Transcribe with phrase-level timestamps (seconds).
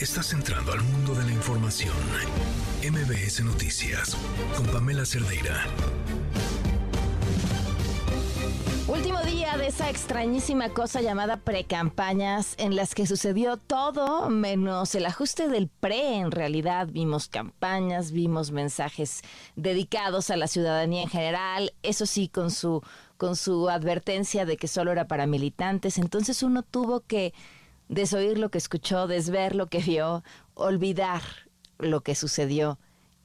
[0.00, 1.94] Estás entrando al mundo de la información.
[2.82, 4.16] MBS Noticias
[4.56, 5.66] con Pamela Cerdeira.
[8.88, 15.04] Último día de esa extrañísima cosa llamada precampañas en las que sucedió todo menos el
[15.04, 16.16] ajuste del pre.
[16.16, 19.20] En realidad vimos campañas, vimos mensajes
[19.54, 22.82] dedicados a la ciudadanía en general, eso sí con su
[23.18, 25.98] con su advertencia de que solo era para militantes.
[25.98, 27.34] Entonces uno tuvo que
[27.90, 30.22] desoír lo que escuchó, desver lo que vio,
[30.54, 31.22] olvidar
[31.78, 32.78] lo que sucedió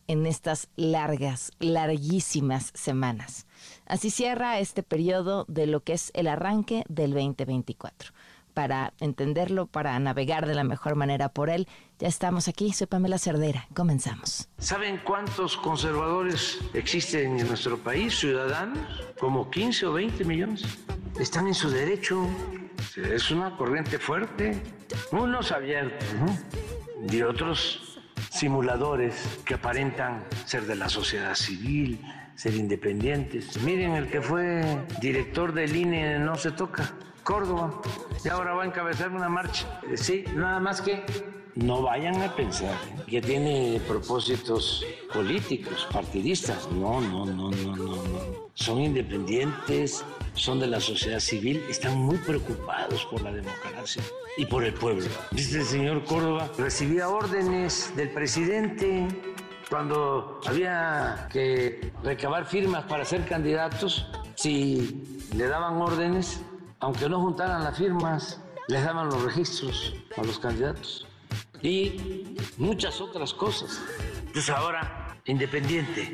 [0.07, 3.45] en estas largas, larguísimas semanas.
[3.85, 8.11] Así cierra este periodo de lo que es el arranque del 2024.
[8.53, 11.67] Para entenderlo, para navegar de la mejor manera por él,
[11.99, 12.71] ya estamos aquí.
[12.71, 13.67] Soy Pamela Cerdera.
[13.75, 14.47] Comenzamos.
[14.57, 18.79] ¿Saben cuántos conservadores existen en nuestro país, ciudadanos?
[19.19, 20.63] Como 15 o 20 millones.
[21.19, 22.25] Están en su derecho
[22.95, 24.61] es una corriente fuerte,
[25.11, 26.37] unos abiertos, ¿no?
[27.11, 27.99] Y otros
[28.29, 32.01] simuladores que aparentan ser de la sociedad civil,
[32.35, 33.61] ser independientes.
[33.61, 34.63] Miren el que fue
[34.99, 36.91] director del INE No se toca,
[37.23, 37.81] Córdoba,
[38.23, 39.79] y ahora va a encabezar una marcha.
[39.95, 41.05] Sí, nada más que
[41.55, 42.75] no vayan a pensar
[43.07, 46.69] que tiene propósitos políticos, partidistas.
[46.71, 48.49] No, no, no, no, no, no.
[48.53, 54.03] Son independientes, son de la sociedad civil, están muy preocupados por la democracia
[54.37, 55.05] y por el pueblo.
[55.31, 59.07] Dice señor Córdoba, recibía órdenes del presidente
[59.69, 66.41] cuando había que recabar firmas para ser candidatos, si le daban órdenes,
[66.79, 71.07] aunque no juntaran las firmas, les daban los registros a los candidatos
[71.65, 73.81] y muchas otras cosas.
[74.31, 76.13] Pues ahora, independiente.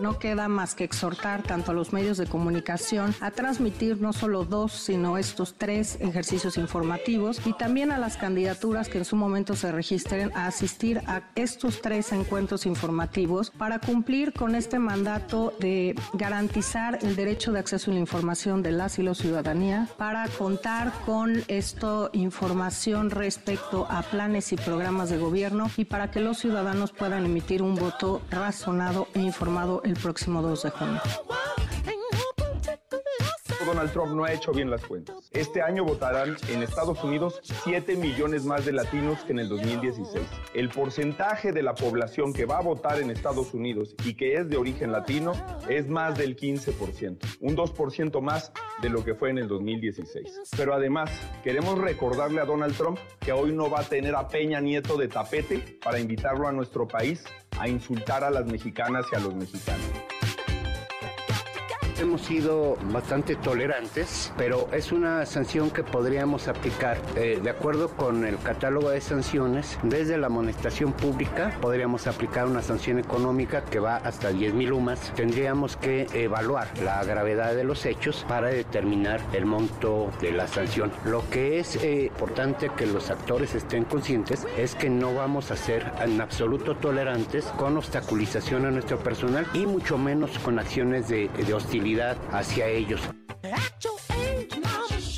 [0.00, 4.44] No queda más que exhortar tanto a los medios de comunicación a transmitir no solo
[4.44, 9.56] dos, sino estos tres ejercicios informativos y también a las candidaturas que en su momento
[9.56, 15.94] se registren a asistir a estos tres encuentros informativos para cumplir con este mandato de
[16.12, 20.92] garantizar el derecho de acceso a la información de las y los ciudadanía, para contar
[21.06, 26.92] con esta información respecto a planes y programas de gobierno y para que los ciudadanos
[26.92, 31.00] puedan emitir un voto razonado e informado el próximo 2 de junio.
[33.64, 35.30] Donald Trump no ha hecho bien las cuentas.
[35.32, 40.22] Este año votarán en Estados Unidos 7 millones más de latinos que en el 2016.
[40.54, 44.48] El porcentaje de la población que va a votar en Estados Unidos y que es
[44.48, 45.32] de origen latino
[45.68, 48.52] es más del 15%, un 2% más
[48.82, 50.40] de lo que fue en el 2016.
[50.56, 51.10] Pero además,
[51.42, 55.08] queremos recordarle a Donald Trump que hoy no va a tener a Peña Nieto de
[55.08, 57.24] tapete para invitarlo a nuestro país
[57.58, 60.13] a insultar a las mexicanas y a los mexicanos.
[62.04, 68.26] Hemos sido bastante tolerantes, pero es una sanción que podríamos aplicar eh, de acuerdo con
[68.26, 69.78] el catálogo de sanciones.
[69.82, 75.14] Desde la amonestación pública podríamos aplicar una sanción económica que va hasta 10 mil UMAS.
[75.14, 80.92] Tendríamos que evaluar la gravedad de los hechos para determinar el monto de la sanción.
[81.06, 85.56] Lo que es eh, importante que los actores estén conscientes es que no vamos a
[85.56, 91.28] ser en absoluto tolerantes con obstaculización a nuestro personal y mucho menos con acciones de,
[91.28, 91.93] de hostilidad
[92.32, 93.00] hacia ellos.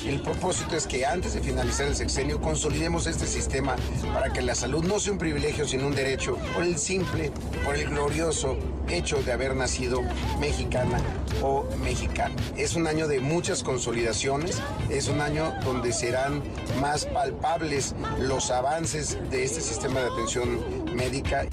[0.05, 3.75] El propósito es que antes de finalizar el sexenio consolidemos este sistema
[4.13, 7.31] para que la salud no sea un privilegio sino un derecho por el simple,
[7.65, 8.57] por el glorioso
[8.89, 10.01] hecho de haber nacido
[10.39, 10.99] mexicana
[11.41, 12.35] o mexicano.
[12.55, 16.41] Es un año de muchas consolidaciones, es un año donde serán
[16.81, 21.45] más palpables los avances de este sistema de atención médica.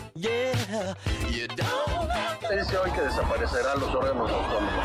[2.48, 4.84] Se dice hoy que desaparecerán los órganos autónomos.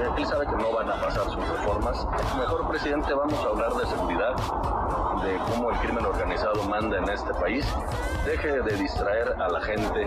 [0.00, 2.06] Eh, él sabe que no van a pasar sus reformas.
[2.36, 4.34] Mejor, presidente, vamos a hablar de seguridad,
[5.22, 7.64] de cómo el crimen organizado manda en este país.
[8.24, 10.06] Deje de distraer a la gente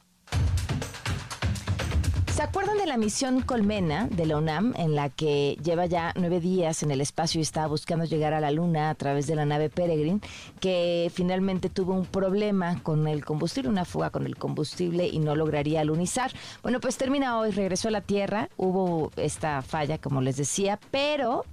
[2.39, 6.39] ¿Se acuerdan de la misión Colmena de la UNAM, en la que lleva ya nueve
[6.39, 9.45] días en el espacio y estaba buscando llegar a la Luna a través de la
[9.45, 10.21] nave Peregrine,
[10.61, 15.35] que finalmente tuvo un problema con el combustible, una fuga con el combustible y no
[15.35, 16.31] lograría alunizar?
[16.63, 21.45] Bueno, pues termina hoy, regresó a la Tierra, hubo esta falla, como les decía, pero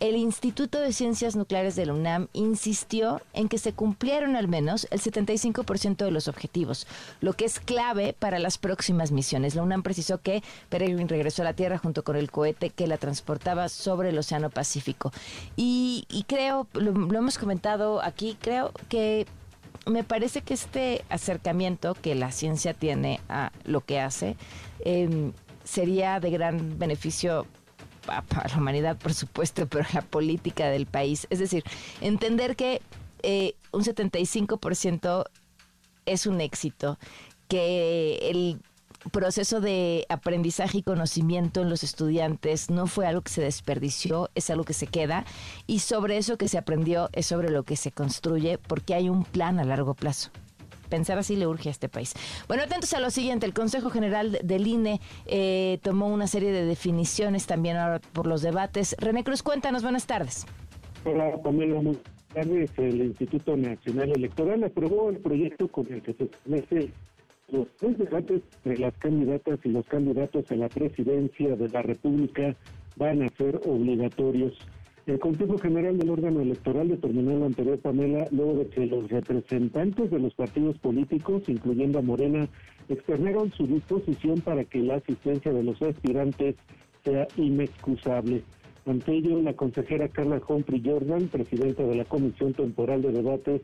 [0.00, 4.86] el Instituto de Ciencias Nucleares de la UNAM insistió en que se cumplieron al menos
[4.90, 6.86] el 75% de los objetivos,
[7.20, 9.54] lo que es clave para las próximas misiones.
[9.54, 12.98] La UNAM precisó que Peregrine regresó a la Tierra junto con el cohete que la
[12.98, 15.12] transportaba sobre el Océano Pacífico.
[15.56, 19.26] Y, creo, lo, hemos comentado aquí, creo que
[19.86, 24.36] me parece que este acercamiento que la ciencia tiene a lo que hace
[24.80, 25.32] em,
[25.62, 27.46] sería de gran beneficio
[28.06, 31.26] para la humanidad, por supuesto, pero la política del país.
[31.30, 31.64] Es decir,
[32.00, 32.80] entender que
[33.22, 35.24] eh, un 75%
[36.06, 36.98] es un éxito,
[37.48, 38.60] que el
[39.10, 44.48] proceso de aprendizaje y conocimiento en los estudiantes no fue algo que se desperdició, es
[44.50, 45.24] algo que se queda
[45.66, 49.24] y sobre eso que se aprendió es sobre lo que se construye porque hay un
[49.24, 50.30] plan a largo plazo
[50.94, 52.14] pensar así le urge a este país.
[52.46, 56.64] Bueno, atentos a lo siguiente, el Consejo General del INE eh, tomó una serie de
[56.64, 58.94] definiciones también ahora por los debates.
[59.00, 60.46] René Cruz, cuéntanos, buenas tardes.
[61.04, 61.96] Hola, Pamela, buenas
[62.32, 62.70] tardes.
[62.76, 66.90] El Instituto Nacional Electoral aprobó el proyecto con el que se establece
[67.50, 72.54] los tres debates de las candidatas y los candidatos a la presidencia de la República
[72.96, 74.56] van a ser obligatorios
[75.06, 80.10] el Consejo General del órgano electoral determinó lo anterior, Pamela, luego de que los representantes
[80.10, 82.48] de los partidos políticos, incluyendo a Morena,
[82.88, 86.56] externaron su disposición para que la asistencia de los aspirantes
[87.04, 88.42] sea inexcusable.
[88.86, 93.60] Ante ello, la consejera Carla Humphrey Jordan, presidenta de la Comisión Temporal de Debates,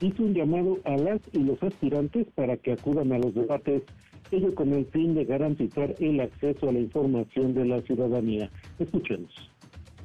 [0.00, 3.82] hizo un llamado a las y los aspirantes para que acudan a los debates,
[4.30, 8.50] ello con el fin de garantizar el acceso a la información de la ciudadanía.
[8.78, 9.51] Escuchemos.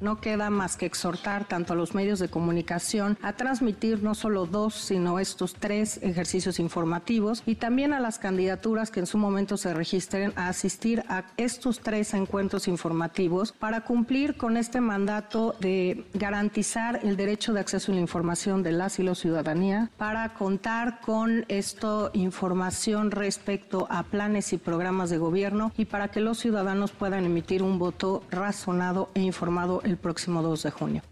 [0.00, 4.46] No queda más que exhortar tanto a los medios de comunicación a transmitir no solo
[4.46, 9.56] dos, sino estos tres ejercicios informativos y también a las candidaturas que en su momento
[9.56, 16.06] se registren a asistir a estos tres encuentros informativos para cumplir con este mandato de
[16.14, 21.00] garantizar el derecho de acceso a la información de las y los ciudadanía, para contar
[21.00, 26.92] con esta información respecto a planes y programas de gobierno y para que los ciudadanos
[26.92, 31.02] puedan emitir un voto razonado e informado el próximo 2 de junio.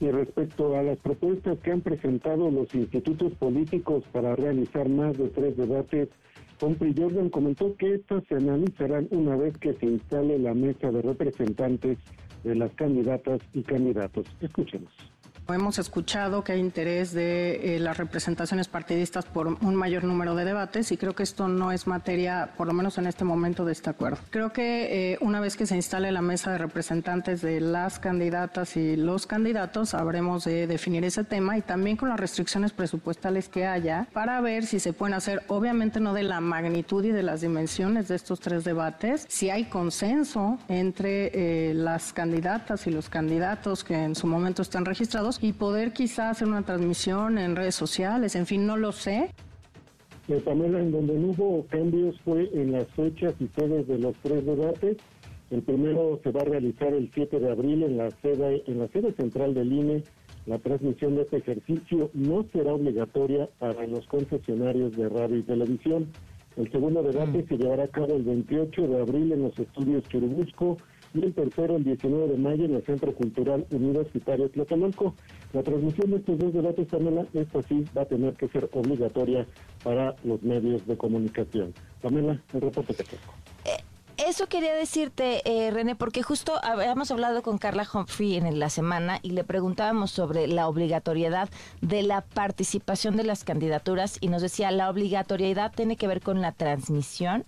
[0.00, 5.28] Y respecto a las propuestas que han presentado los institutos políticos para realizar más de
[5.28, 6.08] tres debates,
[6.62, 11.02] Humphrey Jordan comentó que estas se analizarán una vez que se instale la mesa de
[11.02, 11.98] representantes
[12.44, 14.26] de las candidatas y candidatos.
[14.40, 14.92] Escuchemos.
[15.54, 20.44] Hemos escuchado que hay interés de eh, las representaciones partidistas por un mayor número de
[20.44, 23.72] debates y creo que esto no es materia, por lo menos en este momento, de
[23.72, 24.18] este acuerdo.
[24.30, 28.76] Creo que eh, una vez que se instale la mesa de representantes de las candidatas
[28.76, 33.66] y los candidatos, habremos de definir ese tema y también con las restricciones presupuestales que
[33.66, 37.40] haya para ver si se pueden hacer, obviamente no de la magnitud y de las
[37.40, 43.84] dimensiones de estos tres debates, si hay consenso entre eh, las candidatas y los candidatos
[43.84, 48.34] que en su momento están registrados y poder quizás hacer una transmisión en redes sociales,
[48.36, 49.30] en fin, no lo sé.
[50.28, 54.14] Eh, Pamela, en donde no hubo cambios fue en las fechas y sedes de los
[54.22, 54.96] tres debates.
[55.50, 58.88] El primero se va a realizar el 7 de abril en la sede, en la
[58.88, 60.04] sede central del INE.
[60.46, 66.08] La transmisión de este ejercicio no será obligatoria para los concesionarios de radio y televisión.
[66.56, 67.48] El segundo debate mm.
[67.48, 70.76] se llevará a cabo el 28 de abril en los estudios Churubusco
[71.14, 75.14] y el tercero el 19 de mayo en el Centro Cultural Universitario Tlatelolco.
[75.52, 79.46] La transmisión de estos dos debates, Pamela, esta sí va a tener que ser obligatoria
[79.82, 81.74] para los medios de comunicación.
[82.00, 83.89] Pamela, el reporte que tengo.
[84.26, 89.18] Eso quería decirte, eh, René, porque justo habíamos hablado con Carla Humphrey en la semana
[89.22, 91.48] y le preguntábamos sobre la obligatoriedad
[91.80, 96.42] de la participación de las candidaturas y nos decía, la obligatoriedad tiene que ver con
[96.42, 97.46] la transmisión,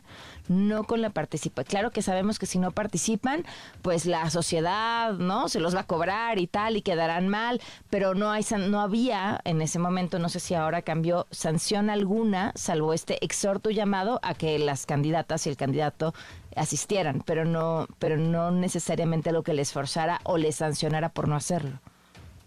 [0.49, 1.69] no con la participación.
[1.69, 3.45] Claro que sabemos que si no participan,
[3.83, 5.51] pues la sociedad, ¿no?
[5.51, 7.61] Se los va a cobrar y tal y quedarán mal,
[7.91, 12.53] pero no hay no había en ese momento, no sé si ahora cambió sanción alguna,
[12.55, 16.15] salvo este exhorto llamado a que las candidatas y el candidato
[16.57, 21.37] asistieran, pero no pero no necesariamente lo que les forzara o les sancionara por no
[21.37, 21.81] hacerlo.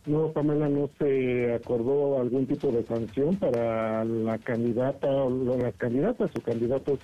[0.06, 6.30] No, Pamela, no se acordó algún tipo de sanción para la candidata o las candidatas
[6.38, 7.00] o candidatos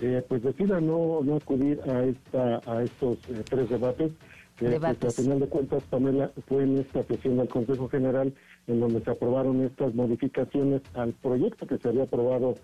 [0.00, 4.12] eh, pues decida no, no acudir a esta a estos eh, tres debates
[4.56, 8.32] que, pues, a final de cuentas Pamela fue en esta sesión del Consejo General
[8.66, 12.54] en donde se aprobaron estas modificaciones al proyecto que se había aprobado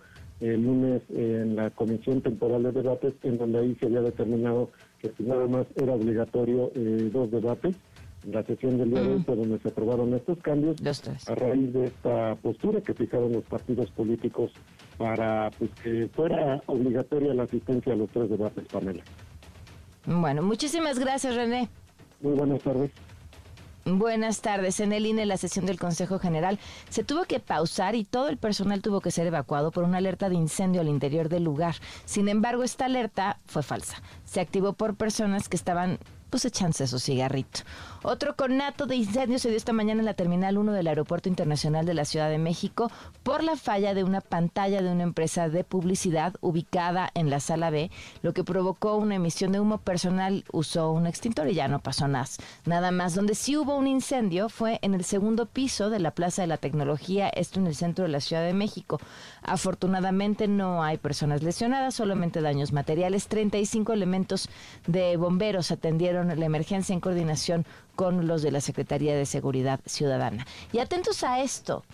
[0.40, 5.10] el lunes en la Comisión Temporal de Debates, en donde ahí se había determinado que
[5.18, 7.76] nada más era obligatorio eh, dos debates.
[8.24, 10.76] La sesión del día de hoy fue donde se aprobaron estos cambios
[11.28, 14.50] a raíz de esta postura que fijaron los partidos políticos
[14.98, 19.04] para pues, que fuera obligatoria la asistencia a los tres debates, Pamela.
[20.06, 21.68] Bueno, muchísimas gracias, René.
[22.20, 22.90] Muy buenas tardes.
[23.88, 24.80] Buenas tardes.
[24.80, 28.36] En el INE, la sesión del Consejo General se tuvo que pausar y todo el
[28.36, 31.76] personal tuvo que ser evacuado por una alerta de incendio al interior del lugar.
[32.04, 34.02] Sin embargo, esta alerta fue falsa.
[34.24, 36.00] Se activó por personas que estaban
[36.30, 37.60] pues echándose su cigarrito.
[38.08, 41.86] Otro conato de incendio se dio esta mañana en la Terminal 1 del Aeropuerto Internacional
[41.86, 42.88] de la Ciudad de México
[43.24, 47.70] por la falla de una pantalla de una empresa de publicidad ubicada en la sala
[47.70, 47.90] B,
[48.22, 50.44] lo que provocó una emisión de humo personal.
[50.52, 52.28] Usó un extintor y ya no pasó nada.
[52.64, 53.16] Nada más.
[53.16, 56.58] Donde sí hubo un incendio fue en el segundo piso de la Plaza de la
[56.58, 59.00] Tecnología, esto en el centro de la Ciudad de México.
[59.42, 63.26] Afortunadamente no hay personas lesionadas, solamente daños materiales.
[63.26, 64.48] 35 elementos
[64.86, 70.46] de bomberos atendieron la emergencia en coordinación con los de la Secretaría de Seguridad Ciudadana.
[70.72, 71.84] Y atentos a esto.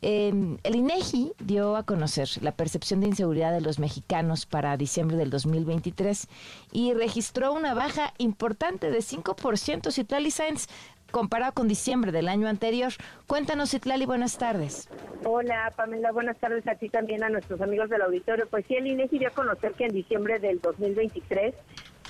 [0.00, 5.30] el INEGI dio a conocer la percepción de inseguridad de los mexicanos para diciembre del
[5.30, 6.28] 2023
[6.70, 9.90] y registró una baja importante de 5%.
[9.90, 10.68] Citlali Sáenz,
[11.10, 12.92] comparado con diciembre del año anterior.
[13.26, 14.88] Cuéntanos, Citlali, buenas tardes.
[15.24, 18.46] Hola, Pamela, buenas tardes a ti también, a nuestros amigos del auditorio.
[18.48, 21.54] Pues sí, el INEGI dio a conocer que en diciembre del 2023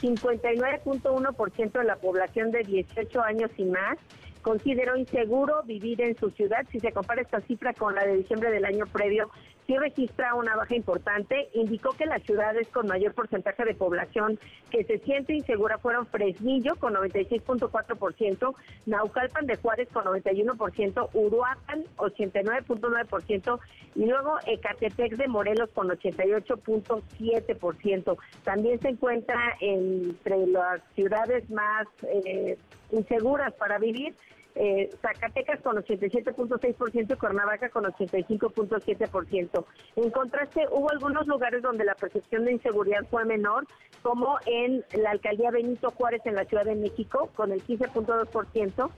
[0.03, 3.99] 59.1% de la población de 18 años y más
[4.43, 6.67] consideró inseguro vivir en su ciudad.
[6.71, 9.31] Si se compara esta cifra con la de diciembre del año previo,
[9.69, 11.51] sí registra una baja importante.
[11.53, 14.41] Indicó que las ciudades con mayor porcentaje de población
[14.71, 18.55] que se siente insegura fueron Fresnillo con 96.4%,
[18.87, 23.61] Naucalpan de Juárez con 91%, Uruapan 89.9%
[23.95, 28.17] y luego Ecatepec de Morelos con 88.7%.
[28.45, 32.57] También se encuentra entre las ciudades más eh,
[32.91, 34.15] inseguras para vivir
[34.55, 39.65] eh, Zacatecas con 87.6% y Cuernavaca con 85.7%.
[39.97, 43.67] En contraste, hubo algunos lugares donde la percepción de inseguridad fue menor,
[44.03, 48.91] como en la alcaldía Benito Juárez en la Ciudad de México con el 15.2%,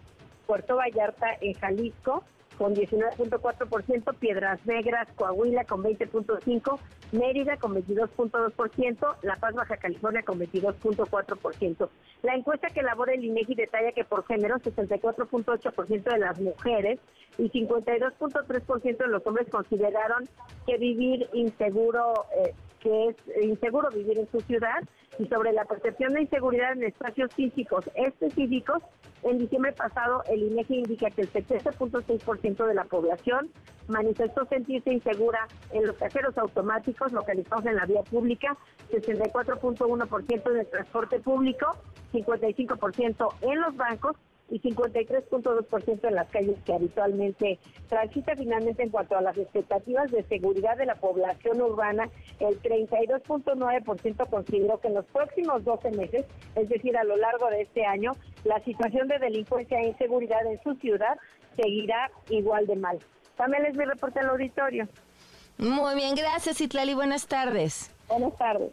[0.47, 2.25] Puerto Vallarta en Jalisco
[2.61, 6.79] con 19.4%, Piedras Negras, Coahuila con 20.5%,
[7.11, 11.89] Mérida con 22.2%, La Paz, Baja California con 22.4%.
[12.23, 17.01] La encuesta que elabora el INEGI detalla que por género 64.8% de las mujeres
[17.39, 20.29] y 52.3% de los hombres consideraron
[20.67, 24.81] que vivir inseguro eh, que es inseguro vivir en su ciudad
[25.19, 28.83] y sobre la percepción de inseguridad en espacios físicos específicos,
[29.23, 33.51] en diciembre pasado el INEGI indica que el 70.6% de la población
[33.89, 38.57] manifestó sentirse insegura en los cajeros automáticos localizados en la vía pública,
[38.91, 41.77] 64.1% en el transporte público,
[42.13, 44.17] 55% en los bancos
[44.51, 48.35] y 53.2% en las calles que habitualmente transita.
[48.37, 52.09] Finalmente, en cuanto a las expectativas de seguridad de la población urbana,
[52.41, 56.27] el 32.9% consideró que en los próximos 12 meses,
[56.57, 58.13] es decir, a lo largo de este año,
[58.45, 61.17] la situación de delincuencia e inseguridad en su ciudad
[61.57, 62.99] seguirá igual de mal.
[63.37, 64.89] También les mi reporte al auditorio.
[65.59, 67.91] Muy bien, gracias Itlali, buenas tardes.
[68.09, 68.71] Buenas tardes.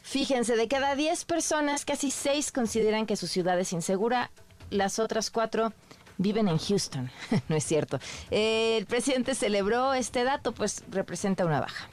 [0.00, 4.30] Fíjense, de cada 10 personas, casi 6 consideran que su ciudad es insegura
[4.70, 5.72] las otras cuatro
[6.18, 7.10] viven en Houston.
[7.48, 7.98] no es cierto.
[8.30, 11.88] el presidente celebró este dato, pues representa una baja.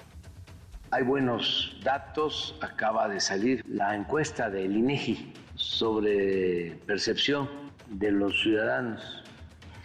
[0.92, 2.56] Hay buenos datos.
[2.62, 7.50] Acaba de salir la encuesta del INEGI sobre percepción
[7.88, 9.24] de los ciudadanos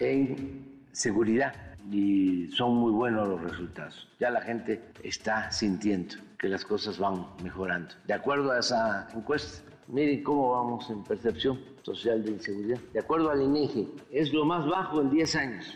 [0.00, 1.55] en seguridad
[1.90, 4.09] y son muy buenos los resultados.
[4.19, 7.95] Ya la gente está sintiendo que las cosas van mejorando.
[8.07, 12.78] De acuerdo a esa encuesta, miren cómo vamos en percepción social de inseguridad.
[12.93, 15.75] De acuerdo al INEGI, es lo más bajo en 10 años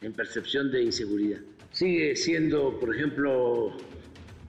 [0.00, 1.40] en percepción de inseguridad.
[1.72, 3.72] Sigue siendo, por ejemplo,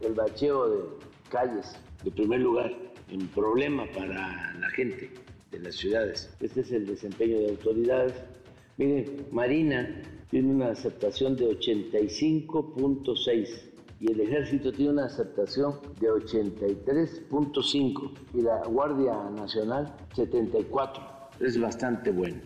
[0.01, 0.84] el bacheo de
[1.30, 2.72] calles de primer lugar
[3.10, 5.10] en problema para la gente
[5.51, 6.30] de las ciudades.
[6.39, 8.13] Este es el desempeño de autoridades.
[8.78, 13.69] Miren, Marina tiene una aceptación de 85.6
[14.00, 21.03] y el ejército tiene una aceptación de 83.5 y la Guardia Nacional 74.
[21.39, 22.41] Es bastante bueno.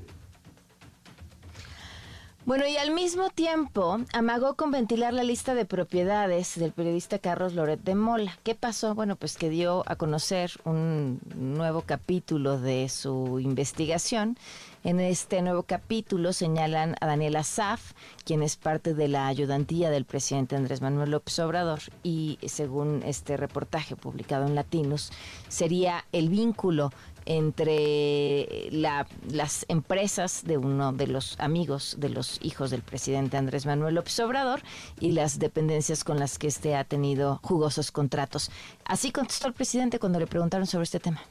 [2.45, 7.53] Bueno, y al mismo tiempo amagó con ventilar la lista de propiedades del periodista Carlos
[7.53, 8.37] Loret de Mola.
[8.43, 8.95] ¿Qué pasó?
[8.95, 14.37] Bueno, pues que dio a conocer un nuevo capítulo de su investigación.
[14.85, 17.93] En este nuevo capítulo señalan a Daniela Saf,
[18.25, 23.37] quien es parte de la ayudantía del presidente Andrés Manuel López Obrador, y según este
[23.37, 25.13] reportaje publicado en Latinos,
[25.47, 26.91] sería el vínculo
[27.25, 33.95] entre las empresas de uno de los amigos de los hijos del presidente Andrés Manuel
[33.95, 34.61] López Obrador
[34.99, 38.51] y las dependencias con las que éste ha tenido jugosos contratos.
[38.83, 41.21] Así contestó el presidente cuando le preguntaron sobre este tema.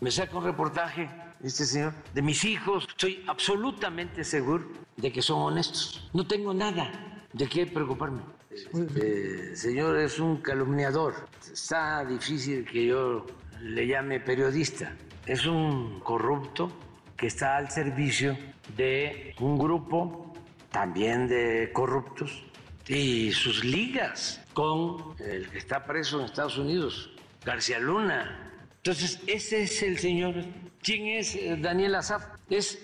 [0.00, 1.10] Me saca un reportaje
[1.42, 2.86] este señor de mis hijos.
[2.88, 4.64] Estoy absolutamente seguro
[4.96, 6.08] de que son honestos.
[6.12, 8.22] No tengo nada de qué preocuparme.
[8.50, 11.14] Este señor es un calumniador.
[11.50, 13.26] Está difícil que yo
[13.60, 14.94] le llame periodista.
[15.26, 16.70] Es un corrupto
[17.16, 18.36] que está al servicio
[18.76, 20.34] de un grupo
[20.70, 22.44] también de corruptos
[22.88, 27.10] y sus ligas con el que está preso en Estados Unidos,
[27.44, 28.41] García Luna.
[28.84, 30.34] Entonces, ese es el señor.
[30.82, 32.24] ¿Quién es eh, Daniel Azaf?
[32.50, 32.80] Es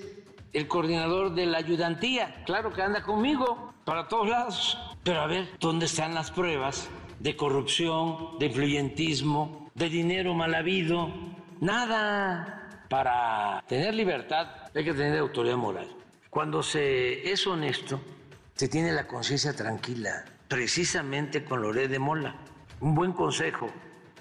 [0.52, 2.45] el coordinador de la ayudantía.
[2.47, 4.78] Claro que anda conmigo para todos lados.
[5.02, 6.88] Pero a ver, ¿dónde están las pruebas
[7.19, 11.12] de corrupción, de influyentismo, de dinero mal habido?
[11.61, 12.87] Nada.
[12.88, 15.88] Para tener libertad hay que tener autoridad moral.
[16.31, 18.00] Cuando se es honesto,
[18.55, 22.37] se tiene la conciencia tranquila, precisamente con Loré de Mola.
[22.78, 23.69] Un buen consejo,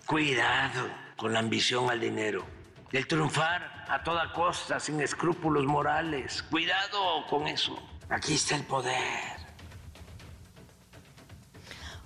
[0.07, 2.45] cuidado con la ambición al dinero,
[2.91, 6.43] el triunfar a toda costa, sin escrúpulos morales.
[6.43, 7.77] Cuidado con eso.
[8.09, 9.36] Aquí está el poder.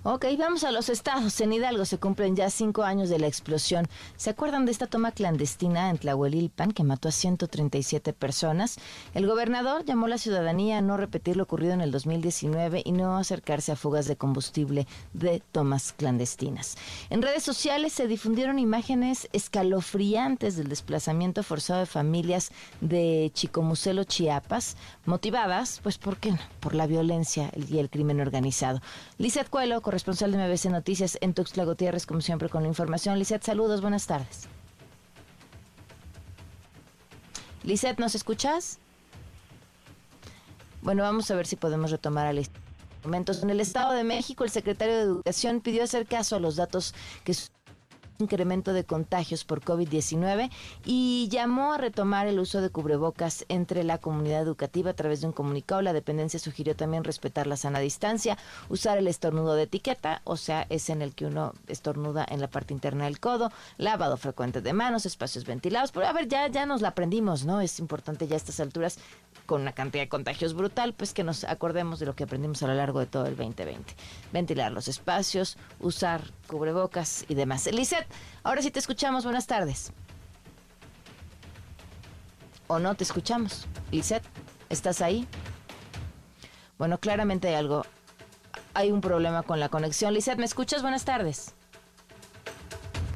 [0.04, 1.40] Ok, vamos a los estados.
[1.40, 3.86] En Hidalgo se cumplen ya cinco años de la explosión.
[4.16, 8.78] ¿Se acuerdan de esta toma clandestina en Tlahuelilpan que mató a 137 personas?
[9.14, 12.90] El gobernador llamó a la ciudadanía a no repetir lo ocurrido en el 2019 y
[12.90, 16.76] no acercarse a fugas de combustible de tomas clandestinas.
[17.08, 24.76] En redes sociales se difundieron imágenes escalofriantes del desplazamiento forzado de familias de Chicomucelo, Chiapas,
[25.04, 26.40] motivadas, pues, ¿por qué no?
[26.58, 28.80] Por la violencia y el crimen organizado.
[29.18, 33.18] Lizeth Cuelo, corresponsal de MBC Noticias en Tuxtla Gutiérrez, como siempre, con la información.
[33.18, 34.48] Lizeth, saludos, buenas tardes.
[37.62, 38.78] Lizeth, ¿nos escuchas?
[40.80, 42.42] Bueno, vamos a ver si podemos retomar a
[43.04, 43.42] momentos.
[43.42, 46.94] En el Estado de México, el secretario de Educación pidió hacer caso a los datos
[47.22, 47.32] que
[48.18, 50.50] incremento de contagios por COVID-19
[50.84, 55.26] y llamó a retomar el uso de cubrebocas entre la comunidad educativa a través de
[55.26, 55.82] un comunicado.
[55.82, 60.66] La dependencia sugirió también respetar la sana distancia, usar el estornudo de etiqueta, o sea,
[60.70, 64.72] es en el que uno estornuda en la parte interna del codo, lavado frecuente de
[64.72, 65.92] manos, espacios ventilados.
[65.92, 67.60] Pero a ver, ya, ya nos la aprendimos, ¿no?
[67.60, 68.98] Es importante ya a estas alturas
[69.52, 72.68] con una cantidad de contagios brutal, pues que nos acordemos de lo que aprendimos a
[72.68, 73.94] lo largo de todo el 2020.
[74.32, 77.66] Ventilar los espacios, usar cubrebocas y demás.
[77.66, 78.06] Eliseth,
[78.44, 79.24] ahora sí te escuchamos.
[79.24, 79.92] Buenas tardes.
[82.66, 83.66] ¿O no te escuchamos?
[83.90, 84.24] Lisette,
[84.70, 85.28] ¿estás ahí?
[86.78, 87.84] Bueno, claramente hay algo.
[88.72, 90.14] Hay un problema con la conexión.
[90.14, 90.80] Lisette, ¿me escuchas?
[90.80, 91.54] Buenas tardes.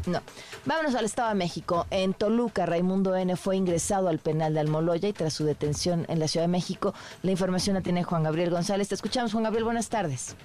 [0.07, 0.21] No.
[0.65, 1.87] Vámonos al Estado de México.
[1.91, 3.37] En Toluca, Raimundo N.
[3.37, 6.95] fue ingresado al penal de Almoloya y tras su detención en la Ciudad de México,
[7.23, 8.89] la información la tiene Juan Gabriel González.
[8.89, 9.65] Te escuchamos, Juan Gabriel.
[9.65, 10.37] Buenas tardes.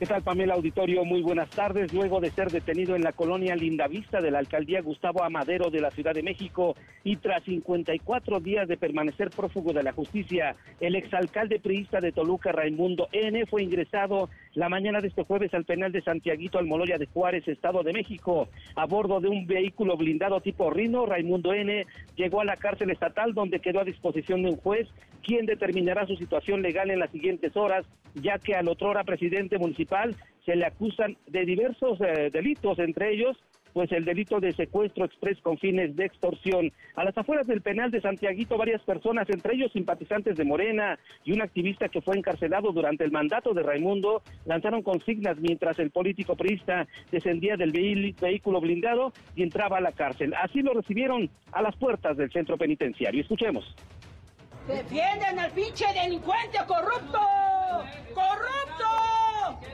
[0.00, 1.04] ¿Qué tal, Pamela Auditorio?
[1.04, 1.92] Muy buenas tardes.
[1.92, 5.90] Luego de ser detenido en la colonia Lindavista de la alcaldía Gustavo Amadero de la
[5.90, 11.60] Ciudad de México y tras 54 días de permanecer prófugo de la justicia, el exalcalde
[11.60, 16.00] priista de Toluca, Raimundo N., fue ingresado la mañana de este jueves al penal de
[16.00, 18.48] Santiaguito Almoloya de Juárez, Estado de México.
[18.76, 21.84] A bordo de un vehículo blindado tipo Rino, Raimundo N.
[22.16, 24.88] llegó a la cárcel estatal donde quedó a disposición de un juez,
[25.22, 27.84] quien determinará su situación legal en las siguientes horas,
[28.14, 29.89] ya que al otrora presidente municipal
[30.44, 33.36] se le acusan de diversos eh, delitos, entre ellos
[33.72, 36.72] pues el delito de secuestro express con fines de extorsión.
[36.96, 41.32] A las afueras del penal de Santiaguito, varias personas, entre ellos simpatizantes de Morena y
[41.32, 46.36] un activista que fue encarcelado durante el mandato de Raimundo, lanzaron consignas mientras el político
[46.36, 47.72] priista descendía del
[48.20, 50.34] vehículo blindado y entraba a la cárcel.
[50.34, 53.22] Así lo recibieron a las puertas del centro penitenciario.
[53.22, 53.74] Escuchemos.
[54.66, 57.18] ¡Defienden al pinche delincuente corrupto!
[58.14, 59.19] ¡Corrupto!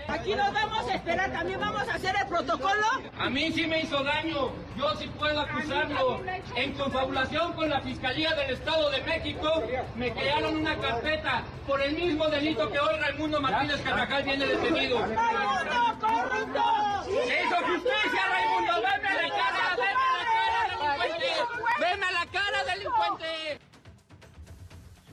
[0.09, 2.87] Aquí nos vamos a esperar, también vamos a hacer el protocolo.
[3.19, 6.21] A mí sí me hizo daño, yo sí puedo acusarlo.
[6.55, 9.63] En confabulación con la Fiscalía del Estado de México,
[9.95, 14.99] me crearon una carpeta por el mismo delito que hoy Raimundo Martínez Carvajal viene detenido.
[15.01, 17.05] ¡Raimundo, corrupto!
[17.05, 18.73] ¡Se hizo justicia, Raimundo!
[18.77, 21.81] ¡Veme a la cara, veme a la cara, delincuente!
[21.81, 23.61] ¡Veme a la cara, delincuente!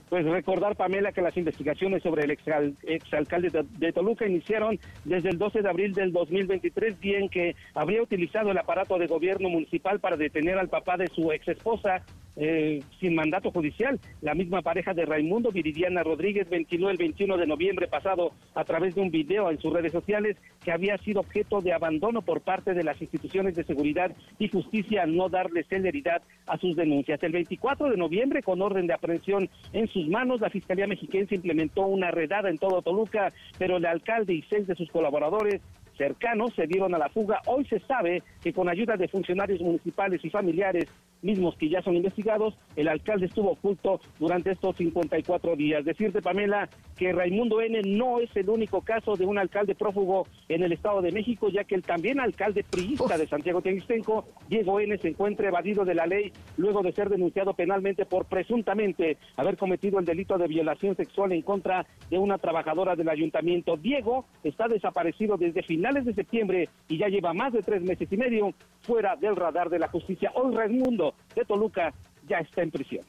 [0.08, 5.62] Pues recordar, Pamela, que las investigaciones sobre el exalcalde de, Toluca iniciaron desde el 12
[5.62, 10.58] de abril del 2023, bien que habría utilizado el aparato de gobierno municipal para detener
[10.58, 12.04] al papá de su ex esposa,
[12.36, 14.00] eh, sin mandato judicial.
[14.20, 18.94] La misma pareja de Raimundo Viridiana Rodríguez ventiló el 21 de noviembre pasado a través
[18.94, 22.74] de un video en sus redes sociales que había sido objeto de abandono por parte
[22.74, 27.22] de las instituciones de seguridad y justicia al no darle celeridad a sus denuncias.
[27.22, 31.86] El 24 de noviembre, con orden de aprehensión en sus manos, la Fiscalía Mexiquense implementó
[31.86, 35.60] una redada en todo Toluca, pero el alcalde y seis de sus colaboradores
[35.96, 37.40] cercanos se dieron a la fuga.
[37.46, 40.86] Hoy se sabe que con ayuda de funcionarios municipales y familiares,
[41.24, 45.84] mismos que ya son investigados, el alcalde estuvo oculto durante estos 54 días.
[45.84, 47.80] Decirte, Pamela, que Raimundo N.
[47.84, 51.64] no es el único caso de un alcalde prófugo en el Estado de México, ya
[51.64, 56.06] que el también alcalde priista de Santiago Teguistenco, Diego N., se encuentra evadido de la
[56.06, 61.32] ley luego de ser denunciado penalmente por presuntamente haber cometido el delito de violación sexual
[61.32, 63.76] en contra de una trabajadora del ayuntamiento.
[63.76, 68.16] Diego está desaparecido desde finales de septiembre y ya lleva más de tres meses y
[68.16, 70.30] medio fuera del radar de la justicia.
[70.34, 71.92] Hoy Raimundo de Toluca
[72.28, 73.04] ya está en prisión.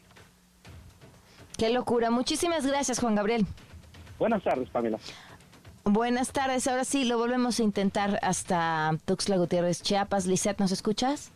[1.58, 2.12] Qué locura.
[2.12, 3.46] Muchísimas gracias, Juan Gabriel.
[4.20, 4.98] Buenas tardes, Pamela.
[5.84, 6.68] Buenas tardes.
[6.68, 10.26] Ahora sí, lo volvemos a intentar hasta Tuxtla Gutiérrez, Chiapas.
[10.26, 11.32] Lisette, ¿nos escuchas?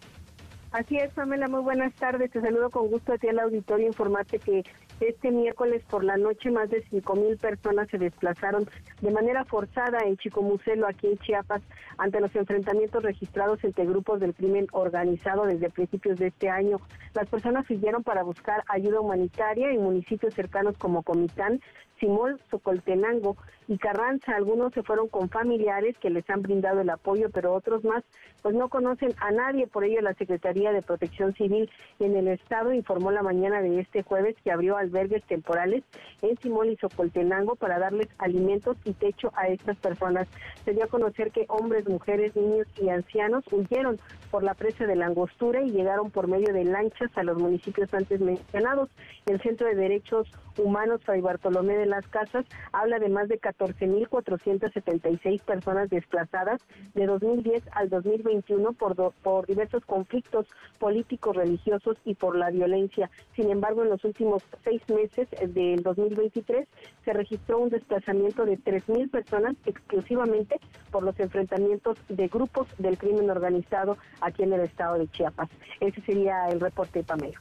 [0.71, 2.31] Así es, Pamela, muy buenas tardes.
[2.31, 3.87] Te saludo con gusto a ti al auditorio.
[3.87, 4.63] Informarte que
[4.99, 8.67] este miércoles por la noche más de cinco mil personas se desplazaron
[9.01, 11.61] de manera forzada en Chicomucelo, aquí en Chiapas,
[11.97, 16.79] ante los enfrentamientos registrados entre grupos del crimen organizado desde principios de este año.
[17.13, 21.61] Las personas siguieron para buscar ayuda humanitaria en municipios cercanos como Comitán,
[21.99, 24.35] Simol, Socoltenango y Carranza.
[24.35, 28.03] Algunos se fueron con familiares que les han brindado el apoyo, pero otros más
[28.41, 29.67] pues no conocen a nadie.
[29.67, 34.03] Por ello, la Secretaría de Protección Civil en el Estado informó la mañana de este
[34.03, 35.83] jueves que abrió albergues temporales
[36.21, 40.27] en Simol y Socoltenango para darles alimentos y techo a estas personas.
[40.65, 43.99] Se dio a conocer que hombres, mujeres, niños y ancianos huyeron
[44.31, 47.93] por la presa de la Angostura y llegaron por medio de lanchas a los municipios
[47.93, 48.89] antes mencionados.
[49.25, 55.41] El Centro de Derechos Humanos Fray Bartolomé de las Casas habla de más de 14.476
[55.41, 56.61] personas desplazadas
[56.93, 60.47] de 2010 al 2021 por, por diversos conflictos
[60.77, 63.09] políticos, religiosos y por la violencia.
[63.35, 66.67] Sin embargo, en los últimos seis meses del 2023
[67.05, 70.59] se registró un desplazamiento de 3.000 personas exclusivamente
[70.91, 75.49] por los enfrentamientos de grupos del crimen organizado aquí en el estado de Chiapas.
[75.79, 77.39] Ese sería el reporte de Pamela.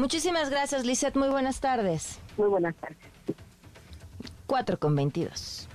[0.00, 1.14] Muchísimas gracias, Lisette.
[1.16, 2.20] Muy buenas tardes.
[2.38, 2.96] Muy buenas tardes.
[4.46, 5.68] 4 con 22.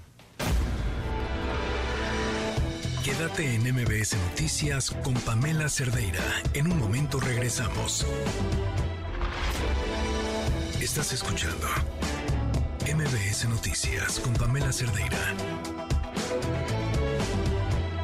[3.03, 6.23] Quédate en MBS Noticias con Pamela Cerdeira.
[6.55, 8.03] En un momento regresamos.
[10.81, 11.67] Estás escuchando
[12.81, 15.35] MBS Noticias con Pamela Cerdeira.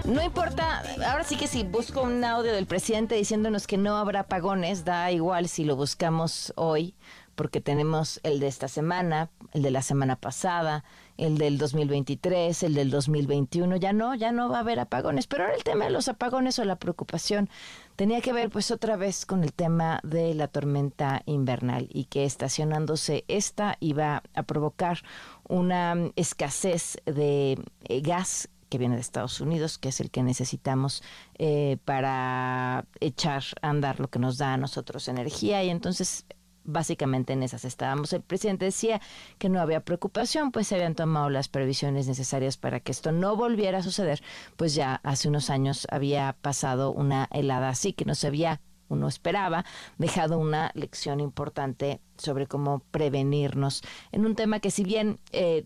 [0.06, 4.22] No importa, ahora sí que si busco un audio del presidente diciéndonos que no habrá
[4.22, 6.96] apagones, da igual si lo buscamos hoy,
[7.36, 10.84] porque tenemos el de esta semana, el de la semana pasada,
[11.18, 15.44] el del 2023, el del 2021, ya no, ya no va a haber apagones, pero
[15.44, 17.48] ahora el tema de los apagones o la preocupación
[17.96, 22.26] tenía que ver pues otra vez con el tema de la tormenta invernal y que
[22.26, 25.04] estacionándose esta iba a provocar
[25.48, 31.04] una escasez de eh, gas que viene de Estados Unidos, que es el que necesitamos
[31.38, 35.62] eh, para echar a andar lo que nos da a nosotros energía.
[35.62, 36.26] Y entonces
[36.64, 38.14] básicamente en esas estábamos.
[38.14, 39.02] El presidente decía
[39.40, 43.36] que no había preocupación, pues se habían tomado las previsiones necesarias para que esto no
[43.36, 44.24] volviera a suceder,
[44.56, 49.08] pues ya hace unos años había pasado una helada así que no se había uno
[49.08, 49.66] esperaba,
[49.98, 55.66] dejado una lección importante sobre cómo prevenirnos en un tema que si bien eh,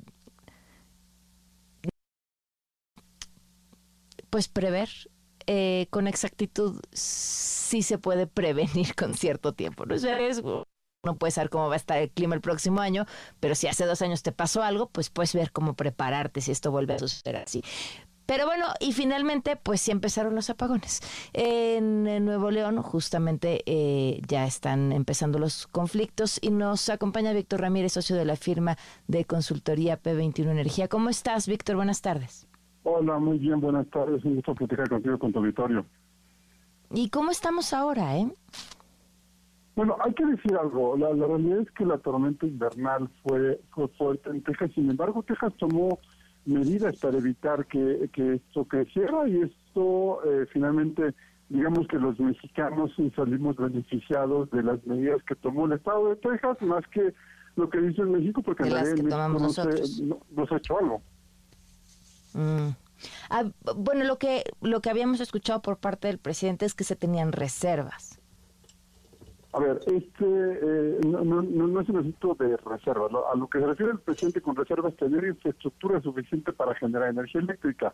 [4.35, 4.89] pues prever
[5.47, 9.85] eh, con exactitud sí se puede prevenir con cierto tiempo.
[9.85, 10.43] No es.
[11.05, 13.05] No puedes saber cómo va a estar el clima el próximo año,
[13.39, 16.69] pero si hace dos años te pasó algo, pues puedes ver cómo prepararte si esto
[16.69, 17.63] vuelve a suceder así.
[18.25, 20.99] Pero bueno, y finalmente, pues sí empezaron los apagones.
[21.31, 27.93] En, Nuevo León, justamente, eh, ya están empezando los conflictos y nos acompaña Víctor Ramírez,
[27.93, 30.89] socio de la firma de consultoría P21 Energía.
[30.89, 31.77] ¿Cómo estás, Víctor?
[31.77, 32.49] Buenas tardes.
[32.87, 34.23] Hola, muy bien, buenas tardes.
[34.23, 35.83] Un gusto platicar contigo, con tu auditorio.
[36.91, 38.31] ¿Y cómo estamos ahora, eh?
[39.75, 40.95] Bueno, hay que decir algo.
[40.95, 43.59] La, realidad es que la tormenta invernal fue,
[43.97, 44.69] fuerte en Texas.
[44.75, 45.97] Sin embargo, Texas tomó
[46.45, 51.15] medidas para evitar que, esto creciera y esto eh, finalmente
[51.49, 56.61] digamos que los mexicanos salimos beneficiados de las medidas que tomó el Estado de Texas,
[56.61, 57.13] más que
[57.55, 61.01] lo que dice México, porque en realidad México no se, ha hecho algo.
[62.35, 62.75] Mm.
[63.29, 63.43] Ah,
[63.75, 67.31] bueno, lo que, lo que habíamos escuchado por parte del presidente es que se tenían
[67.31, 68.19] reservas.
[69.53, 73.09] A ver, este eh, no, no, no, es un asunto de reservas.
[73.31, 77.09] A lo que se refiere el presidente con reservas es tener infraestructura suficiente para generar
[77.09, 77.93] energía eléctrica.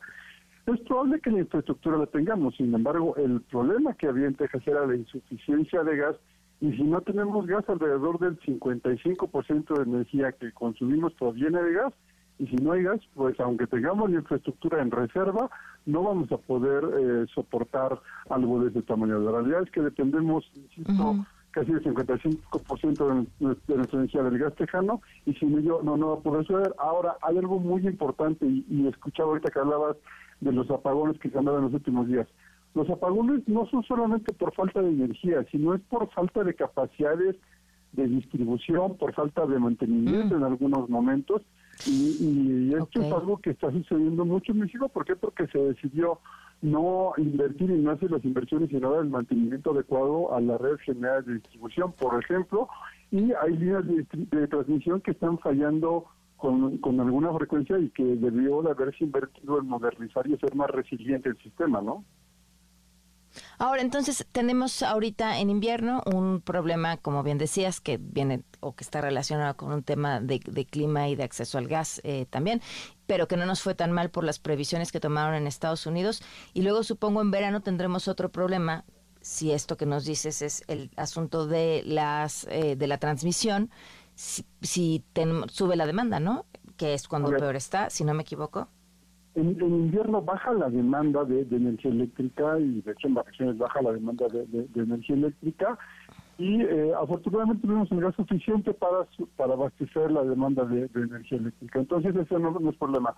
[0.66, 4.64] Es probable que la infraestructura la tengamos, sin embargo, el problema que había en Texas
[4.66, 6.16] era la insuficiencia de gas
[6.62, 11.94] y si no tenemos gas, alrededor del 55% de energía que consumimos proviene de gas
[12.40, 15.50] y si no hay gas, pues aunque tengamos la infraestructura en reserva,
[15.86, 19.20] no vamos a poder eh, soportar algo de ese tamaño.
[19.20, 24.56] La realidad es que dependemos, insisto, casi el 55% de, de, nuestra energía del gas
[24.56, 26.74] tejano y sin ello no, no va a poder suceder.
[26.80, 29.98] Ahora, hay algo muy importante y, y escuchaba ahorita que hablabas
[30.40, 32.28] de los apagones que se han dado en los últimos días.
[32.74, 37.36] Los apagones no son solamente por falta de energía, sino es por falta de capacidades
[37.92, 40.38] de distribución, por falta de mantenimiento mm.
[40.38, 41.42] en algunos momentos
[41.88, 44.90] y, esto es algo que está sucediendo mucho en México.
[44.90, 45.16] ¿Por qué?
[45.16, 46.20] Porque se decidió
[46.62, 50.58] no invertir y no hacer las inversiones y no dar el mantenimiento adecuado a la
[50.58, 52.70] red general de distribución, por ejemplo,
[53.10, 56.06] y hay líneas de, transmisión que están fallando
[56.38, 60.70] con, con, alguna frecuencia y que debió de haberse invertido en modernizar y hacer más
[60.70, 62.04] resiliente el sistema, ¿no?
[63.58, 68.84] Ahora, entonces, tenemos ahorita en invierno un problema, como bien decías, que viene o que
[68.84, 72.62] está relacionado con un tema de, clima y de acceso al gas eh, también,
[73.08, 76.22] pero que no nos fue tan mal por las previsiones que tomaron en Estados Unidos.
[76.54, 78.86] Y luego, supongo, en verano tendremos otro problema
[79.22, 83.70] si esto que nos dices es el asunto de las eh, de la transmisión,
[84.16, 85.04] si,
[85.52, 86.46] sube la demanda, ¿no?
[86.76, 88.68] Que es cuando peor está, si no me equivoco.
[89.36, 93.94] En, invierno baja la demanda de, energía eléctrica y de hecho en vacaciones baja la
[93.94, 95.78] demanda de, energía eléctrica
[96.38, 101.80] y eh, afortunadamente tenemos el gas suficiente para para abastecer la demanda de, energía eléctrica.
[101.80, 103.16] Entonces ese no, es problema.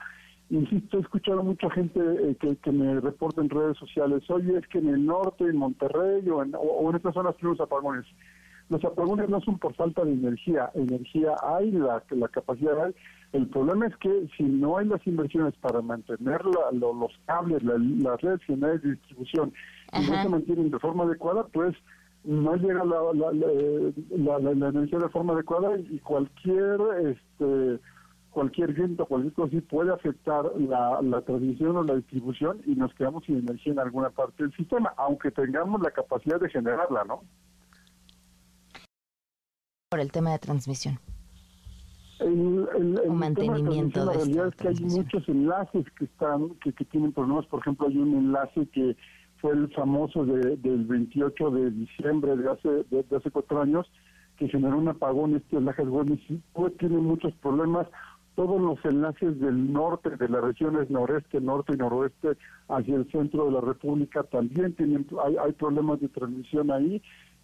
[0.50, 4.68] Insisto, he escuchado a mucha gente eh, que, me reporta en redes sociales, oye, es
[4.68, 8.06] que en el norte, en Monterrey o en, o en estas zonas tenemos apagones.
[8.70, 12.96] Los apagones no son por falta de energía, energía hay, la, la capacidad hay.
[13.34, 18.42] El problema es que si no hay las inversiones para mantener los cables, las redes
[18.44, 19.54] generales de distribución
[19.92, 21.76] y no se mantienen de forma adecuada, pues
[22.24, 27.80] no llega la, la, energía de forma adecuada y cualquier este
[28.30, 33.24] cualquier viento, cualquier cosa puede afectar la, la transmisión o la distribución y nos quedamos
[33.26, 37.22] sin energía en alguna parte del sistema, aunque tengamos la capacidad de generarla, ¿no?
[39.94, 40.98] Por el tema de transmisión.
[42.20, 42.68] El,
[43.12, 47.46] mantenimiento de la realidad es que hay muchos enlaces que están que, tienen problemas.
[47.46, 48.98] Por ejemplo hay un enlace que
[49.38, 53.86] fue el famoso de, del 28 de diciembre de hace de, hace cuatro años
[54.38, 55.36] que generó un apagón.
[55.36, 55.84] Este enlace
[56.54, 57.86] pues, tiene muchos problemas.
[58.34, 62.30] Todos los enlaces del norte de las regiones noreste norte y noroeste
[62.68, 67.00] hacia el centro de la república también tienen hay, hay problemas de transmisión ahí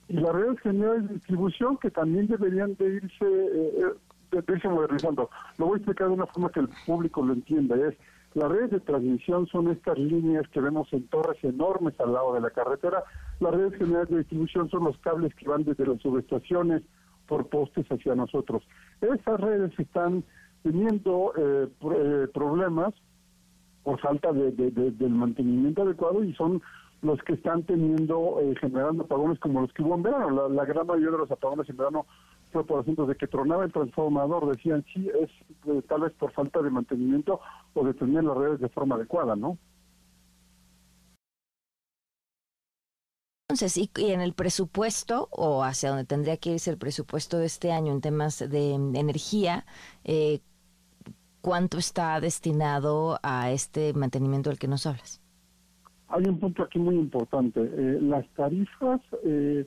[0.10, 3.94] y las redes generales de distribución que también deberían de irse, eh,
[4.32, 5.30] eh, de irse modernizando.
[5.58, 7.76] Lo voy a explicar de una forma que el público lo entienda.
[7.76, 7.96] Es
[8.34, 12.42] las redes de transmisión son estas líneas que vemos en torres enormes al lado de
[12.42, 13.04] la carretera.
[13.40, 16.84] Las redes generales de distribución son los cables que van desde las subestaciones
[17.28, 18.64] por postes hacia nosotros.
[19.02, 20.24] Esas redes están
[20.64, 21.68] teniendo eh,
[22.34, 22.94] problemas
[23.84, 26.62] por falta de, del mantenimiento adecuado y son
[27.02, 30.50] los que están teniendo, eh, generando apagones como los que hubo en verano.
[30.50, 32.06] La, gran mayoría de los apagones en verano
[32.52, 34.56] fue por asuntos de que tronaba el transformador.
[34.56, 35.30] Decían, sí, es
[35.68, 37.40] eh, tal vez por falta de mantenimiento
[37.74, 39.58] o de tener las redes de forma adecuada, ¿no?
[43.50, 47.72] Entonces, y, en el presupuesto, o hacia donde tendría que irse el presupuesto de este
[47.72, 49.66] año en temas de, energía,
[50.04, 50.42] eh,
[51.42, 55.19] ¿cuánto está destinado a este mantenimiento del que nos hablas?
[56.10, 57.62] Hay un punto aquí muy importante.
[57.62, 59.66] Eh, las tarifas eh,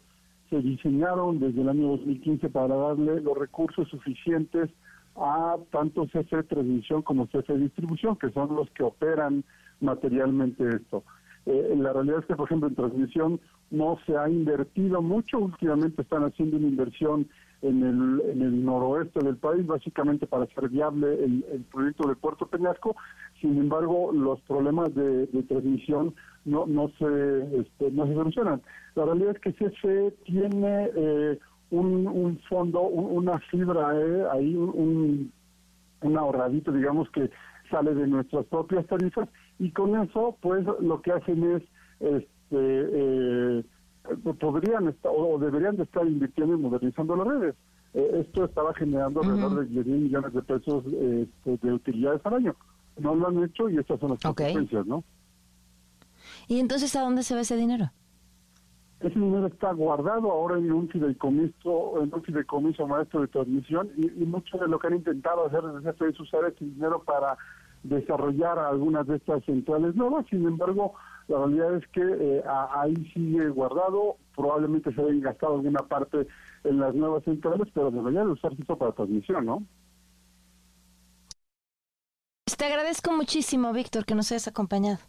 [0.51, 4.69] se diseñaron desde el año 2015 para darle los recursos suficientes
[5.17, 9.45] a tanto CFE Transmisión como CFE Distribución, que son los que operan
[9.81, 11.05] materialmente esto.
[11.47, 15.39] Eh, la realidad es que, por ejemplo, en transmisión no se ha invertido mucho.
[15.39, 17.29] Últimamente están haciendo una inversión
[17.63, 22.47] en el, en el noroeste del país, básicamente para hacer viable el, proyecto de Puerto
[22.47, 22.97] Peñasco.
[23.41, 28.63] Sin embargo, los problemas de, transmisión no, no, se, este, no se solucionan.
[28.95, 31.39] La realidad es que CFE tiene eh,
[31.71, 35.33] un, un, fondo, una fibra eh, ahí, un,
[36.03, 37.31] un ahorradito, digamos, que
[37.71, 41.63] sale de nuestras propias tarifas y con eso, pues, lo que hacen es
[42.01, 43.65] este, eh,
[44.41, 47.55] podrían estar o deberían de estar invirtiendo y modernizando las redes.
[47.95, 52.57] Eh, esto estaba generando alrededor de 10 millones de pesos este, de utilidades al año.
[52.99, 55.05] No lo han hecho y estas son las consecuencias, ¿no?
[56.49, 57.91] ¿Y entonces a dónde se va ese dinero?
[59.01, 64.25] Ese dinero está guardado ahora en un fideicomiso, en un fideicomiso maestro de transmisión y,
[64.25, 65.63] mucho de lo que han intentado hacer
[66.09, 67.37] es usar ese dinero para
[67.83, 70.25] desarrollar algunas de estas centrales nuevas.
[70.31, 70.95] Sin embargo,
[71.29, 76.27] la realidad es que eh, ahí sigue guardado, probablemente se haya gastado alguna parte
[76.65, 79.63] en las nuevas centrales, pero debería de usarse esto para transmisión, ¿no?
[82.63, 85.01] Te agradezco muchísimo, Víctor, que nos hayas acompañado.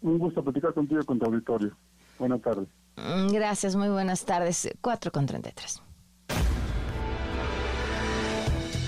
[0.00, 1.76] Un gusto platicar contigo con tu auditorio.
[2.18, 2.66] Buenas tardes.
[2.96, 4.68] Mm, gracias, muy buenas tardes.
[4.80, 5.80] 4 con 33.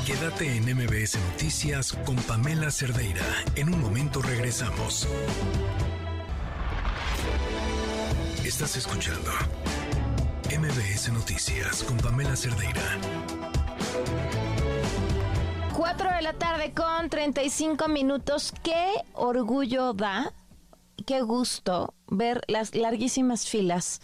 [0.04, 3.22] Quédate en MBS Noticias con Pamela Cerdeira.
[3.54, 5.06] En un momento regresamos.
[8.50, 9.30] Estás escuchando
[10.50, 12.98] MBS Noticias con Pamela Cerdeira.
[15.76, 18.52] 4 de la tarde con 35 minutos.
[18.64, 20.34] Qué orgullo da
[21.06, 24.00] qué gusto ver las larguísimas filas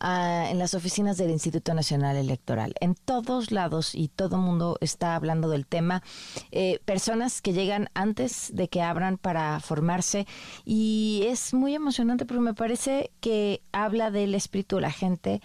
[0.00, 2.74] ah, en las oficinas del Instituto Nacional Electoral.
[2.80, 6.02] En todos lados y todo mundo está hablando del tema.
[6.50, 10.26] Eh, personas que llegan antes de que abran para formarse
[10.64, 15.40] y es muy emocionante porque me parece que habla del espíritu de la gente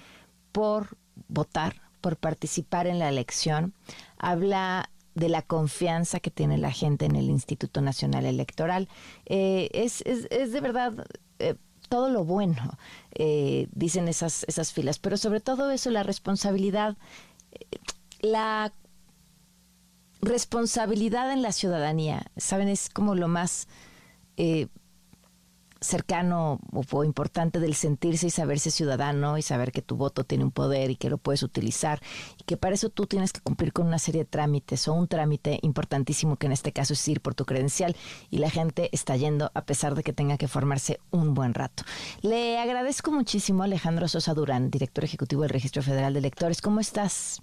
[0.52, 3.74] por votar, por participar en la elección.
[4.18, 8.90] Habla de la confianza que tiene la gente en el Instituto Nacional Electoral.
[9.26, 11.08] Eh, es, es, es, de verdad
[11.40, 11.56] eh,
[11.88, 12.78] todo lo bueno,
[13.14, 16.98] eh, dicen esas, esas filas, pero sobre todo eso, la responsabilidad,
[18.22, 18.74] la
[20.22, 22.68] responsabilidad en la ciudadanía, ¿saben?
[22.68, 23.68] Es como lo más
[25.86, 30.52] cercano o, importante del sentirse y saberse ciudadano y saber que tu voto tiene un
[30.52, 32.00] poder y que lo puedes utilizar
[32.40, 35.08] y que para eso tú tienes que cumplir con una serie de trámites o un
[35.08, 37.96] trámite importantísimo que en este caso es ir por tu credencial
[38.30, 41.84] y la gente está yendo a pesar de que tenga que formarse un buen rato.
[42.22, 46.62] Le agradezco muchísimo a Alejandro Sosa Durán, director ejecutivo del Registro Federal de Electores.
[46.62, 47.42] ¿Cómo estás?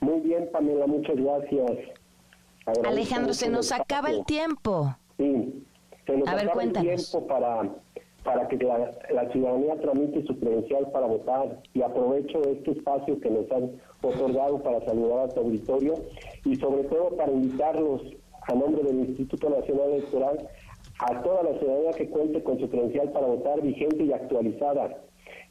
[0.00, 1.70] Muy bien, Pamela, muchas gracias.
[2.84, 4.96] Alejandro, se nos acaba el tiempo.
[5.18, 5.64] Sí.
[6.06, 7.70] Se nos a ver, el tiempo para,
[8.24, 11.60] para que la, ciudadanía tramite su credencial para votar.
[11.74, 13.70] Y aprovecho este espacio que nos han
[14.02, 15.94] otorgado para saludar a tu auditorio
[16.44, 18.02] y sobre todo para invitarlos
[18.48, 20.48] a nombre del Instituto Nacional Electoral
[20.98, 24.98] a toda la ciudadanía que cuente con su credencial para votar vigente y actualizada,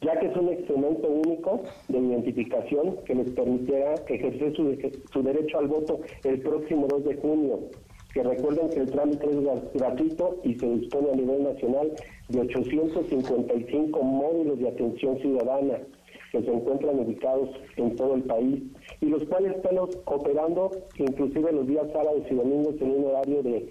[0.00, 4.76] ya que es un instrumento único de identificación que les permitirá ejercer su,
[5.12, 7.58] su derecho al voto el próximo 2 de junio
[8.12, 11.92] que recuerden que el trámite es gratuito y se dispone a nivel nacional
[12.28, 15.78] de 855 módulos de atención ciudadana
[16.30, 18.62] que se encuentran ubicados en todo el país
[19.00, 23.68] y los cuales están operando inclusive los días sábados y domingos en un horario de,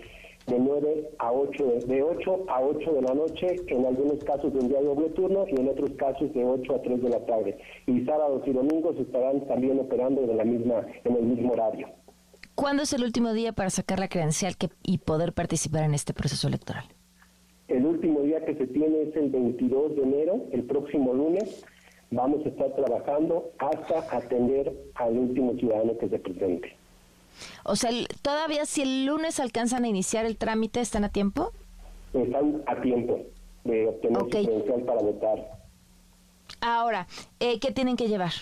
[0.47, 4.59] de 9 a 8, de 8 a 8 de la noche, en algunos casos de
[4.59, 7.57] un día doble turno y en otros casos de 8 a 3 de la tarde.
[7.87, 11.87] Y sábados y domingos estarán también operando de la misma, en el mismo horario.
[12.55, 16.47] ¿Cuándo es el último día para sacar la credencial y poder participar en este proceso
[16.47, 16.85] electoral?
[17.67, 21.63] El último día que se tiene es el 22 de enero, el próximo lunes.
[22.11, 26.75] Vamos a estar trabajando hasta atender al último ciudadano que se presente.
[27.63, 31.53] O sea, todavía si el lunes alcanzan a iniciar el trámite, ¿están a tiempo?
[32.13, 33.21] Están a tiempo
[33.63, 35.61] de obtener su credencial para votar.
[36.59, 37.07] Ahora,
[37.39, 38.33] eh, ¿qué tienen que llevar?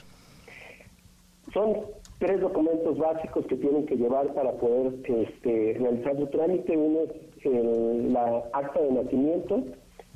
[1.54, 1.78] Son
[2.20, 6.78] tres documentos básicos que tienen que llevar para poder este, realizar su trámite.
[6.78, 9.64] Uno es la acta de nacimiento,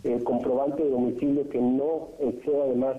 [0.03, 2.97] el comprobante de domicilio que no exceda además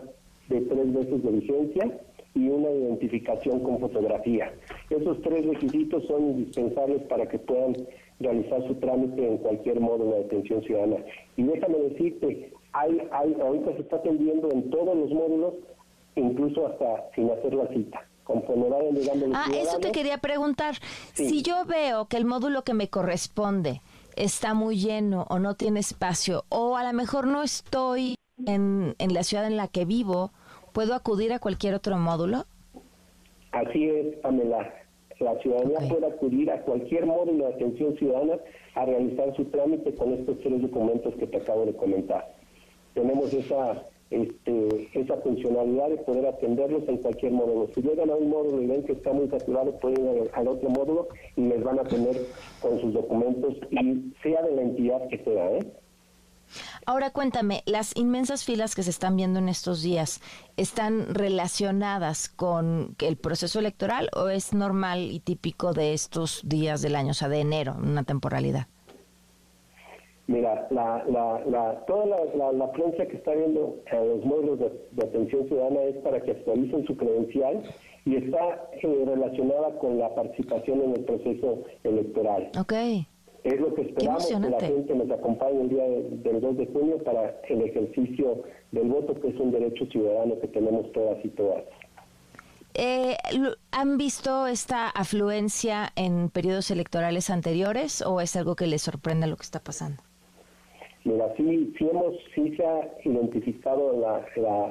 [0.48, 2.00] de tres veces de vigencia
[2.34, 4.52] y una identificación con fotografía.
[4.88, 7.76] Esos tres requisitos son indispensables para que puedan
[8.20, 10.96] realizar su trámite en cualquier modo de atención ciudadana.
[11.36, 15.54] Y déjame decirte, hay, hay, ahorita se está atendiendo en todos los módulos,
[16.16, 18.02] incluso hasta sin hacer la cita.
[19.34, 20.76] Ah, eso te quería preguntar.
[21.12, 23.80] Si yo veo que el módulo que me corresponde
[24.16, 28.14] está muy lleno o no tiene espacio, o a lo mejor no estoy
[28.46, 30.30] en, en la ciudad en la que vivo,
[30.72, 32.46] ¿puedo acudir a cualquier otro módulo?
[33.52, 34.72] Así es, Pamela.
[35.20, 38.34] La ciudadanía puede acudir a cualquier módulo de atención ciudadana
[38.74, 42.34] a realizar su trámite con estos tres documentos que te acabo de comentar.
[42.94, 43.84] Tenemos esa
[44.22, 47.68] este, esa funcionalidad de poder atenderlos en cualquier módulo.
[47.74, 50.68] Si llegan a un módulo y ven que está muy saturado, pueden ir al otro
[50.70, 52.16] módulo y les van a tener
[52.60, 55.50] con sus documentos y sea de la entidad que sea.
[55.56, 55.72] ¿eh?
[56.86, 60.20] Ahora cuéntame, las inmensas filas que se están viendo en estos días,
[60.56, 66.96] ¿están relacionadas con el proceso electoral o es normal y típico de estos días del
[66.96, 68.68] año, o sea, de enero, una temporalidad?
[70.26, 75.46] Mira, la, la, toda la, la, prensa que está viendo a los módulos de, atención
[75.48, 77.62] ciudadana es para que actualicen su credencial
[78.06, 82.50] y está eh, relacionada con la participación en el proceso electoral.
[82.58, 82.72] Ok.
[83.44, 86.98] Es lo que esperamos que la gente nos acompañe el día del 2 de junio
[87.04, 91.64] para el ejercicio del voto, que es un derecho ciudadano que tenemos todas y todas.
[92.72, 93.18] Eh,
[93.72, 99.36] ¿Han visto esta afluencia en periodos electorales anteriores o es algo que les sorprende lo
[99.36, 100.02] que está pasando?
[101.04, 104.26] Mira, sí, sí, hemos, sí se ha identificado la,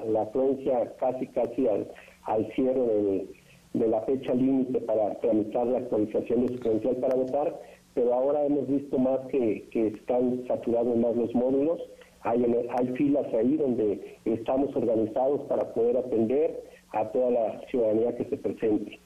[0.06, 1.88] la, afluencia casi, casi al,
[2.24, 3.28] al cierre
[3.74, 7.60] de la fecha límite para tramitar la actualización de su credencial para votar
[7.94, 11.80] pero ahora hemos visto más que, están saturados más los módulos,
[12.22, 12.44] hay,
[12.78, 18.38] hay filas ahí donde estamos organizados para poder atender a toda la ciudadanía que se
[18.38, 19.00] presente.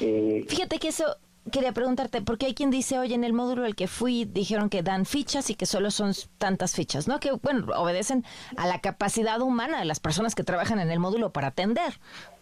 [0.00, 1.04] Eh, Fíjate que eso
[1.50, 4.82] quería preguntarte, porque hay quien dice, oye, en el módulo al que fui dijeron que
[4.82, 7.20] dan fichas y que solo son tantas fichas, ¿no?
[7.20, 8.24] Que, bueno, obedecen
[8.56, 11.94] a la capacidad humana de las personas que trabajan en el módulo para atender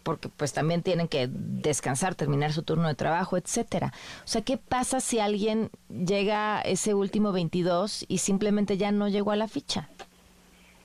[0.02, 3.92] porque pues también tienen que descansar, terminar su turno de trabajo, etcétera.
[4.24, 9.30] O sea, ¿qué pasa si alguien llega ese último 22 y simplemente ya no llegó
[9.30, 9.88] a la ficha?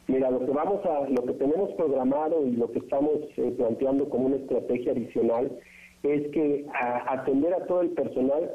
[0.07, 4.07] Mira, lo que vamos a, lo que tenemos programado y lo que estamos eh, planteando
[4.07, 5.51] como una estrategia adicional
[6.03, 6.65] es que
[7.07, 8.51] atender a todo el personal,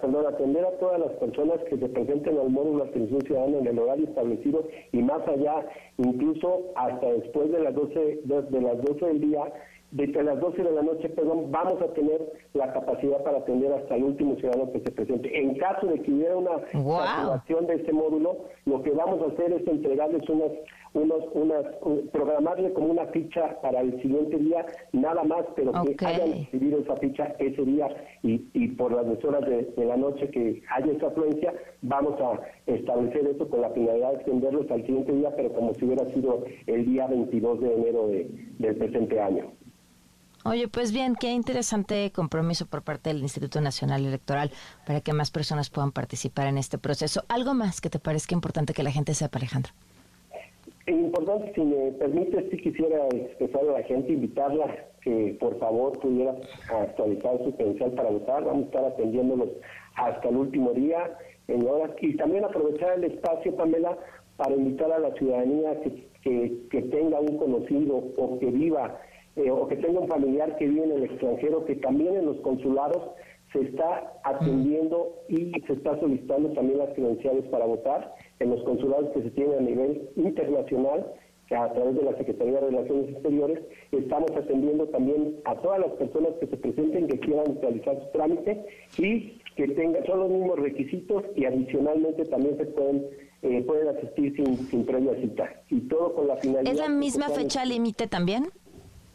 [0.00, 3.66] perdón, atender a todas las personas que se presenten al módulo de atención ciudadana en
[3.66, 5.66] el horario establecido y más allá,
[5.98, 9.52] incluso hasta después de las 12 de las 12 del día
[9.90, 12.20] desde las 12 de la noche, perdón, vamos a tener
[12.52, 15.38] la capacidad para atender hasta el último ciudadano que se presente.
[15.38, 19.52] En caso de que hubiera una activación de este módulo, lo que vamos a hacer
[19.52, 20.50] es entregarles unas,
[20.98, 21.64] unos, unas,
[22.12, 26.96] programarle como una ficha para el siguiente día, nada más, pero que hayan recibido esa
[26.96, 27.88] ficha ese día
[28.22, 32.40] y, y por las 10 horas de, la noche que haya esa afluencia, vamos a
[32.66, 36.44] establecer eso con la finalidad de extenderlos al siguiente día, pero como si hubiera sido
[36.66, 39.52] el día 22 de enero del presente año.
[40.44, 44.50] Oye, pues bien, qué interesante compromiso por parte del Instituto Nacional Electoral
[44.86, 47.24] para que más personas puedan participar en este proceso.
[47.28, 49.72] ¿Algo más que te parezca importante que la gente sepa, Alejandro?
[50.88, 56.34] Importante, si me permite, sí quisiera expresar a la gente, invitarla que por favor pudiera
[56.70, 58.44] actualizar su credencial para votar.
[58.44, 59.50] Vamos a estar atendiéndolos
[59.96, 61.14] hasta el último día
[61.48, 63.98] en horas y también aprovechar el espacio, Pamela,
[64.38, 66.08] para invitar a la ciudadanía que,
[66.70, 68.98] que tenga un conocido o que viva
[69.38, 72.38] eh, o que tenga un familiar que vive en el extranjero, que también en los
[72.38, 73.10] consulados
[73.52, 79.10] se está atendiendo y se está solicitando también las credenciales para votar en los consulados
[79.10, 81.06] que se tienen a nivel internacional,
[81.48, 83.60] que a través de la Secretaría de Relaciones Exteriores
[83.92, 88.66] estamos atendiendo también a todas las personas que se presenten que quieran realizar su trámite
[88.98, 93.06] y que tengan son los mismos requisitos y adicionalmente también se pueden
[93.40, 96.72] eh, pueden asistir sin, sin previa cita y todo con la finalidad.
[96.72, 98.48] ¿Es la misma fecha límite también?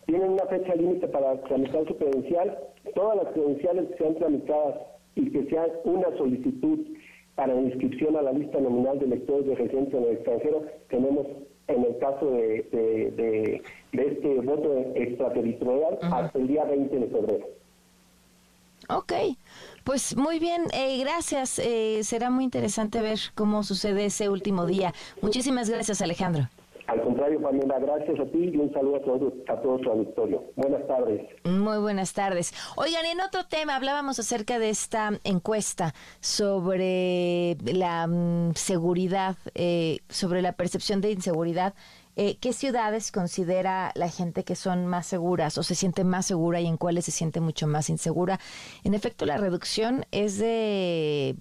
[0.05, 2.57] tienen una fecha límite para tramitar su credencial.
[2.95, 4.75] Todas las credenciales que sean tramitadas
[5.15, 6.79] y que sean una solicitud
[7.35, 11.27] para inscripción a la lista nominal de electores de residencia en el extranjero, tenemos
[11.67, 13.63] en el caso de, de,
[13.93, 17.47] este voto extraterritorial hasta el día 20 de febrero.
[18.89, 19.13] Ok,
[19.85, 21.57] pues muy bien, eh, gracias.
[21.59, 24.93] Eh, será muy interesante ver cómo sucede ese último día.
[25.21, 26.49] Muchísimas gracias, Alejandro.
[26.87, 30.43] Al contrario, Pamela, gracias a ti y un saludo a todo, a todo tu auditorio.
[30.55, 31.21] Buenas tardes.
[31.45, 32.53] Muy buenas tardes.
[32.75, 40.41] Oigan, en otro tema hablábamos acerca de esta encuesta sobre la mm, seguridad, eh, sobre
[40.41, 41.73] la percepción de inseguridad.
[42.15, 46.61] Eh, ¿Qué ciudades considera la gente que son más seguras o se siente más segura
[46.61, 48.39] y en cuáles se siente mucho más insegura?
[48.83, 51.35] En efecto, la reducción es de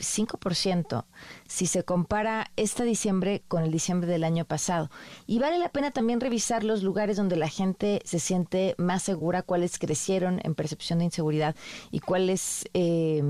[0.00, 1.04] 5%
[1.46, 4.90] si se compara este diciembre con el diciembre del año pasado.
[5.26, 9.42] Y vale la pena también revisar los lugares donde la gente se siente más segura,
[9.42, 11.56] cuáles crecieron en percepción de inseguridad
[11.90, 13.22] y cuáles, eh,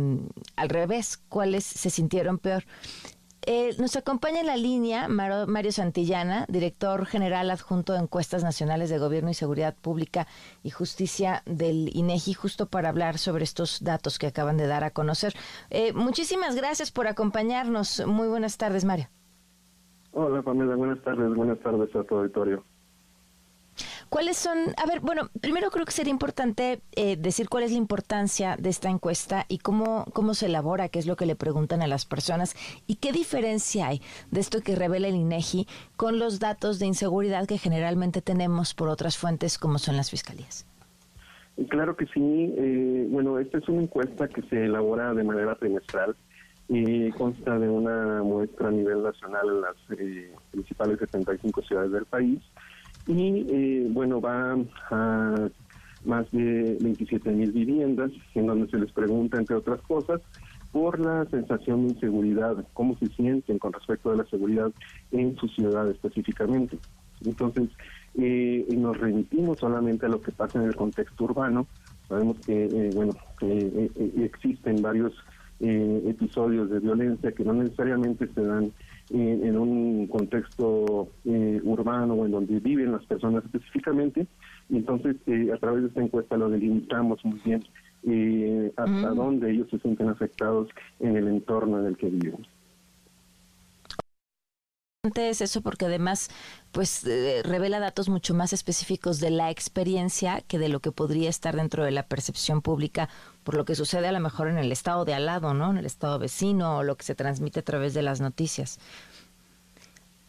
[0.57, 2.65] al revés, cuáles se sintieron peor.
[3.47, 8.99] Eh, nos acompaña en la línea Mario Santillana, director general adjunto de Encuestas Nacionales de
[8.99, 10.27] Gobierno y Seguridad Pública
[10.63, 14.91] y Justicia del INEGI, justo para hablar sobre estos datos que acaban de dar a
[14.91, 15.33] conocer.
[15.71, 18.07] Eh, muchísimas gracias por acompañarnos.
[18.07, 19.09] Muy buenas tardes, Mario.
[20.13, 20.75] Hola, familia.
[20.75, 21.35] Buenas tardes.
[21.35, 22.65] Buenas tardes a tu auditorio.
[24.11, 24.59] ¿Cuáles son?
[24.77, 28.69] A ver, bueno, primero creo que sería importante eh, decir cuál es la importancia de
[28.69, 32.07] esta encuesta y cómo, cómo se elabora, qué es lo que le preguntan a las
[32.07, 32.57] personas
[32.89, 34.03] y qué diferencia hay
[34.33, 38.89] de esto que revela el INEGI con los datos de inseguridad que generalmente tenemos por
[38.89, 40.67] otras fuentes como son las fiscalías.
[41.69, 42.55] Claro que sí.
[42.59, 46.17] Eh, bueno, esta es una encuesta que se elabora de manera trimestral
[46.69, 52.07] y consta de una muestra a nivel nacional en las eh, principales 75 ciudades del
[52.07, 52.41] país
[53.11, 54.57] y eh, bueno, va
[54.91, 55.49] a
[56.05, 60.21] más de 27 mil viviendas en donde se les pregunta, entre otras cosas,
[60.73, 64.71] por la sensación de inseguridad, cómo se sienten con respecto a la seguridad
[65.11, 66.79] en su ciudad específicamente.
[67.25, 67.69] Entonces,
[68.15, 71.67] eh, nos remitimos solamente a lo que pasa en el contexto urbano.
[72.09, 73.91] Sabemos que, eh, bueno, que
[74.25, 75.13] existen varios
[75.63, 78.73] episodios de violencia que no necesariamente se dan
[79.13, 84.27] en un contexto eh, urbano en donde viven las personas específicamente.
[84.69, 87.65] Y entonces, eh, a través de esta encuesta lo delimitamos muy bien
[88.05, 89.17] eh, hasta mm.
[89.17, 90.69] dónde ellos se sienten afectados
[91.01, 92.47] en el entorno en el que viven
[95.03, 96.29] es eso porque además
[96.73, 97.09] pues
[97.45, 101.85] revela datos mucho más específicos de la experiencia que de lo que podría estar dentro
[101.85, 103.09] de la percepción pública
[103.43, 105.71] por lo que sucede a lo mejor en el estado de al lado, ¿no?
[105.71, 108.79] En el estado vecino o lo que se transmite a través de las noticias.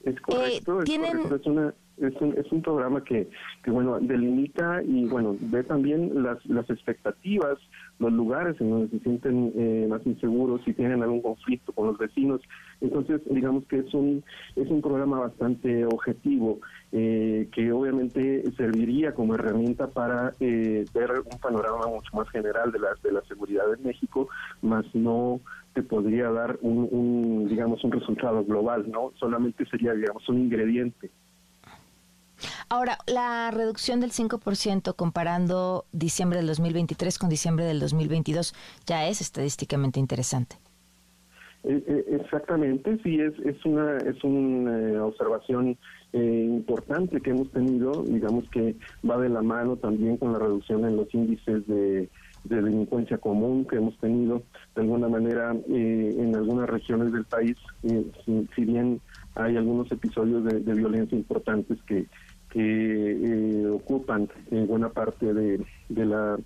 [0.06, 3.30] Es correcto, es, una, es, un, es un programa que,
[3.64, 7.60] que, bueno, delimita y, bueno, ve también las, las expectativas,
[8.02, 11.98] los lugares en donde se sienten eh, más inseguros, si tienen algún conflicto con los
[11.98, 12.42] vecinos.
[12.82, 14.24] Entonces, digamos que es un,
[14.56, 16.60] es un programa bastante objetivo,
[16.92, 22.80] eh, que obviamente serviría como herramienta para eh, ver un panorama mucho más general de
[22.80, 24.28] la, de la seguridad en México,
[24.62, 25.40] más no
[25.74, 29.12] te podría dar un, un, digamos, un resultado global, ¿no?
[29.20, 31.12] Solamente sería, digamos, un ingrediente.
[32.70, 38.54] Ahora, la reducción del 5% comparando diciembre del 2023 con diciembre del 2022
[38.86, 40.58] ya es estadísticamente interesante.
[41.64, 45.78] Eh, eh, exactamente, sí, es, es una, es una eh, observación
[46.14, 48.76] importante que hemos tenido, digamos que
[49.10, 52.10] va de la mano también con la reducción en los índices de
[52.44, 54.44] de delincuencia común que hemos tenido
[54.76, 59.00] de alguna manera eh, en algunas regiones del país, si, bien
[59.36, 62.08] hay algunos episodios de, violencia importantes que,
[62.52, 66.38] que eh, ocupan buena parte de, la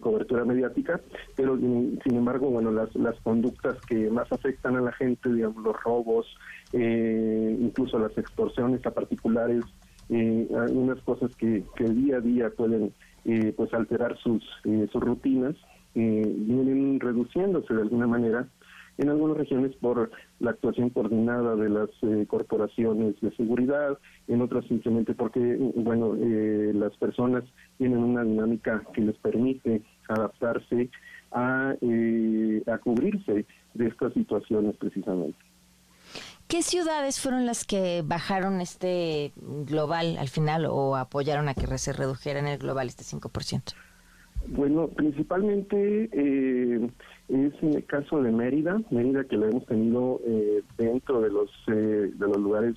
[0.00, 1.00] cobertura mediática,
[1.36, 5.82] pero sin embargo, bueno, las, las conductas que más afectan a la gente, digamos, los
[5.82, 6.26] robos,
[6.72, 9.64] incluso las extorsiones a particulares,
[10.10, 12.92] algunas cosas que, que día a día pueden
[13.28, 15.56] eh, pues alterar sus, eh, sus rutinas,
[15.96, 18.46] eh, vienen reduciéndose de alguna manera
[18.98, 21.90] en algunas regiones por la actuación coordinada de las
[22.28, 27.44] corporaciones de seguridad, en otras simplemente porque, bueno, las personas
[27.78, 30.90] tienen una dinámica que les permite adaptarse
[31.32, 31.74] a,
[32.66, 33.44] a cubrirse
[33.74, 35.38] de estas situaciones precisamente.
[36.48, 41.92] ¿Qué ciudades fueron las que bajaron este global al final o apoyaron a que se
[41.92, 43.74] redujera en el global este 5%?
[44.48, 46.88] Bueno, principalmente eh,
[47.28, 51.50] es en el caso de Mérida, Mérida que lo hemos tenido eh, dentro de los
[51.68, 52.76] eh, de los lugares,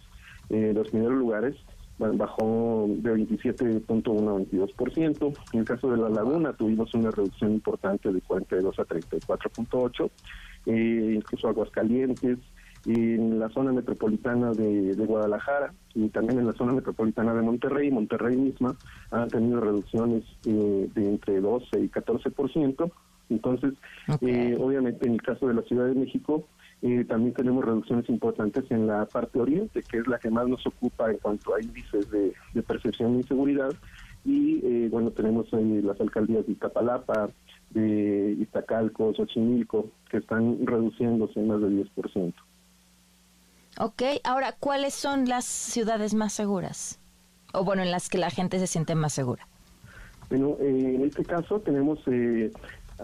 [0.49, 1.55] los primeros lugares,
[1.99, 5.37] bajó de 27.1 a 22%.
[5.53, 10.09] En el caso de La Laguna tuvimos una reducción importante de 42 a 34.8,
[10.65, 12.39] incluso Aguascalientes,
[12.85, 17.91] en la zona metropolitana de, Guadalajara y también en la zona metropolitana de Monterrey.
[17.91, 18.75] Monterrey misma
[19.11, 22.91] ha tenido reducciones eh, de entre 12 y 14%.
[23.29, 23.73] Entonces,
[24.21, 26.45] eh, obviamente en el caso de la Ciudad de México,
[26.81, 30.65] eh, también tenemos reducciones importantes en la parte oriente, que es la que más nos
[30.65, 33.73] ocupa en cuanto a índices de, percepción de inseguridad.
[34.25, 37.29] Y bueno, tenemos las alcaldías de Iztapalapa,
[37.69, 42.33] de Iztacalco, Xochimilco, que están reduciéndose en más del 10%.
[43.77, 46.99] Ok, ahora, ¿cuáles son las ciudades más seguras?
[47.53, 49.47] O bueno, en las que la gente se siente más segura.
[50.29, 52.51] Bueno, eh, en este caso tenemos eh,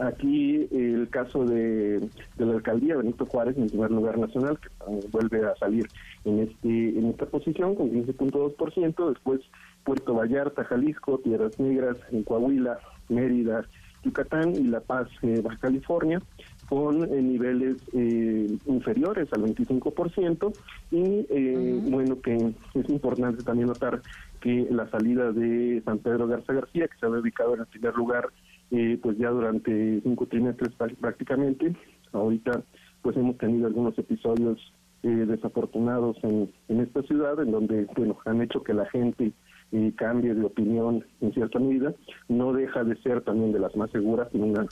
[0.02, 4.70] aquí el caso de, la alcaldía Benito Juárez en primer lugar nacional, que
[5.12, 5.88] vuelve a salir
[6.26, 9.42] en, este, en esta posición con 15.2%, después
[9.84, 12.80] Puerto Vallarta, Jalisco, Tierras Negras, en Coahuila,
[13.10, 13.66] Mérida,
[14.04, 16.22] Yucatán y La Paz, eh, Baja California
[16.68, 20.54] con eh, niveles eh, inferiores al 25%
[20.92, 24.02] y eh, bueno que es importante también notar
[24.42, 27.94] que la salida de San Pedro Garza García que se ha ubicado en el primer
[27.96, 28.30] lugar
[28.70, 31.76] pues ya durante cinco trimestres prácticamente
[32.12, 32.64] ahorita
[33.02, 34.60] pues hemos tenido algunos episodios
[35.02, 39.32] desafortunados en, en esta ciudad en donde bueno han hecho que la gente
[39.72, 41.94] eh, cambie de opinión en cierta medida,
[42.30, 44.68] no deja de ser también de las más seguras, tiene una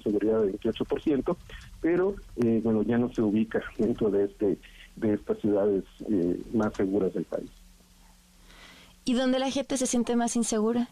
[0.00, 1.36] seguridad de 28%,
[1.80, 4.58] pero eh, bueno, ya no se ubica dentro de este
[4.94, 7.50] de estas ciudades eh, más seguras del país.
[9.04, 10.88] ¿Y dónde la gente se siente más insegura?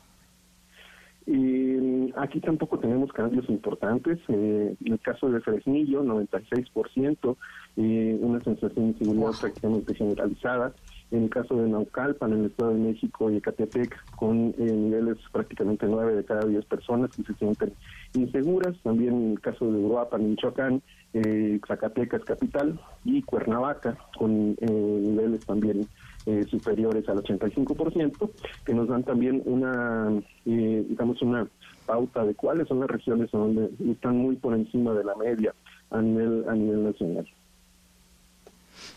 [1.27, 4.19] Y aquí tampoco tenemos cambios importantes.
[4.29, 7.37] Eh, en el caso de Fresnillo, 96%,
[7.77, 10.75] eh, una sensación de inseguridad prácticamente generalizada.
[11.11, 15.17] En el caso de Naucalpan, en el Estado de México y Ecatepec, con eh, niveles
[15.33, 17.73] prácticamente 9 de cada 10 personas que se sienten
[18.15, 18.77] inseguras.
[18.83, 20.83] También en el caso de Uruapan, Michoacán,
[21.15, 25.87] eh, Zacatecas capital y Cuernavaca, con eh, niveles también
[26.27, 28.31] eh, superiores al 85%,
[28.65, 30.11] que nos dan también una,
[30.47, 31.47] eh, digamos, una
[31.87, 35.55] pauta de cuáles son las regiones donde están muy por encima de la media
[35.91, 37.29] a nivel, a nivel nacional.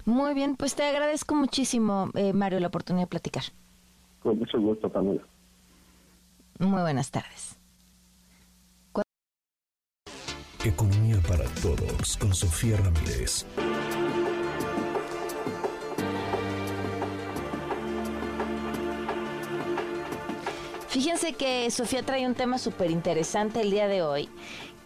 [0.05, 3.43] Muy bien, pues te agradezco muchísimo, eh, Mario, la oportunidad de platicar.
[4.23, 5.21] Con mucho gusto, Pamela.
[6.59, 7.57] Muy buenas tardes.
[10.67, 13.45] Economía para Todos con Sofía Ramírez.
[20.97, 24.29] Fíjense que Sofía trae un tema súper interesante el día de hoy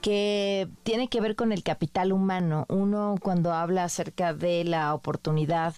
[0.01, 2.65] que tiene que ver con el capital humano.
[2.67, 5.73] Uno cuando habla acerca de la oportunidad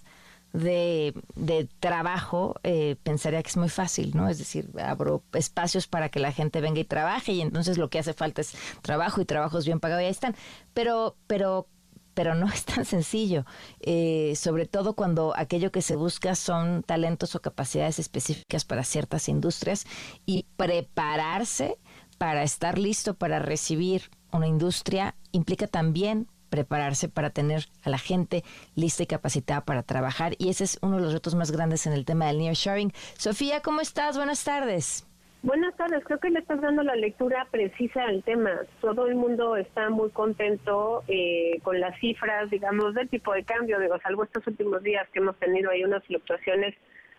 [0.52, 4.28] de, de trabajo, eh, pensaría que es muy fácil, ¿no?
[4.28, 8.00] Es decir, abro espacios para que la gente venga y trabaje y entonces lo que
[8.00, 10.36] hace falta es trabajo y trabajos bien pagados y ahí están.
[10.74, 11.68] Pero, pero
[12.14, 13.46] pero no es tan sencillo,
[13.80, 19.30] eh, sobre todo cuando aquello que se busca son talentos o capacidades específicas para ciertas
[19.30, 19.86] industrias
[20.26, 21.78] y prepararse
[22.18, 28.44] para estar listo para recibir una industria implica también prepararse para tener a la gente
[28.76, 31.94] lista y capacitada para trabajar y ese es uno de los retos más grandes en
[31.94, 32.94] el tema del nearshoring.
[33.18, 34.18] Sofía, ¿cómo estás?
[34.18, 35.08] Buenas tardes.
[35.44, 38.62] Buenas tardes, creo que le estás dando la lectura precisa al tema.
[38.80, 43.78] Todo el mundo está muy contento eh, con las cifras, digamos, del tipo de cambio,
[43.82, 46.74] digo, salvo estos últimos días que hemos tenido ahí unas fluctuaciones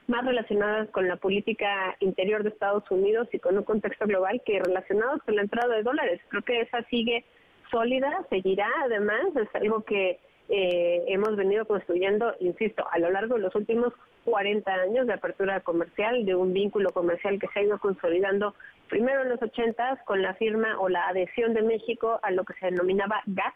[0.06, 4.58] más relacionadas con la política interior de Estados Unidos y con un contexto global que
[4.58, 6.18] relacionados con la entrada de dólares.
[6.28, 7.26] Creo que esa sigue
[7.70, 10.18] sólida, seguirá además, es algo que
[10.49, 13.92] eh, hemos venido construyendo, insisto, a lo largo de los últimos
[14.24, 18.55] 40 años de apertura comercial, de un vínculo comercial que se ha ido consolidando
[18.88, 22.55] primero en los 80 con la firma o la adhesión de México a lo que
[22.55, 23.55] se denominaba GATT,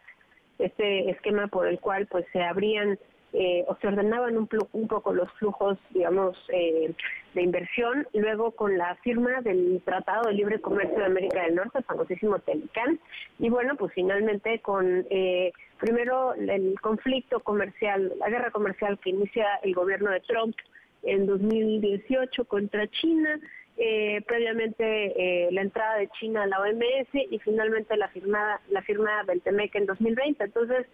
[0.58, 2.98] este esquema por el cual pues se abrían
[3.32, 6.94] eh, o se ordenaban un, un, poco los flujos, digamos, eh,
[7.34, 11.78] de inversión, luego con la firma del Tratado de Libre Comercio de América del Norte,
[11.78, 12.98] el famosísimo TELICAN,
[13.38, 19.46] y bueno, pues finalmente con eh, primero el conflicto comercial, la guerra comercial que inicia
[19.62, 20.56] el gobierno de Trump
[21.02, 23.38] en 2018 contra China,
[23.76, 28.82] eh, previamente eh, la entrada de China a la OMS y finalmente la firma la
[28.82, 30.42] firma del TEMEC en 2020.
[30.42, 30.86] Entonces,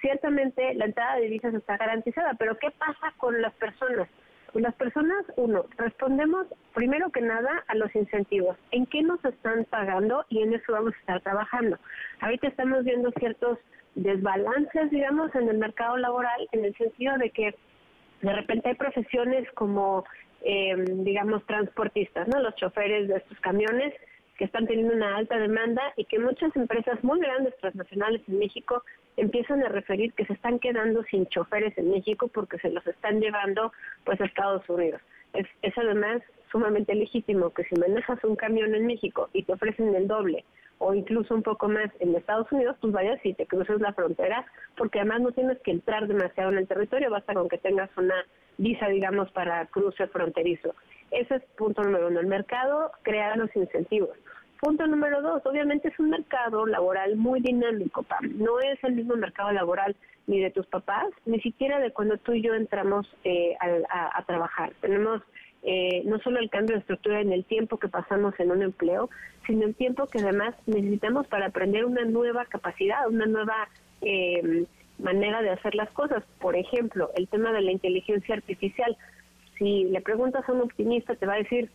[0.00, 4.08] ciertamente la entrada de divisas está garantizada, pero ¿qué pasa con las personas?
[4.54, 8.56] Las personas, uno, respondemos primero que nada a los incentivos.
[8.72, 10.24] ¿En qué nos están pagando?
[10.28, 11.78] Y en eso vamos a estar trabajando.
[12.20, 13.58] Ahorita estamos viendo ciertos
[13.94, 17.54] desbalances, digamos, en el mercado laboral, en el sentido de que
[18.22, 20.04] de repente hay profesiones como,
[20.42, 22.40] eh, digamos, transportistas, ¿no?
[22.40, 23.94] Los choferes de estos camiones
[24.36, 28.82] que están teniendo una alta demanda y que muchas empresas muy grandes transnacionales en México
[29.20, 33.20] empiezan a referir que se están quedando sin choferes en México porque se los están
[33.20, 33.72] llevando
[34.04, 35.00] pues a Estados Unidos.
[35.34, 35.46] Es,
[35.76, 40.44] además sumamente legítimo que si manejas un camión en México y te ofrecen el doble
[40.78, 44.46] o incluso un poco más en Estados Unidos, pues vayas y te cruces la frontera,
[44.76, 48.14] porque además no tienes que entrar demasiado en el territorio, basta con que tengas una
[48.56, 50.74] visa, digamos, para cruce fronterizo.
[51.10, 52.20] Ese es punto número uno.
[52.20, 54.16] El mercado crea los incentivos.
[54.60, 58.36] Punto número dos, obviamente es un mercado laboral muy dinámico, Pam.
[58.36, 59.96] No es el mismo mercado laboral
[60.26, 64.22] ni de tus papás, ni siquiera de cuando tú y yo entramos eh, a, a,
[64.26, 64.72] trabajar.
[64.82, 65.22] Tenemos
[65.62, 69.08] eh, no solo el cambio de estructura en el tiempo que pasamos en un empleo,
[69.46, 73.68] sino el tiempo que además necesitamos para aprender una nueva capacidad, una nueva
[74.02, 74.66] eh,
[74.98, 76.22] manera de hacer las cosas.
[76.38, 78.96] Por ejemplo, el tema de la inteligencia artificial.
[79.58, 81.70] Si le preguntas a un optimista, te va a decir,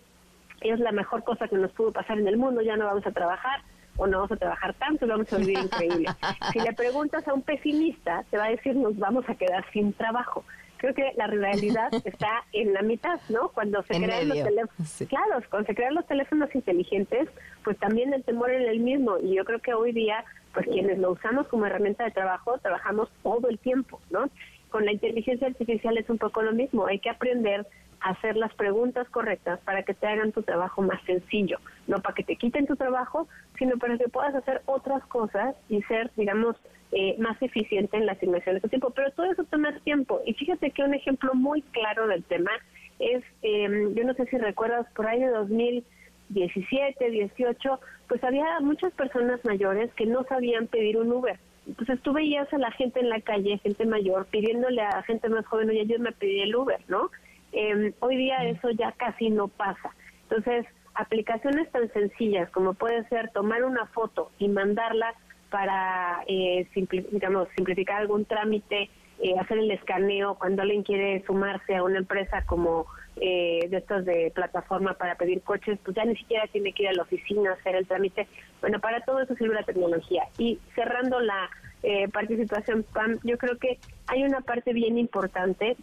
[0.61, 3.11] es la mejor cosa que nos pudo pasar en el mundo, ya no vamos a
[3.11, 3.61] trabajar
[3.97, 6.07] o no vamos a trabajar tanto y vamos a vivir increíble.
[6.51, 9.93] Si le preguntas a un pesimista, te va a decir nos vamos a quedar sin
[9.93, 10.43] trabajo.
[10.77, 13.49] Creo que la realidad está en la mitad, ¿no?
[13.49, 15.05] Cuando se crean los teléfonos, sí.
[15.07, 17.29] claro, cuando se crean los teléfonos inteligentes,
[17.63, 19.17] pues también el temor es el mismo.
[19.19, 23.09] Y yo creo que hoy día, pues quienes lo usamos como herramienta de trabajo, trabajamos
[23.23, 24.29] todo el tiempo, ¿no?
[24.69, 26.85] Con la inteligencia artificial es un poco lo mismo.
[26.85, 27.65] Hay que aprender
[28.05, 32.23] hacer las preguntas correctas para que te hagan tu trabajo más sencillo, no para que
[32.23, 33.27] te quiten tu trabajo,
[33.57, 36.55] sino para que puedas hacer otras cosas y ser, digamos,
[36.91, 38.91] eh, más eficiente en la asignación de tu tiempo.
[38.91, 40.21] Pero todo eso toma tiempo.
[40.25, 42.51] Y fíjate que un ejemplo muy claro del tema
[42.99, 48.93] es, eh, yo no sé si recuerdas, por ahí de 2017, 18, pues había muchas
[48.93, 51.39] personas mayores que no sabían pedir un Uber.
[51.67, 55.45] Entonces tú veías a la gente en la calle, gente mayor, pidiéndole a gente más
[55.47, 57.09] joven, oye, yo me pedí el Uber, ¿no?
[57.55, 59.95] Eh, hoy día eso ya casi no pasa.
[60.23, 65.13] Entonces, aplicaciones tan sencillas como puede ser tomar una foto y mandarla
[65.49, 66.67] para, eh,
[67.11, 68.89] digamos, simplificar algún trámite,
[69.21, 72.85] eh, hacer el escaneo cuando alguien quiere sumarse a una empresa como
[73.15, 76.89] eh, de estos de plataforma para pedir coches, pues ya ni siquiera tiene que ir
[76.89, 78.27] a la oficina a hacer el trámite.
[78.59, 80.23] Bueno, para todo eso sirve la tecnología.
[80.37, 81.49] Y cerrando la
[81.83, 85.77] eh, participación PAM, yo creo que hay una parte bien importante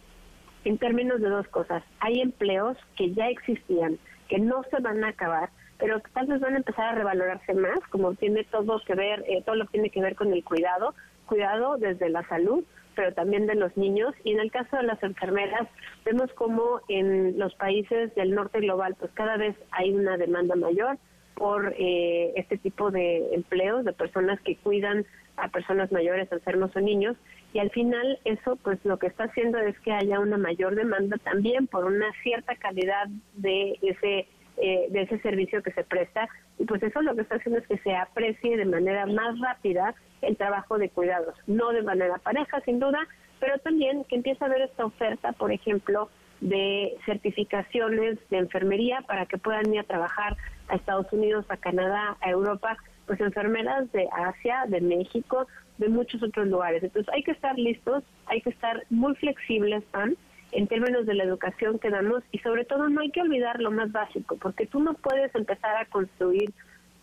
[0.63, 1.83] en términos de dos cosas.
[1.99, 3.97] Hay empleos que ya existían,
[4.27, 7.53] que no se van a acabar, pero que tal vez van a empezar a revalorarse
[7.53, 10.43] más, como tiene todo que ver, eh, todo lo que tiene que ver con el
[10.43, 10.93] cuidado,
[11.25, 12.63] cuidado desde la salud,
[12.95, 14.13] pero también de los niños.
[14.23, 15.67] Y en el caso de las enfermeras,
[16.05, 20.97] vemos como en los países del norte global, pues cada vez hay una demanda mayor
[21.35, 25.05] por eh, este tipo de empleos, de personas que cuidan
[25.35, 27.17] a personas mayores, enfermos o niños,
[27.53, 31.17] y al final eso pues lo que está haciendo es que haya una mayor demanda
[31.23, 34.27] también por una cierta calidad de ese
[34.57, 36.29] eh, de ese servicio que se presta.
[36.59, 39.95] Y pues eso lo que está haciendo es que se aprecie de manera más rápida
[40.21, 42.99] el trabajo de cuidados, no de manera pareja sin duda,
[43.39, 46.07] pero también que empiece a haber esta oferta, por ejemplo,
[46.39, 50.37] de certificaciones de enfermería para que puedan ir a trabajar
[50.67, 52.77] a Estados Unidos, a Canadá, a Europa,
[53.07, 55.47] pues enfermeras de Asia, de México,
[55.77, 56.83] de muchos otros lugares.
[56.83, 60.15] Entonces hay que estar listos, hay que estar muy flexibles, Pan,
[60.51, 63.71] en términos de la educación que damos y sobre todo no hay que olvidar lo
[63.71, 66.53] más básico, porque tú no puedes empezar a construir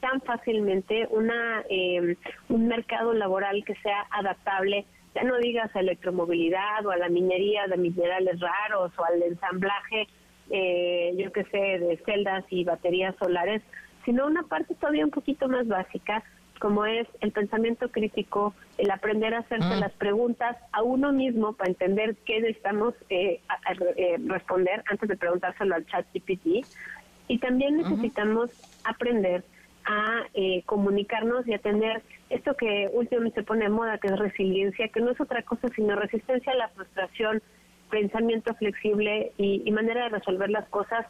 [0.01, 2.17] tan fácilmente una eh,
[2.49, 7.67] un mercado laboral que sea adaptable, ya no digas a electromovilidad o a la minería
[7.67, 10.07] de minerales raros o al ensamblaje,
[10.51, 13.63] eh, yo qué sé, de celdas y baterías solares,
[14.05, 16.23] sino una parte todavía un poquito más básica
[16.61, 21.71] como es el pensamiento crítico, el aprender a hacerse las preguntas a uno mismo para
[21.71, 23.41] entender qué necesitamos eh,
[23.97, 26.65] eh, responder antes de preguntárselo al chat GPT.
[27.27, 28.51] Y también necesitamos
[28.85, 29.43] aprender
[29.87, 34.19] a eh, comunicarnos y a tener esto que últimamente se pone de moda, que es
[34.19, 37.43] resiliencia, que no es otra cosa sino resistencia a la frustración,
[37.91, 41.07] pensamiento flexible y, y manera de resolver las cosas,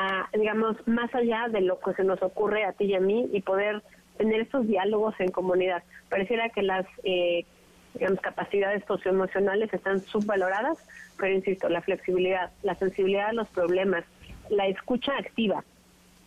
[0.00, 3.28] a, digamos, más allá de lo que se nos ocurre a ti y a mí
[3.32, 3.82] y poder
[4.16, 5.82] tener estos diálogos en comunidad.
[6.08, 7.44] Pareciera que las eh,
[7.94, 10.78] digamos, capacidades socioemocionales están subvaloradas,
[11.18, 14.04] pero insisto, la flexibilidad, la sensibilidad a los problemas,
[14.50, 15.64] la escucha activa,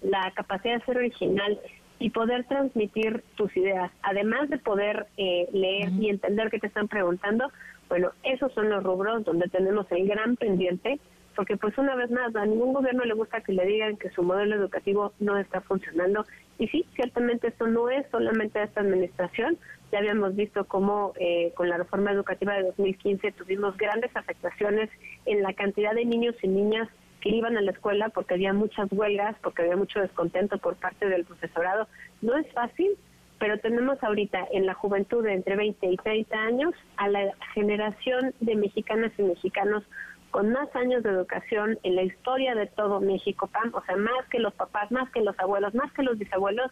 [0.01, 1.57] la capacidad de ser original
[1.97, 6.89] y poder transmitir tus ideas, además de poder eh, leer y entender qué te están
[6.89, 7.49] preguntando,
[7.88, 10.99] bueno, esos son los rubros donde tenemos el gran pendiente
[11.36, 14.23] porque pues una vez más a ningún gobierno le gusta que le digan que su
[14.23, 16.25] modelo educativo no está funcionando
[16.57, 19.57] y sí, ciertamente esto no es solamente de esta administración,
[19.91, 24.89] ya habíamos visto cómo eh, con la reforma educativa de 2015 tuvimos grandes afectaciones
[25.25, 26.88] en la cantidad de niños y niñas
[27.19, 31.07] que iban a la escuela porque había muchas huelgas, porque había mucho descontento por parte
[31.07, 31.88] del profesorado.
[32.21, 32.97] No es fácil,
[33.39, 38.34] pero tenemos ahorita en la juventud de entre 20 y 30 años a la generación
[38.39, 39.84] de mexicanas y mexicanos
[40.32, 44.39] con más años de educación en la historia de todo México, o sea, más que
[44.39, 46.71] los papás, más que los abuelos, más que los bisabuelos,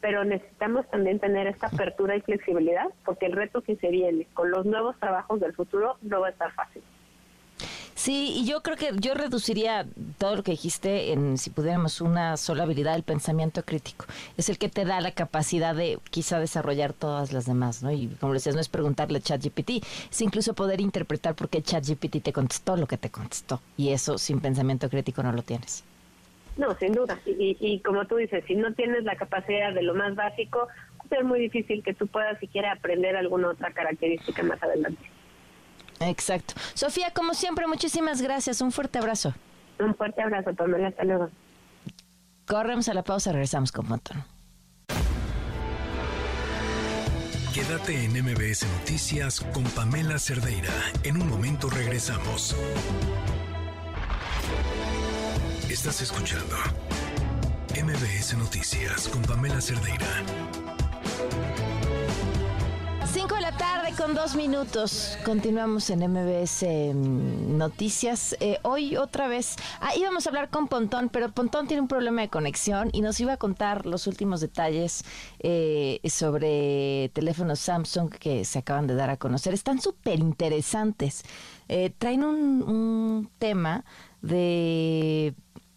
[0.00, 4.50] pero necesitamos también tener esta apertura y flexibilidad, porque el reto que se viene con
[4.50, 6.82] los nuevos trabajos del futuro no va a estar fácil.
[8.04, 9.86] Sí, y yo creo que yo reduciría
[10.18, 14.04] todo lo que dijiste en, si pudiéramos, una sola habilidad, el pensamiento crítico.
[14.36, 17.90] Es el que te da la capacidad de quizá desarrollar todas las demás, ¿no?
[17.90, 22.22] Y como decías, no es preguntarle a ChatGPT, es incluso poder interpretar por qué ChatGPT
[22.22, 23.62] te contestó lo que te contestó.
[23.78, 25.82] Y eso sin pensamiento crítico no lo tienes.
[26.58, 27.18] No, sin duda.
[27.24, 31.04] Y, y como tú dices, si no tienes la capacidad de lo más básico, va
[31.06, 35.13] a ser muy difícil que tú puedas siquiera aprender alguna otra característica más adelante.
[36.00, 36.54] Exacto.
[36.74, 38.60] Sofía, como siempre, muchísimas gracias.
[38.60, 39.34] Un fuerte abrazo.
[39.78, 40.88] Un fuerte abrazo, Pamela.
[40.88, 41.30] Hasta luego.
[42.46, 44.24] Corremos a la pausa, regresamos con Montón.
[47.54, 50.72] Quédate en MBS Noticias con Pamela Cerdeira.
[51.04, 52.56] En un momento regresamos.
[55.70, 56.56] Estás escuchando
[57.80, 60.63] MBS Noticias con Pamela Cerdeira.
[63.96, 65.16] Con dos minutos.
[65.24, 66.64] Continuamos en MBS
[66.94, 68.36] mm, Noticias.
[68.40, 72.22] Eh, hoy otra vez, ah, íbamos a hablar con Pontón, pero Pontón tiene un problema
[72.22, 75.04] de conexión y nos iba a contar los últimos detalles
[75.38, 79.54] eh, sobre teléfonos Samsung que se acaban de dar a conocer.
[79.54, 81.22] Están súper interesantes.
[81.68, 83.84] Eh, traen un tema
[84.22, 85.34] de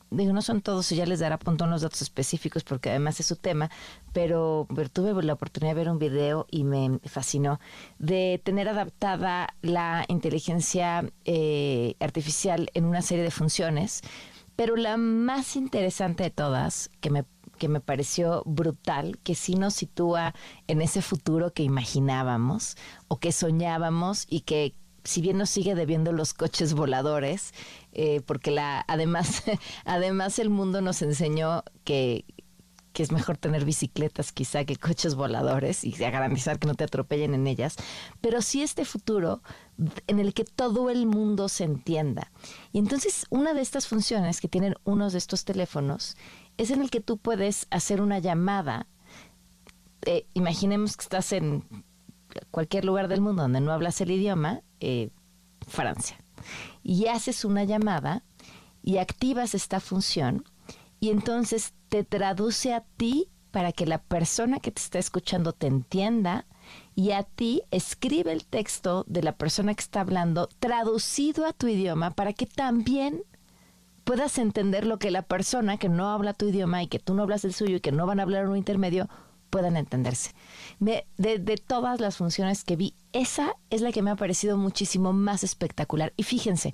[0.09, 3.35] digo, no son todos ya les dará Pontón los datos específicos porque además es su
[3.35, 3.69] tema,
[4.13, 7.59] pero, tuve la oportunidad de ver un video y me fascinó
[7.99, 14.01] de tener adaptada la inteligencia eh, artificial en una serie de funciones,
[14.55, 17.25] pero la más interesante de todas, que me
[17.57, 20.33] que me pareció brutal, que sí nos sitúa
[20.67, 22.77] en ese futuro que imaginábamos
[23.07, 24.75] o que soñábamos y que
[25.07, 27.53] si bien nos sigue debiendo los coches voladores,
[27.93, 29.43] eh, porque la, además,
[29.85, 32.25] además el mundo nos enseñó que,
[32.91, 37.33] que es mejor tener bicicletas quizá que coches voladores y garantizar que no te atropellen
[37.33, 37.77] en ellas,
[38.19, 39.41] pero sí este futuro
[40.07, 42.33] en el que todo el mundo se entienda.
[42.73, 46.17] Y entonces una de estas funciones que tienen unos de estos teléfonos
[46.57, 48.87] es en el que tú puedes hacer una llamada.
[50.05, 51.63] Eh, imaginemos que estás en
[52.51, 55.09] cualquier lugar del mundo donde no hablas el idioma, eh,
[55.67, 56.17] Francia,
[56.83, 58.23] y haces una llamada
[58.83, 60.45] y activas esta función
[60.99, 65.67] y entonces te traduce a ti para que la persona que te está escuchando te
[65.67, 66.45] entienda
[66.95, 71.67] y a ti escribe el texto de la persona que está hablando traducido a tu
[71.67, 73.23] idioma para que también
[74.03, 77.23] puedas entender lo que la persona que no habla tu idioma y que tú no
[77.23, 79.09] hablas el suyo y que no van a hablar un intermedio
[79.49, 80.31] puedan entenderse.
[80.79, 85.13] de, de, todas las funciones que vi, esa es la que me ha parecido muchísimo
[85.13, 86.13] más espectacular.
[86.17, 86.71] Y fíjense,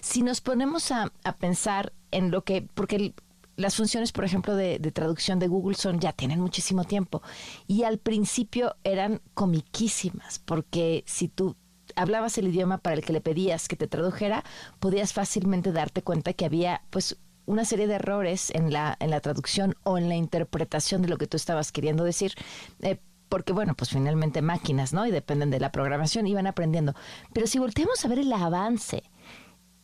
[0.00, 3.14] si nos ponemos a, a pensar en lo que, porque
[3.56, 7.22] las funciones, por ejemplo, de, de, traducción de Google son ya tienen muchísimo tiempo
[7.66, 11.56] y al principio eran comiquísimas, porque si tú
[11.96, 14.44] hablabas el idioma para el que le pedías que te tradujera,
[14.78, 17.18] podías fácilmente darte cuenta que había pues
[17.50, 21.18] una serie de errores en la, en la traducción o en la interpretación de lo
[21.18, 22.32] que tú estabas queriendo decir.
[22.80, 25.06] Eh, porque bueno, pues finalmente máquinas, ¿no?
[25.06, 26.94] Y dependen de la programación y van aprendiendo.
[27.32, 29.02] Pero si volteamos a ver el avance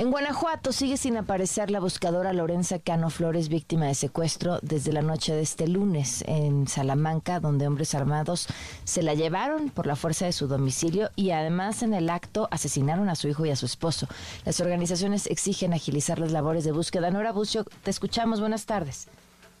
[0.00, 5.02] En Guanajuato sigue sin aparecer la buscadora Lorenza Cano Flores, víctima de secuestro desde la
[5.02, 8.46] noche de este lunes en Salamanca, donde hombres armados
[8.84, 13.10] se la llevaron por la fuerza de su domicilio y además en el acto asesinaron
[13.10, 14.08] a su hijo y a su esposo.
[14.46, 17.10] Las organizaciones exigen agilizar las labores de búsqueda.
[17.10, 18.40] Nora Bucio, te escuchamos.
[18.40, 19.06] Buenas tardes.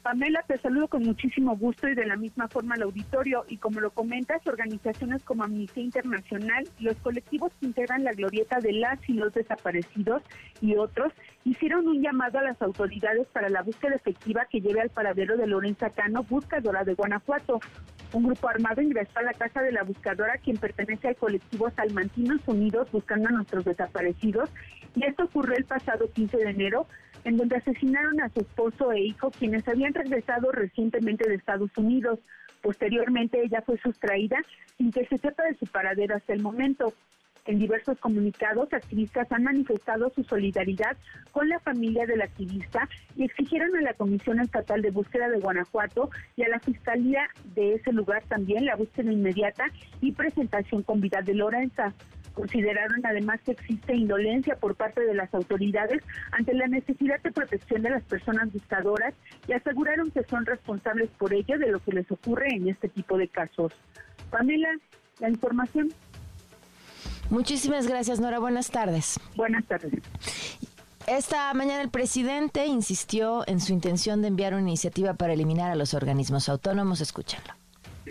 [0.02, 3.44] Pamela, te saludo con muchísimo gusto y de la misma forma al auditorio.
[3.48, 8.72] Y como lo comentas, organizaciones como Amnistía Internacional, los colectivos que integran la glorieta de
[8.72, 10.22] las y los desaparecidos
[10.62, 11.12] y otros,
[11.44, 15.46] hicieron un llamado a las autoridades para la búsqueda efectiva que lleve al paradero de
[15.46, 17.60] Lorenza Cano, buscadora de Guanajuato.
[18.12, 22.40] Un grupo armado ingresó a la casa de la buscadora, quien pertenece al colectivo Salmantinos
[22.46, 24.50] Unidos Buscando a Nuestros Desaparecidos,
[24.96, 26.86] y esto ocurrió el pasado 15 de enero
[27.24, 32.18] en donde asesinaron a su esposo e hijo, quienes habían regresado recientemente de Estados Unidos.
[32.62, 34.38] Posteriormente ella fue sustraída
[34.76, 36.92] sin que se sepa de su paradero hasta el momento.
[37.46, 40.96] En diversos comunicados, activistas han manifestado su solidaridad
[41.32, 46.10] con la familia del activista y exigieron a la Comisión Estatal de Búsqueda de Guanajuato
[46.36, 47.22] y a la Fiscalía
[47.54, 49.64] de ese lugar también la búsqueda inmediata
[50.00, 51.94] y presentación con vida de Lorenza.
[52.40, 57.82] Consideraron además que existe indolencia por parte de las autoridades ante la necesidad de protección
[57.82, 59.12] de las personas buscadoras
[59.46, 63.18] y aseguraron que son responsables por ello de lo que les ocurre en este tipo
[63.18, 63.74] de casos.
[64.30, 64.70] Pamela,
[65.18, 65.90] la información.
[67.28, 68.38] Muchísimas gracias, Nora.
[68.38, 69.20] Buenas tardes.
[69.36, 70.00] Buenas tardes.
[71.06, 75.74] Esta mañana el presidente insistió en su intención de enviar una iniciativa para eliminar a
[75.74, 77.02] los organismos autónomos.
[77.02, 77.59] Escúchenlo.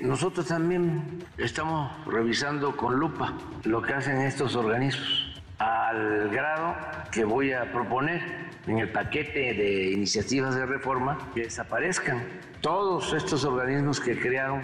[0.02, 3.34] Nosotros también estamos revisando con lupa
[3.64, 6.76] lo que hacen estos organismos, al grado
[7.12, 8.22] que voy a proponer
[8.66, 12.24] en el paquete de iniciativas de reforma que desaparezcan
[12.62, 14.62] todos estos organismos que crearon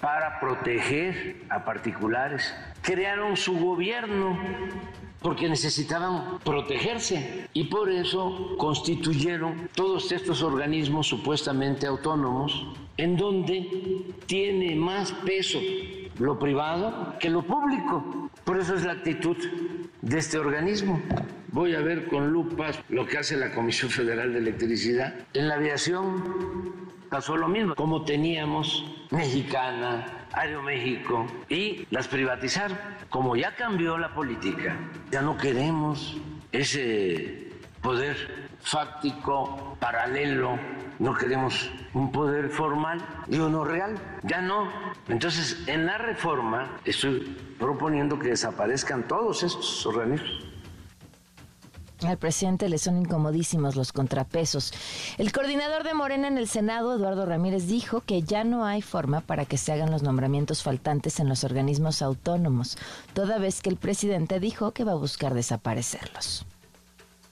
[0.00, 2.54] para proteger a particulares.
[2.82, 4.38] Crearon su gobierno
[5.20, 14.74] porque necesitaban protegerse y por eso constituyeron todos estos organismos supuestamente autónomos en donde tiene
[14.74, 15.60] más peso
[16.18, 18.30] lo privado que lo público.
[18.44, 19.36] Por eso es la actitud
[20.02, 21.00] de este organismo.
[21.48, 25.14] Voy a ver con lupas lo que hace la Comisión Federal de Electricidad.
[25.34, 26.22] En la aviación
[27.10, 27.74] pasó lo mismo.
[27.74, 32.76] Como teníamos Mexicana, Aeroméxico y las privatizaron.
[33.08, 34.76] Como ya cambió la política,
[35.10, 36.16] ya no queremos
[36.52, 40.58] ese poder fáctico, paralelo,
[40.98, 44.68] no queremos un poder formal y uno real, ya no.
[45.08, 50.46] Entonces, en la reforma estoy proponiendo que desaparezcan todos estos organismos
[52.04, 54.72] al presidente le son incomodísimos los contrapesos.
[55.18, 59.20] El coordinador de Morena en el Senado, Eduardo Ramírez, dijo que ya no hay forma
[59.22, 62.76] para que se hagan los nombramientos faltantes en los organismos autónomos,
[63.14, 66.46] toda vez que el presidente dijo que va a buscar desaparecerlos.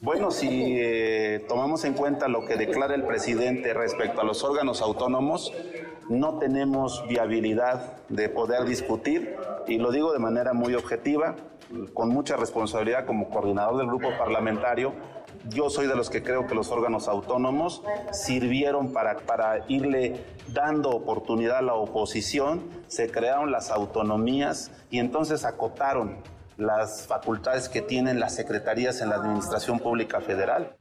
[0.04, 4.82] Bueno, si eh, tomamos en cuenta lo que declara el presidente respecto a los órganos
[4.82, 5.50] autónomos,
[6.10, 9.34] no tenemos viabilidad de poder discutir,
[9.66, 11.36] y lo digo de manera muy objetiva,
[11.94, 14.92] con mucha responsabilidad como coordinador del grupo parlamentario,
[15.48, 17.82] yo soy de los que creo que los órganos autónomos
[18.12, 25.46] sirvieron para, para irle dando oportunidad a la oposición, se crearon las autonomías y entonces
[25.46, 26.18] acotaron
[26.56, 30.76] las facultades que tienen las secretarías en la Administración Pública Federal.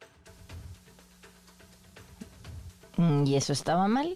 [2.98, 4.16] Mm, ¿Y eso estaba mal?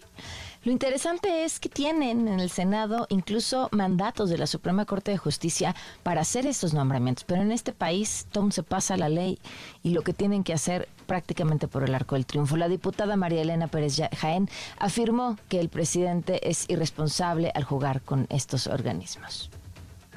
[0.64, 5.16] Lo interesante es que tienen en el Senado incluso mandatos de la Suprema Corte de
[5.16, 9.38] Justicia para hacer estos nombramientos, pero en este país Tom se pasa la ley
[9.82, 12.56] y lo que tienen que hacer prácticamente por el arco del triunfo.
[12.56, 18.26] La diputada María Elena Pérez Jaén afirmó que el presidente es irresponsable al jugar con
[18.28, 19.50] estos organismos.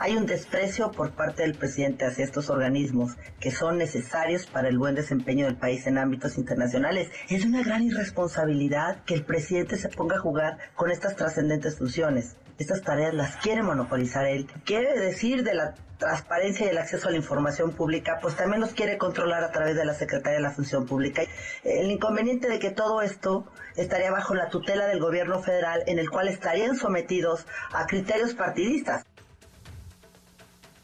[0.04, 4.80] Hay un desprecio por parte del presidente hacia estos organismos que son necesarios para el
[4.80, 7.12] buen desempeño del país en ámbitos internacionales.
[7.30, 12.36] Es una gran irresponsabilidad que el presidente se ponga a jugar con estas trascendentes funciones.
[12.58, 14.48] Estas tareas las quiere monopolizar él.
[14.66, 18.72] Quiere decir de la transparencia y el acceso a la información pública, pues también los
[18.72, 21.22] quiere controlar a través de la Secretaría de la Función Pública.
[21.64, 23.46] El inconveniente de que todo esto
[23.76, 29.06] estaría bajo la tutela del gobierno federal, en el cual estarían sometidos a criterios partidistas.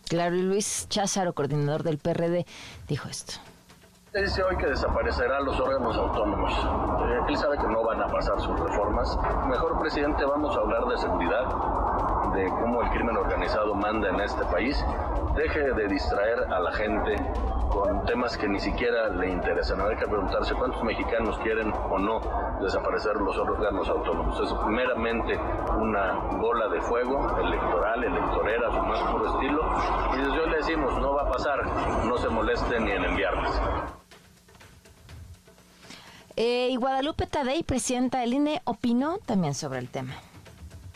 [0.10, 2.46] Claro, Luis Cházaro, coordinador del PRD,
[2.88, 3.34] dijo esto.
[4.14, 6.54] Dice hoy que desaparecerá los órganos autónomos.
[6.54, 9.18] Eh, él sabe que no van a pasar sus reformas.
[9.48, 11.46] Mejor, presidente, vamos a hablar de seguridad,
[12.38, 14.84] de cómo el crimen organizado manda en este país.
[15.36, 17.16] Deje de distraer a la gente
[17.70, 19.82] con temas que ni siquiera le interesan.
[19.82, 22.22] Hay que preguntarse cuántos mexicanos quieren o no
[22.62, 24.40] desaparecer los órganos autónomos.
[24.40, 25.38] Es meramente
[25.80, 29.62] una bola de fuego electoral, electorera, su más puro estilo.
[30.14, 31.66] Y desde hoy le decimos, no va a pasar,
[32.06, 33.52] no se molesten ni en enviarles.
[36.36, 40.14] Eh, y Guadalupe Tadei, presidenta del INE, opinó también sobre el tema.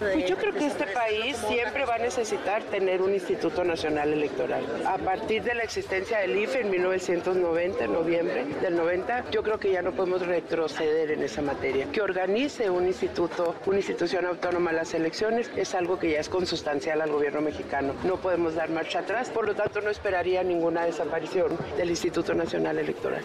[0.01, 4.65] Pues yo creo que este país siempre va a necesitar tener un Instituto Nacional Electoral.
[4.83, 9.59] A partir de la existencia del IFE en 1990, en noviembre del 90, yo creo
[9.59, 11.85] que ya no podemos retroceder en esa materia.
[11.91, 16.99] Que organice un instituto, una institución autónoma las elecciones es algo que ya es consustancial
[16.99, 17.93] al gobierno mexicano.
[18.03, 22.79] No podemos dar marcha atrás, por lo tanto no esperaría ninguna desaparición del Instituto Nacional
[22.79, 23.21] Electoral.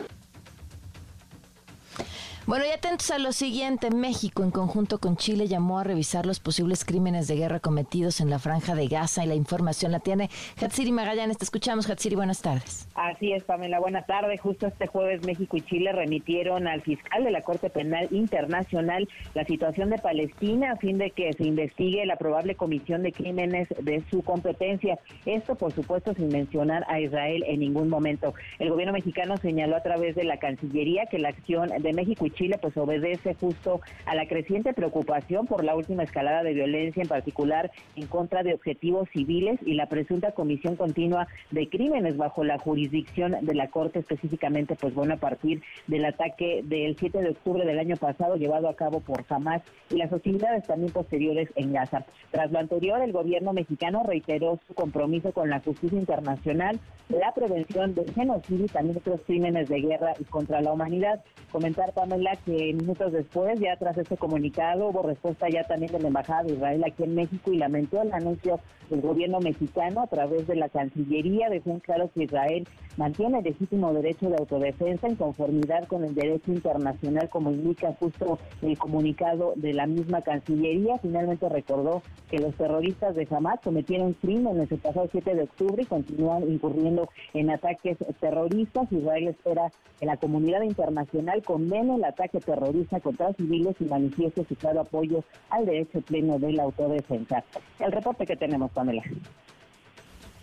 [2.46, 3.90] Bueno, y atentos a lo siguiente.
[3.90, 8.30] México, en conjunto con Chile, llamó a revisar los posibles crímenes de guerra cometidos en
[8.30, 10.30] la franja de Gaza y la información la tiene
[10.62, 11.38] Hatsiri Magallanes.
[11.38, 12.14] Te escuchamos, Hatsiri.
[12.14, 12.86] Buenas tardes.
[12.94, 13.80] Así es, Pamela.
[13.80, 14.40] Buenas tardes.
[14.40, 19.44] Justo este jueves, México y Chile remitieron al fiscal de la Corte Penal Internacional la
[19.44, 24.04] situación de Palestina a fin de que se investigue la probable comisión de crímenes de
[24.08, 25.00] su competencia.
[25.24, 28.34] Esto, por supuesto, sin mencionar a Israel en ningún momento.
[28.60, 32.35] El gobierno mexicano señaló a través de la Cancillería que la acción de México y
[32.36, 37.08] Chile pues obedece justo a la creciente preocupación por la última escalada de violencia, en
[37.08, 42.58] particular en contra de objetivos civiles y la presunta comisión continua de crímenes bajo la
[42.58, 47.64] jurisdicción de la Corte, específicamente pues bueno a partir del ataque del 7 de octubre
[47.64, 52.04] del año pasado llevado a cabo por Hamas y las hostilidades también posteriores en Gaza.
[52.30, 56.78] Tras lo anterior, el gobierno mexicano reiteró su compromiso con la justicia internacional,
[57.08, 61.22] la prevención del genocidio y también otros crímenes de guerra y contra la humanidad.
[61.50, 66.08] Comentar, Pamela, que minutos después, ya tras este comunicado, hubo respuesta ya también de la
[66.08, 68.58] Embajada de Israel aquí en México y lamentó el anuncio
[68.90, 71.48] del gobierno mexicano a través de la Cancillería.
[71.50, 72.66] Dejó claro que Israel
[72.96, 78.38] mantiene el legítimo derecho de autodefensa en conformidad con el derecho internacional, como indica justo
[78.62, 80.98] el comunicado de la misma Cancillería.
[80.98, 85.86] Finalmente recordó que los terroristas de Hamas cometieron crímenes el pasado 7 de octubre y
[85.86, 88.90] continúan incurriendo en ataques terroristas.
[88.90, 94.56] Israel espera que la comunidad internacional condene la ataque terrorista contra civiles y manifieste su
[94.56, 97.44] claro apoyo al derecho pleno de la autodefensa.
[97.78, 99.02] El reporte que tenemos, Pamela.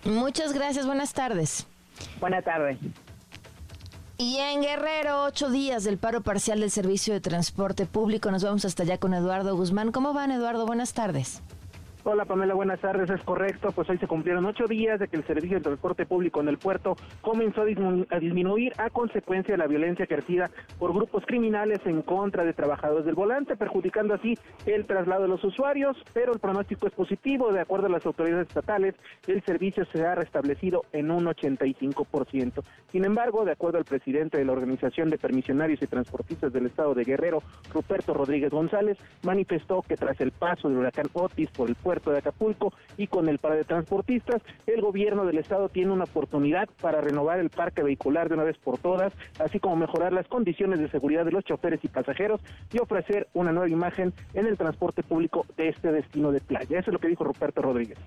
[0.06, 1.68] Muchas gracias, buenas tardes.
[2.20, 2.78] Buenas tardes.
[4.18, 8.30] Y en Guerrero, ocho días del paro parcial del servicio de transporte público.
[8.30, 9.92] Nos vamos hasta allá con Eduardo Guzmán.
[9.92, 10.66] ¿Cómo van, Eduardo?
[10.66, 11.42] Buenas tardes.
[12.06, 13.10] Hola Pamela, buenas tardes.
[13.10, 16.42] Es correcto, pues hoy se cumplieron ocho días de que el servicio de transporte público
[16.42, 21.80] en el puerto comenzó a, disminuir a consecuencia de la violencia ejercida por grupos criminales
[21.86, 26.40] en contra de trabajadores del volante, perjudicando así el traslado de los usuarios, pero el
[26.40, 27.54] pronóstico es positivo.
[27.54, 28.96] De acuerdo a las autoridades estatales,
[29.28, 32.64] el servicio se ha restablecido en un 85%.
[32.92, 36.94] Sin embargo, de acuerdo al presidente de la Organización de Permisionarios y Transportistas del Estado
[36.96, 37.42] de Guerrero,
[37.74, 42.18] Ruperto Rodríguez González, manifestó que tras el paso del huracán Otis por el puerto, de
[42.18, 47.02] Acapulco y con el para de transportistas, el gobierno del estado tiene una oportunidad para
[47.02, 50.90] renovar el parque vehicular de una vez por todas, así como mejorar las condiciones de
[50.90, 52.42] seguridad de los choferes y pasajeros
[52.72, 56.80] y ofrecer una nueva imagen en el transporte público de este destino de playa.
[56.80, 57.98] Eso es lo que dijo Ruperto Rodríguez.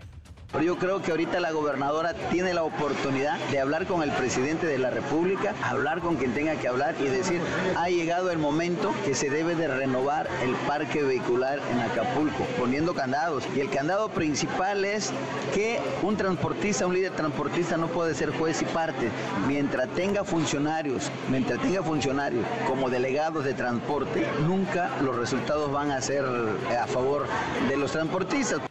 [0.57, 4.66] Pero yo creo que ahorita la gobernadora tiene la oportunidad de hablar con el presidente
[4.66, 7.42] de la República, hablar con quien tenga que hablar y decir,
[7.76, 12.94] ha llegado el momento que se debe de renovar el parque vehicular en Acapulco, poniendo
[12.94, 13.46] candados.
[13.54, 15.12] Y el candado principal es
[15.52, 19.11] que un transportista, un líder transportista no puede ser juez y parte.
[19.46, 26.00] Mientras tenga funcionarios, mientras tenga funcionarios como delegados de transporte, nunca los resultados van a
[26.00, 27.26] ser a favor
[27.68, 28.66] de los transportistas.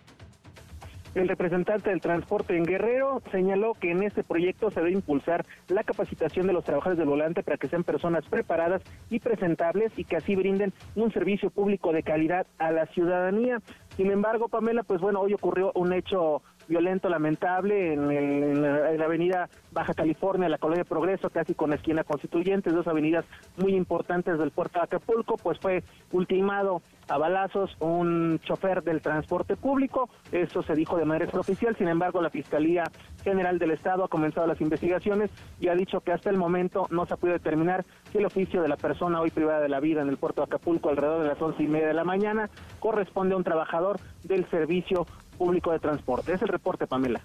[1.15, 5.85] El representante del transporte en Guerrero señaló que en este proyecto se debe impulsar la
[5.85, 10.17] capacitación de los trabajadores del volante para que sean personas preparadas y presentables y que
[10.17, 13.61] así brinden un servicio público de calidad a la ciudadanía.
[13.95, 19.93] Sin embargo, Pamela, pues bueno, hoy ocurrió un hecho violento, lamentable, en, la, avenida Baja
[19.93, 23.25] California, la colonia Progreso, casi con la esquina constituyente, dos avenidas
[23.57, 29.55] muy importantes del puerto de Acapulco, pues fue ultimado a balazos un chofer del transporte
[29.55, 30.09] público.
[30.31, 31.75] Eso se dijo de manera extraoficial.
[31.75, 32.83] Sin embargo, la Fiscalía
[33.23, 37.05] General del Estado ha comenzado las investigaciones y ha dicho que hasta el momento no
[37.05, 40.01] se ha podido determinar si el oficio de la persona hoy privada de la vida
[40.01, 42.49] en el puerto de Acapulco alrededor de las once y media de la mañana
[42.79, 45.05] corresponde a un trabajador del servicio
[45.35, 46.33] público de transporte.
[46.33, 47.21] Es el reporte, Pamela.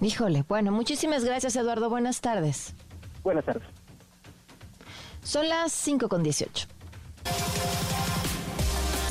[0.00, 1.90] Híjole, bueno, muchísimas gracias, Eduardo.
[1.90, 2.74] Buenas tardes.
[3.24, 3.64] Buenas tardes.
[5.22, 6.68] Son las 5 con 18.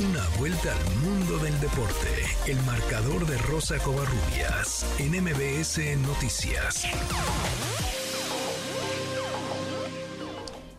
[0.00, 2.08] Una vuelta al mundo del deporte.
[2.46, 6.84] El marcador de Rosa Covarrubias en MBS Noticias.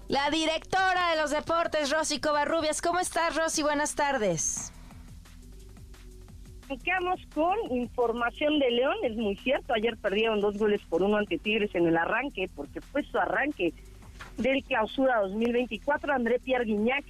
[0.08, 2.82] La directora de los deportes, Rosy Covarrubias.
[2.82, 3.62] ¿Cómo estás, Rosy?
[3.62, 4.72] Buenas tardes.
[6.70, 11.40] Iniciamos con información de León, es muy cierto, ayer perdieron dos goles por uno ante
[11.40, 13.74] Tigres en el arranque, porque fue su arranque
[14.38, 17.04] del clausura 2024, André Pierre Guignac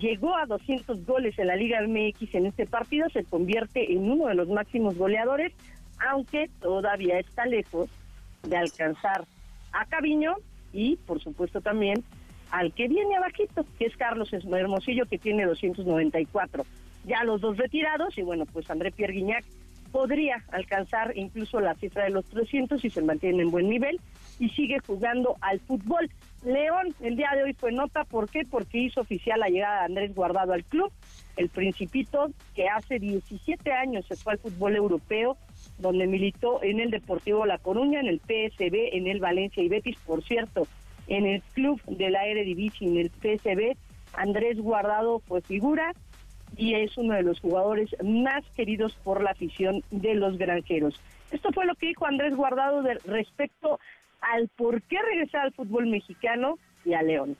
[0.00, 4.26] llegó a 200 goles en la Liga MX en este partido, se convierte en uno
[4.26, 5.52] de los máximos goleadores,
[6.10, 7.88] aunque todavía está lejos
[8.42, 9.26] de alcanzar
[9.70, 10.34] a Caviño
[10.72, 12.02] y, por supuesto, también
[12.50, 16.64] al que viene abajito, que es Carlos Hermosillo, que tiene 294.
[17.04, 19.44] Ya los dos retirados, y bueno, pues André Pierre Guignac
[19.94, 24.00] podría alcanzar incluso la cifra de los 300 si se mantiene en buen nivel
[24.40, 26.10] y sigue jugando al fútbol.
[26.44, 28.42] León, el día de hoy fue nota, ¿por qué?
[28.44, 30.90] Porque hizo oficial la llegada de Andrés Guardado al club,
[31.36, 35.36] el principito que hace 17 años se fue al fútbol europeo,
[35.78, 39.96] donde militó en el Deportivo La Coruña, en el PSB, en el Valencia y Betis,
[40.04, 40.66] por cierto,
[41.06, 43.76] en el club de la Eredivisie, en el PSB,
[44.14, 45.92] Andrés Guardado fue figura
[46.56, 51.00] y es uno de los jugadores más queridos por la afición de los granjeros.
[51.30, 53.80] Esto fue lo que dijo Andrés Guardado de, respecto
[54.20, 57.36] al por qué regresar al fútbol mexicano y a León.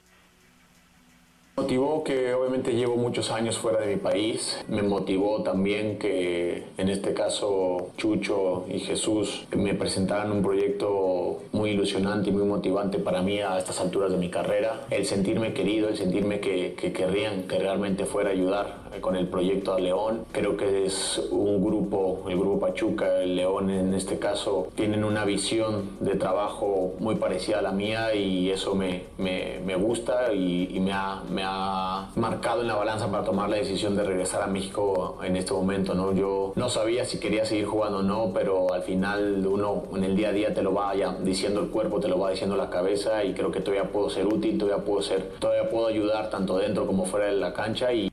[1.57, 4.61] Motivó que obviamente llevo muchos años fuera de mi país.
[4.67, 11.69] Me motivó también que en este caso Chucho y Jesús me presentaran un proyecto muy
[11.69, 14.81] ilusionante y muy motivante para mí a estas alturas de mi carrera.
[14.89, 19.27] El sentirme querido, el sentirme que, que querrían que realmente fuera a ayudar con el
[19.27, 20.25] proyecto a León.
[20.31, 25.25] Creo que es un grupo, el grupo Pachuca, el León en este caso, tienen una
[25.25, 30.79] visión de trabajo muy parecida a la mía y eso me, me, me gusta y,
[30.79, 34.47] me, ha, me, ha, marcado en la balanza para tomar la decisión de regresar a
[34.47, 35.93] México en este momento.
[35.93, 36.13] ¿no?
[36.13, 40.15] Yo no sabía si quería seguir jugando o no, pero al final uno en el
[40.15, 43.23] día a día te lo va diciendo el cuerpo, te lo va diciendo la cabeza
[43.23, 46.85] y creo que todavía puedo ser útil, todavía puedo, ser, todavía puedo ayudar tanto dentro
[46.85, 48.09] como fuera de la cancha y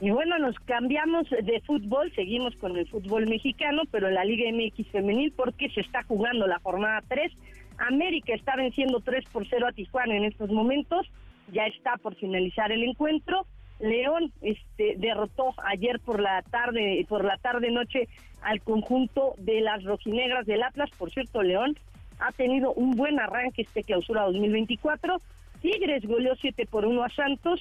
[0.00, 4.50] y bueno, nos cambiamos de fútbol, seguimos con el fútbol mexicano, pero en la Liga
[4.50, 7.30] MX femenil porque se está jugando la jornada 3.
[7.76, 11.06] América está venciendo 3 por 0 a Tijuana en estos momentos,
[11.52, 13.46] ya está por finalizar el encuentro.
[13.78, 18.08] León este, derrotó ayer por la tarde, por la tarde noche
[18.40, 20.90] al conjunto de las rojinegras del Atlas.
[20.96, 21.76] Por cierto, León
[22.20, 25.18] ha tenido un buen arranque este clausura 2024.
[25.60, 27.60] Tigres goleó 7 por 1 a Santos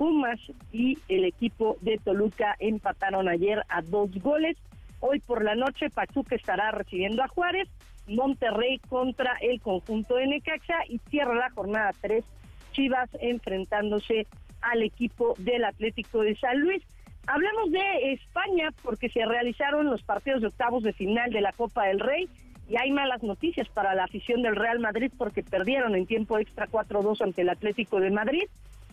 [0.00, 0.40] Pumas
[0.72, 4.56] y el equipo de Toluca empataron ayer a dos goles.
[5.00, 7.68] Hoy por la noche Pachuca estará recibiendo a Juárez,
[8.08, 12.24] Monterrey contra el conjunto de Necaxa y cierra la jornada 3
[12.72, 14.26] Chivas enfrentándose
[14.62, 16.82] al equipo del Atlético de San Luis.
[17.26, 21.88] Hablemos de España porque se realizaron los partidos de octavos de final de la Copa
[21.88, 22.26] del Rey
[22.70, 26.68] y hay malas noticias para la afición del Real Madrid porque perdieron en tiempo extra
[26.68, 28.44] 4-2 ante el Atlético de Madrid,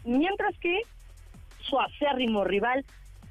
[0.04, 0.82] mientras que
[1.68, 2.85] su acérrimo rival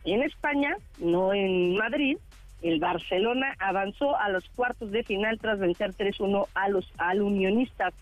[0.04, 2.18] en España, no en Madrid,
[2.62, 7.92] el Barcelona avanzó a los cuartos de final tras vencer 3-1 a los al Unionistas.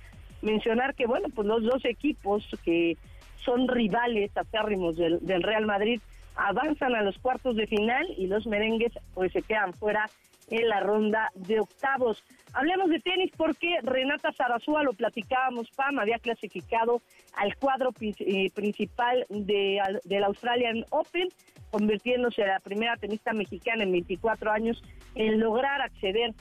[0.42, 2.96] Mencionar que, bueno, pues los dos equipos que
[3.44, 6.00] son rivales acérrimos del, del Real Madrid
[6.36, 10.08] avanzan a los cuartos de final y los merengues pues se quedan fuera
[10.50, 12.22] en la ronda de octavos.
[12.52, 17.00] Hablemos de tenis porque Renata Zarazúa, lo platicábamos, Pam, había clasificado
[17.36, 21.28] al cuadro eh, principal de, del Australian Open,
[21.70, 24.82] convirtiéndose en la primera tenista mexicana en 24 años
[25.14, 26.34] en lograr acceder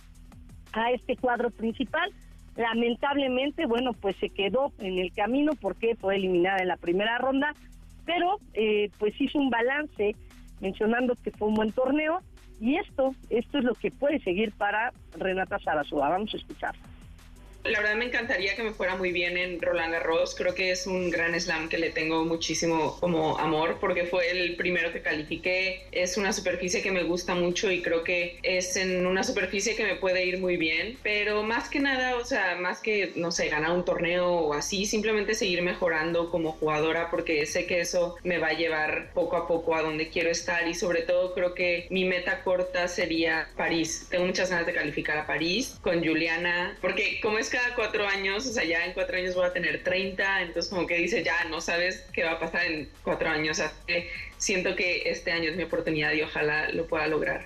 [0.73, 2.11] a este cuadro principal.
[2.55, 7.55] Lamentablemente, bueno, pues se quedó en el camino porque fue eliminada en la primera ronda,
[8.05, 10.15] pero eh, pues hizo un balance
[10.59, 12.21] mencionando que fue un buen torneo
[12.59, 16.09] y esto, esto es lo que puede seguir para Renata Sarasúa.
[16.09, 16.75] Vamos a escuchar.
[17.63, 20.35] La verdad me encantaría que me fuera muy bien en Roland Garros.
[20.35, 24.57] Creo que es un gran slam que le tengo muchísimo como amor porque fue el
[24.57, 25.85] primero que califiqué.
[25.93, 29.85] Es una superficie que me gusta mucho y creo que es en una superficie que
[29.85, 30.97] me puede ir muy bien.
[31.03, 34.85] Pero más que nada, o sea, más que, no sé, ganar un torneo o así,
[34.85, 39.47] simplemente seguir mejorando como jugadora porque sé que eso me va a llevar poco a
[39.47, 44.07] poco a donde quiero estar y sobre todo creo que mi meta corta sería París.
[44.09, 48.47] Tengo muchas ganas de calificar a París con Juliana porque como es cada cuatro años,
[48.47, 51.43] o sea, ya en cuatro años voy a tener 30, entonces como que dice, ya
[51.51, 55.51] no sabes qué va a pasar en cuatro años, así que siento que este año
[55.51, 57.45] es mi oportunidad y ojalá lo pueda lograr.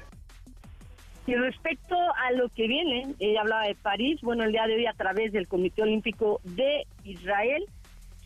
[1.26, 4.86] Y respecto a lo que viene, ella hablaba de París, bueno, el día de hoy
[4.86, 7.66] a través del Comité Olímpico de Israel,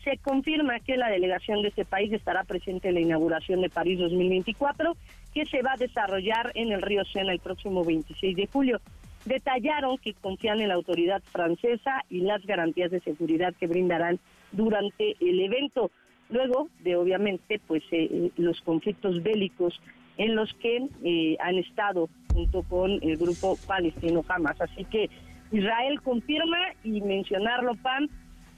[0.04, 3.98] se confirma que la delegación de este país estará presente en la inauguración de París
[3.98, 4.96] 2024,
[5.34, 8.80] que se va a desarrollar en el río Sena el próximo 26 de julio
[9.24, 14.18] detallaron que confían en la autoridad francesa y las garantías de seguridad que brindarán
[14.52, 15.90] durante el evento,
[16.30, 19.80] luego de obviamente pues eh, los conflictos bélicos
[20.18, 24.60] en los que eh, han estado junto con el grupo palestino Hamas.
[24.60, 25.08] Así que
[25.50, 28.08] Israel confirma y mencionarlo, Pan,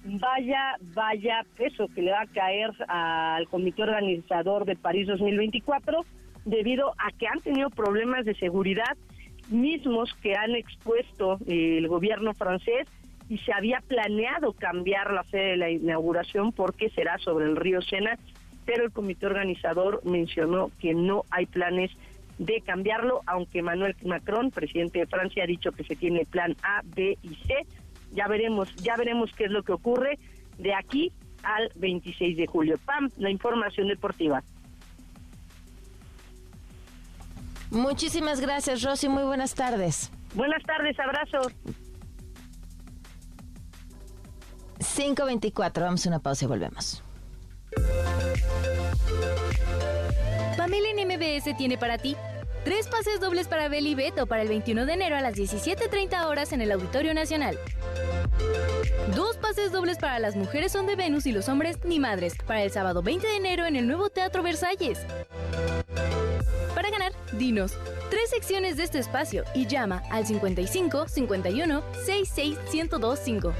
[0.04, 6.04] vaya, vaya peso que le va a caer al comité organizador de París 2024
[6.44, 8.96] debido a que han tenido problemas de seguridad
[9.48, 12.86] mismos que han expuesto eh, el gobierno francés
[13.28, 17.80] y se había planeado cambiar la sede de la inauguración porque será sobre el río
[17.82, 18.18] Sena,
[18.64, 21.90] pero el comité organizador mencionó que no hay planes
[22.38, 26.82] de cambiarlo, aunque Manuel Macron, presidente de Francia, ha dicho que se tiene plan A,
[26.84, 27.54] B y C.
[28.12, 30.18] Ya veremos, ya veremos qué es lo que ocurre.
[30.58, 31.12] de aquí
[31.42, 32.76] al 26 de julio.
[32.84, 34.42] Pam, la información deportiva.
[37.70, 39.08] Muchísimas gracias, Rosy.
[39.08, 40.10] Muy buenas tardes.
[40.34, 41.52] Buenas tardes, abrazos.
[44.78, 47.02] 524, vamos a una pausa y volvemos.
[50.56, 52.16] Pamela en MBS tiene para ti
[52.64, 56.24] tres pases dobles para Beli y Beto para el 21 de enero a las 17.30
[56.26, 57.58] horas en el Auditorio Nacional.
[59.14, 62.62] Dos pases dobles para las mujeres son de Venus y los hombres ni madres para
[62.62, 65.04] el sábado 20 de enero en el nuevo Teatro Versalles.
[66.74, 67.72] Para ganar, dinos
[68.10, 73.54] tres secciones de este espacio y llama al 55 51 66 1025.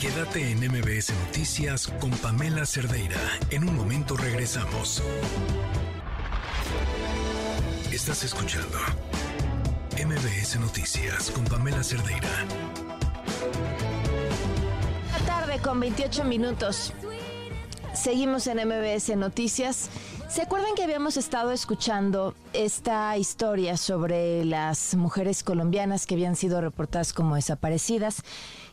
[0.00, 3.20] Quédate en MBS Noticias con Pamela Cerdeira.
[3.50, 5.02] En un momento regresamos.
[7.92, 8.78] Estás escuchando
[9.96, 12.46] MBS Noticias con Pamela Cerdeira.
[15.60, 16.92] Con 28 minutos.
[17.94, 19.90] Seguimos en MBS Noticias.
[20.32, 26.62] ¿Se acuerdan que habíamos estado escuchando esta historia sobre las mujeres colombianas que habían sido
[26.62, 28.22] reportadas como desaparecidas?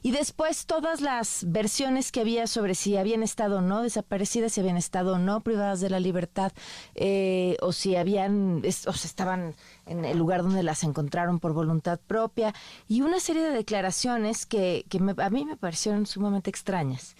[0.01, 4.61] Y después todas las versiones que había sobre si habían estado o no desaparecidas, si
[4.61, 6.53] habían estado o no privadas de la libertad,
[6.95, 9.53] eh, o si habían, o se estaban
[9.85, 12.53] en el lugar donde las encontraron por voluntad propia,
[12.87, 17.17] y una serie de declaraciones que, que a mí me parecieron sumamente extrañas.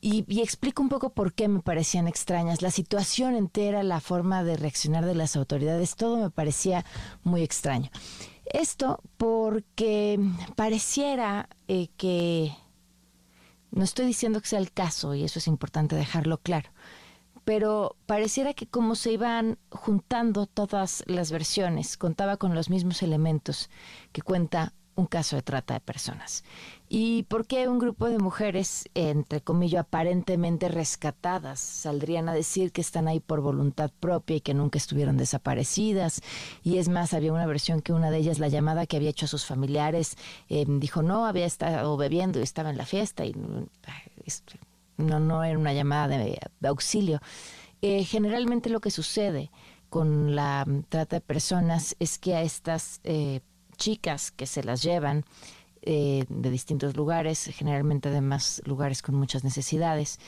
[0.00, 2.62] Y, explico un poco por qué me parecían extrañas.
[2.62, 6.84] La situación entera, la forma de reaccionar de las autoridades, todo me parecía
[7.24, 7.90] muy extraño.
[8.46, 10.20] Esto porque
[10.54, 12.52] pareciera eh, que,
[13.70, 16.70] no estoy diciendo que sea el caso, y eso es importante dejarlo claro,
[17.44, 23.68] pero pareciera que como se iban juntando todas las versiones, contaba con los mismos elementos
[24.12, 26.42] que cuenta un caso de trata de personas.
[26.88, 32.80] ¿Y por qué un grupo de mujeres, entre comillas, aparentemente rescatadas, saldrían a decir que
[32.80, 36.20] están ahí por voluntad propia y que nunca estuvieron desaparecidas?
[36.64, 39.26] Y es más, había una versión que una de ellas, la llamada que había hecho
[39.26, 40.16] a sus familiares,
[40.48, 43.34] eh, dijo no, había estado bebiendo y estaba en la fiesta y
[44.96, 47.20] no, no era una llamada de, auxilio.
[47.82, 49.52] Eh, generalmente lo que sucede
[49.90, 53.40] con la trata de personas es que a estas eh,
[53.78, 55.24] chicas que se las llevan
[55.80, 60.18] eh, de distintos lugares, generalmente de más lugares con muchas necesidades,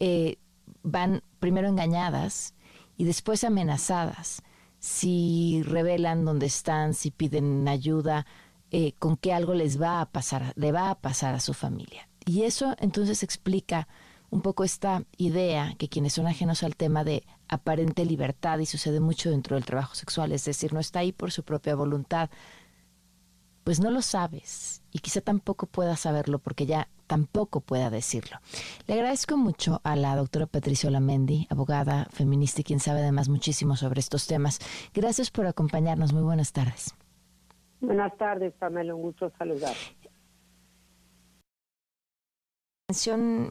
[0.00, 0.38] eh,
[0.82, 2.54] van primero engañadas
[2.96, 4.42] y después amenazadas.
[4.78, 8.26] Si revelan dónde están, si piden ayuda,
[8.70, 12.08] eh, con que algo les va a pasar, le va a pasar a su familia.
[12.24, 13.86] Y eso entonces explica
[14.30, 18.98] un poco esta idea que quienes son ajenos al tema de aparente libertad y sucede
[18.98, 22.30] mucho dentro del trabajo sexual, es decir, no está ahí por su propia voluntad,
[23.64, 28.38] pues no lo sabes y quizá tampoco pueda saberlo porque ya tampoco pueda decirlo.
[28.86, 33.76] Le agradezco mucho a la doctora Patricia Lamendi, abogada feminista y quien sabe además muchísimo
[33.76, 34.58] sobre estos temas.
[34.94, 36.12] Gracias por acompañarnos.
[36.12, 36.94] Muy buenas tardes.
[37.80, 38.94] Buenas tardes, Pamela.
[38.94, 39.74] Un gusto saludar.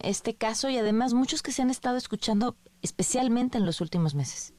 [0.03, 4.53] Este caso y además muchos que se han estado escuchando especialmente en los últimos meses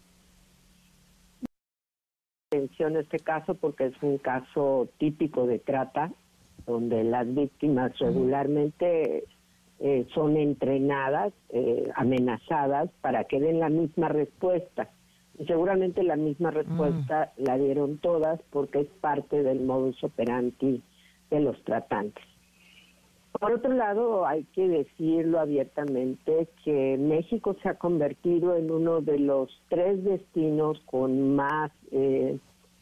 [2.53, 6.12] atención este caso porque es un caso típico de trata,
[6.66, 9.24] donde las víctimas regularmente
[9.81, 14.91] eh, son entrenadas, eh, amenazadas para que den la misma respuesta.
[15.39, 20.83] Y seguramente la misma respuesta la dieron todas porque es parte del modus operandi
[21.31, 22.24] de los tratantes.
[23.41, 29.19] Por otro lado, hay que decirlo abiertamente que México se ha convertido en uno de
[29.19, 32.39] los tres destinos con más eh,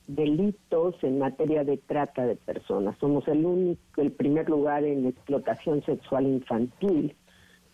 [0.09, 2.99] delitos en materia de trata de personas.
[2.99, 7.15] Somos el único, el primer lugar en explotación sexual infantil,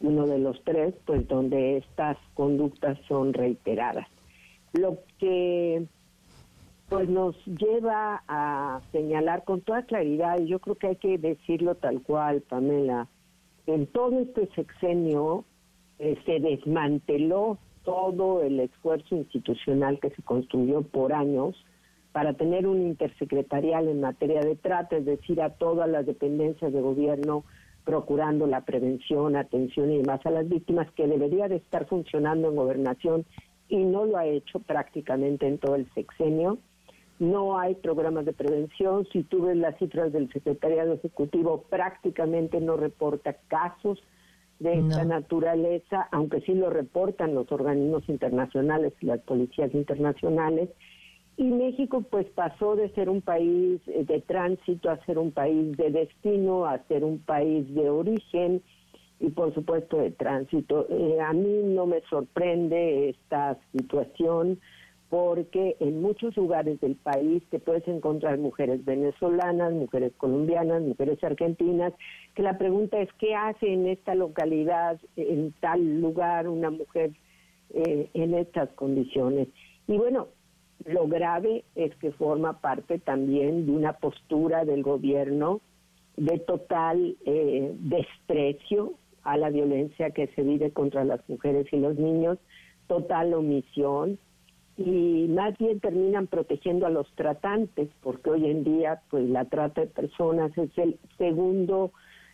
[0.00, 4.06] uno de los tres, pues donde estas conductas son reiteradas.
[4.74, 5.86] Lo que
[6.88, 11.74] pues nos lleva a señalar con toda claridad, y yo creo que hay que decirlo
[11.74, 13.08] tal cual, Pamela,
[13.66, 15.44] en todo este sexenio
[15.98, 21.56] eh, se desmanteló todo el esfuerzo institucional que se construyó por años
[22.12, 26.80] para tener un intersecretarial en materia de trata, es decir, a todas las dependencias de
[26.80, 27.44] gobierno
[27.84, 32.56] procurando la prevención, atención y demás a las víctimas, que debería de estar funcionando en
[32.56, 33.24] gobernación
[33.68, 36.58] y no lo ha hecho prácticamente en todo el sexenio
[37.18, 39.06] no hay programas de prevención.
[39.12, 44.02] Si tú ves las cifras del Secretariado Ejecutivo, prácticamente no reporta casos
[44.58, 50.70] de esta naturaleza, aunque sí lo reportan los organismos internacionales y las policías internacionales.
[51.38, 55.76] y México pues pasó de ser un país eh, de tránsito a ser un país
[55.76, 58.62] de destino, a ser un país de origen
[59.20, 60.86] y por supuesto de tránsito.
[60.88, 64.58] Eh, a mí no me sorprende esta situación
[65.08, 71.92] porque en muchos lugares del país te puedes encontrar mujeres venezolanas, mujeres colombianas, mujeres argentinas,
[72.34, 77.12] que la pregunta es qué hace en esta localidad, en tal lugar, una mujer
[77.70, 79.48] eh, en estas condiciones.
[79.86, 80.28] Y bueno,
[80.84, 85.60] lo grave es que forma parte también de una postura del gobierno
[86.16, 91.96] de total eh, desprecio a la violencia que se vive contra las mujeres y los
[91.96, 92.38] niños,
[92.86, 94.18] total omisión
[94.76, 99.82] y más bien terminan protegiendo a los tratantes porque hoy en día pues la trata
[99.82, 101.92] de personas es el segundo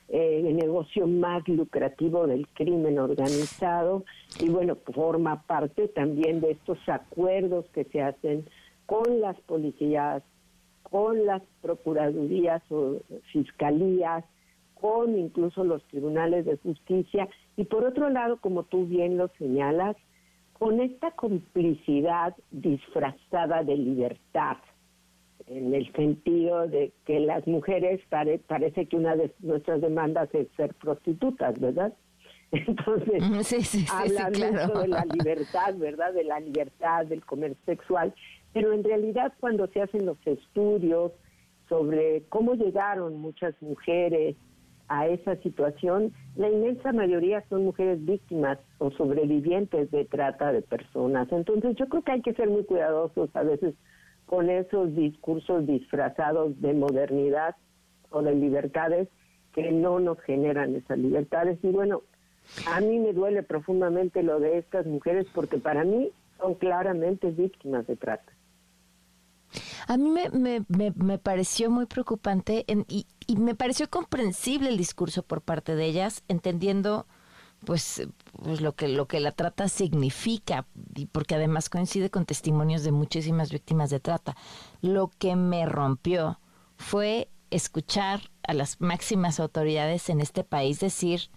[0.09, 4.05] eh, negocio más lucrativo del crimen organizado
[4.41, 8.45] y bueno, forma parte también de estos acuerdos que se hacen
[8.87, 10.23] con las policías,
[10.83, 12.99] con las procuradurías o
[13.33, 14.25] fiscalías,
[14.75, 17.29] con incluso los tribunales de justicia.
[17.57, 19.97] Y por otro lado, como tú bien lo señalas,
[20.63, 24.59] con esta complicidad disfrazada de libertad
[25.49, 30.73] en el sentido de que las mujeres parece que una de nuestras demandas es ser
[30.75, 31.93] prostitutas, ¿verdad?
[32.53, 36.13] Entonces, sí, hablan mucho de la libertad, ¿verdad?
[36.13, 38.15] De la libertad del comercio sexual,
[38.53, 41.11] pero en realidad cuando se hacen los estudios
[41.69, 44.37] sobre cómo llegaron muchas mujeres
[44.93, 51.33] a esa situación, la inmensa mayoría son mujeres víctimas o sobrevivientes de trata de personas.
[51.33, 53.75] Entonces yo creo que hay que ser muy cuidadosos a veces
[54.27, 57.57] con esos discursos disfrazados de modernidad
[58.11, 59.09] o de libertades
[59.55, 61.59] que no nos generan esas libertades.
[61.63, 62.03] Y bueno,
[62.67, 67.87] a mí me duele profundamente lo de estas mujeres porque para mí son claramente víctimas
[67.87, 68.32] de trata.
[69.87, 75.23] A mí me, me, me, pareció muy preocupante y, y me pareció comprensible el discurso
[75.23, 77.07] por parte de ellas, entendiendo
[77.65, 78.03] pues,
[78.43, 82.93] pues lo que lo que la trata significa y porque además coincide con testimonios de
[82.93, 84.37] muchísimas víctimas de trata.
[84.81, 86.41] Lo que me rompió
[86.77, 91.31] fue escuchar a las máximas autoridades en este país decir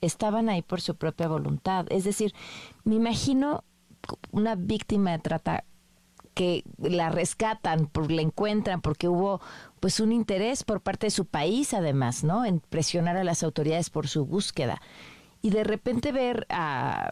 [0.00, 1.86] estaban ahí por su propia voluntad.
[1.90, 2.34] Es decir,
[2.84, 3.64] me imagino
[4.30, 5.64] una víctima de trata
[6.34, 9.40] que la rescatan, por, la encuentran, porque hubo
[9.80, 12.44] pues un interés por parte de su país además, ¿no?
[12.44, 14.80] En presionar a las autoridades por su búsqueda
[15.42, 17.10] y de repente ver a,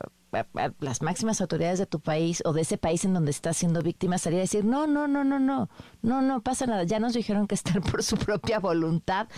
[0.78, 4.16] las máximas autoridades de tu país o de ese país en donde estás siendo víctima
[4.16, 5.68] salir a decir, no, no, no, no, no,
[6.02, 9.28] no, no pasa nada, ya nos dijeron que están por su propia voluntad,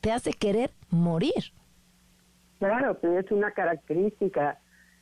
[0.00, 1.52] te hace querer morir.
[2.58, 4.58] Claro, pero es una característica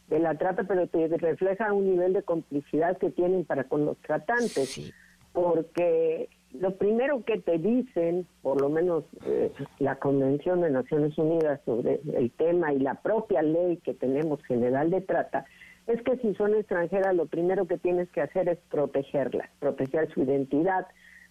[0.09, 3.99] de la trata, pero te refleja un nivel de complicidad que tienen para con los
[3.99, 4.93] tratantes.
[5.33, 11.61] Porque lo primero que te dicen, por lo menos eh, la Convención de Naciones Unidas
[11.65, 15.45] sobre el tema y la propia ley que tenemos general de trata,
[15.87, 20.23] es que si son extranjeras lo primero que tienes que hacer es protegerlas, proteger su
[20.23, 20.87] identidad,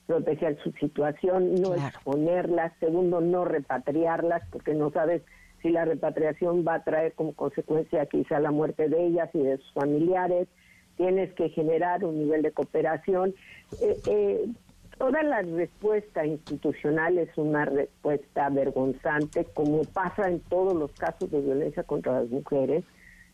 [0.05, 5.21] proteger su situación, no exponerlas, segundo, no repatriarlas, porque no sabes
[5.61, 9.57] si la repatriación va a traer como consecuencia quizá la muerte de ellas y de
[9.57, 10.47] sus familiares,
[10.95, 13.33] tienes que generar un nivel de cooperación.
[13.81, 14.45] Eh, eh,
[14.97, 21.39] Toda la respuesta institucional es una respuesta vergonzante, como pasa en todos los casos de
[21.39, 22.83] violencia contra las mujeres.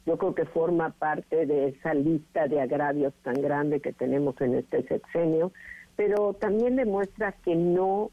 [0.05, 4.55] Yo creo que forma parte de esa lista de agravios tan grande que tenemos en
[4.55, 5.53] este sexenio,
[5.95, 8.11] pero también demuestra que no,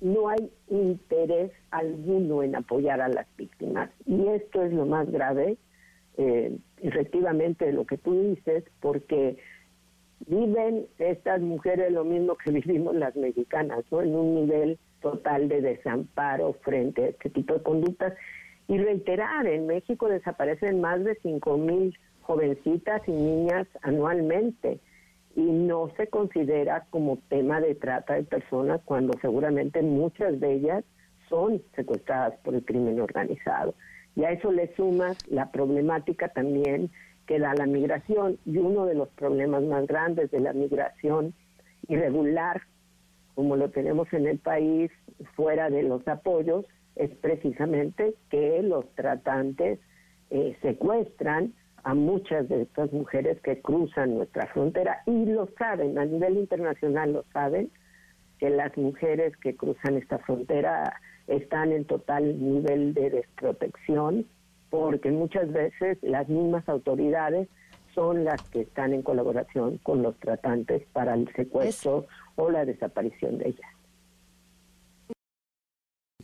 [0.00, 3.90] no hay interés alguno en apoyar a las víctimas.
[4.04, 5.56] Y esto es lo más grave,
[6.18, 9.38] eh, efectivamente, lo que tú dices, porque
[10.26, 14.02] viven estas mujeres lo mismo que vivimos las mexicanas, ¿no?
[14.02, 18.14] En un nivel total de desamparo frente a este tipo de conductas.
[18.68, 24.80] Y reiterar, en México desaparecen más de cinco mil jovencitas y niñas anualmente
[25.36, 30.84] y no se considera como tema de trata de personas cuando seguramente muchas de ellas
[31.28, 33.74] son secuestradas por el crimen organizado.
[34.16, 36.90] Y a eso le sumas la problemática también
[37.26, 41.34] que da la migración y uno de los problemas más grandes de la migración
[41.86, 42.62] irregular,
[43.34, 44.90] como lo tenemos en el país,
[45.34, 46.64] fuera de los apoyos,
[46.94, 49.80] es precisamente que los tratantes
[50.30, 51.52] eh, secuestran
[51.86, 57.12] a muchas de estas mujeres que cruzan nuestra frontera y lo saben, a nivel internacional
[57.12, 57.70] lo saben,
[58.40, 64.26] que las mujeres que cruzan esta frontera están en total nivel de desprotección
[64.68, 67.48] porque muchas veces las mismas autoridades
[67.94, 73.38] son las que están en colaboración con los tratantes para el secuestro o la desaparición
[73.38, 73.75] de ellas.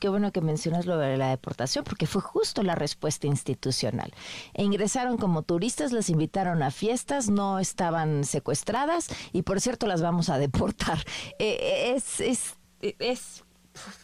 [0.03, 4.13] Qué bueno que mencionas lo de la deportación, porque fue justo la respuesta institucional.
[4.53, 10.03] E ingresaron como turistas, las invitaron a fiestas, no estaban secuestradas y por cierto las
[10.03, 10.99] vamos a deportar.
[11.39, 13.45] Eh, es, es, es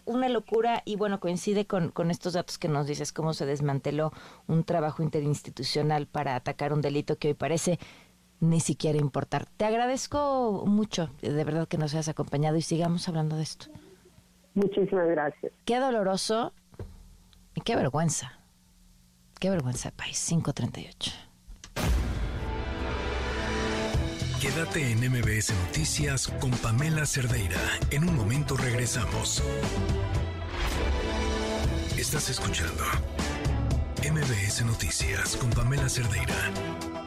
[0.05, 4.13] una locura y bueno, coincide con, con estos datos que nos dices, cómo se desmanteló
[4.47, 7.81] un trabajo interinstitucional para atacar un delito que hoy parece
[8.39, 9.47] ni siquiera importar.
[9.57, 13.67] Te agradezco mucho, de verdad que nos hayas acompañado y sigamos hablando de esto.
[14.59, 15.53] Muchísimas gracias.
[15.65, 16.53] Qué doloroso
[17.55, 18.41] y qué vergüenza.
[19.39, 20.25] Qué vergüenza, país.
[20.29, 21.13] 538.
[24.41, 27.61] Quédate en MBS Noticias con Pamela Cerdeira.
[27.93, 29.45] En un momento regresamos.
[31.97, 32.83] Estás escuchando
[34.03, 36.98] MBS Noticias con Pamela Cerdeira.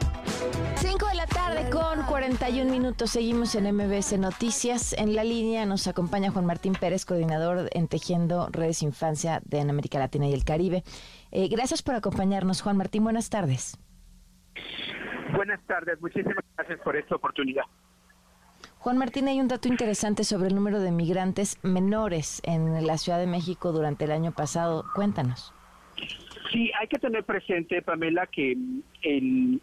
[0.82, 3.10] 5 de la tarde con 41 minutos.
[3.10, 4.92] Seguimos en MBS Noticias.
[4.94, 9.70] En la línea nos acompaña Juan Martín Pérez, coordinador en Tejiendo Redes Infancia de en
[9.70, 10.82] América Latina y el Caribe.
[11.30, 13.04] Eh, gracias por acompañarnos, Juan Martín.
[13.04, 13.78] Buenas tardes.
[15.36, 16.00] Buenas tardes.
[16.00, 17.62] Muchísimas gracias por esta oportunidad.
[18.78, 23.20] Juan Martín, hay un dato interesante sobre el número de migrantes menores en la Ciudad
[23.20, 24.84] de México durante el año pasado.
[24.96, 25.54] Cuéntanos.
[26.50, 28.56] Sí, hay que tener presente, Pamela, que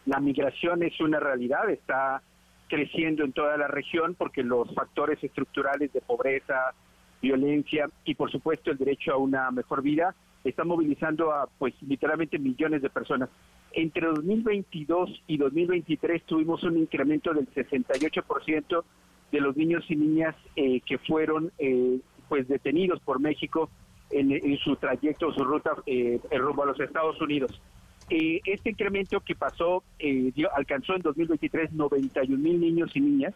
[0.06, 2.22] la migración es una realidad, está
[2.68, 6.74] creciendo en toda la región porque los factores estructurales de pobreza,
[7.22, 12.40] violencia y por supuesto el derecho a una mejor vida están movilizando a pues literalmente
[12.40, 13.30] millones de personas.
[13.74, 18.84] Entre 2022 y 2023 tuvimos un incremento del 68%
[19.32, 22.00] de los niños y niñas eh, que fueron eh,
[22.30, 23.70] pues detenidos por México
[24.11, 27.61] en, su trayecto, su ruta eh, rumbo a los Estados Unidos.
[28.10, 33.36] Eh, este incremento que pasó, eh, alcanzó en 2023 91 mil niños y niñas,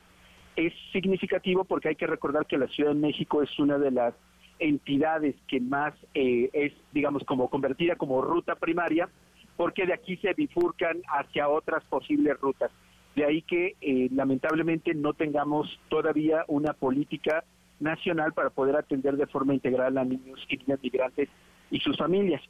[0.55, 4.15] es significativo porque hay que recordar que la Ciudad de México es una de las
[4.59, 9.09] entidades que más eh, es, digamos, como convertida como ruta primaria,
[9.57, 12.71] porque de aquí se bifurcan hacia otras posibles rutas.
[13.15, 13.75] De ahí que
[14.11, 17.43] lamentablemente no tengamos todavía una política
[17.83, 21.29] nacional para poder atender de forma integral a niños y niñas migrantes
[21.69, 22.41] y sus familias.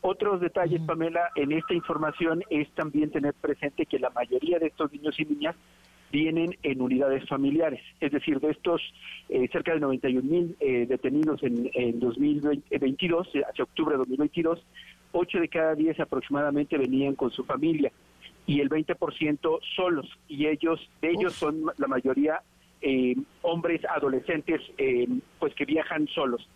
[0.00, 4.92] Otros detalles, Pamela, en esta información es también tener presente que la mayoría de estos
[4.92, 5.54] niños y niñas
[6.10, 8.82] vienen en unidades familiares, es decir, de estos
[9.30, 14.62] eh, cerca de 91 mil eh, detenidos en, en 2022, eh, hacia octubre de 2022,
[15.12, 17.90] 8 de cada 10 aproximadamente venían con su familia
[18.46, 22.42] y el 20% solos, y ellos, de ellos son la mayoría
[22.82, 25.06] eh, hombres adolescentes eh,
[25.38, 26.48] pues que viajan solos.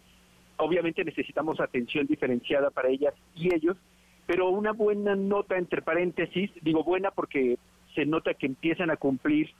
[0.56, 3.76] Obviamente necesitamos atención diferenciada para ellas y ellos,
[4.26, 7.58] pero una buena nota entre paréntesis, digo buena porque
[7.94, 9.50] se nota que empiezan a cumplir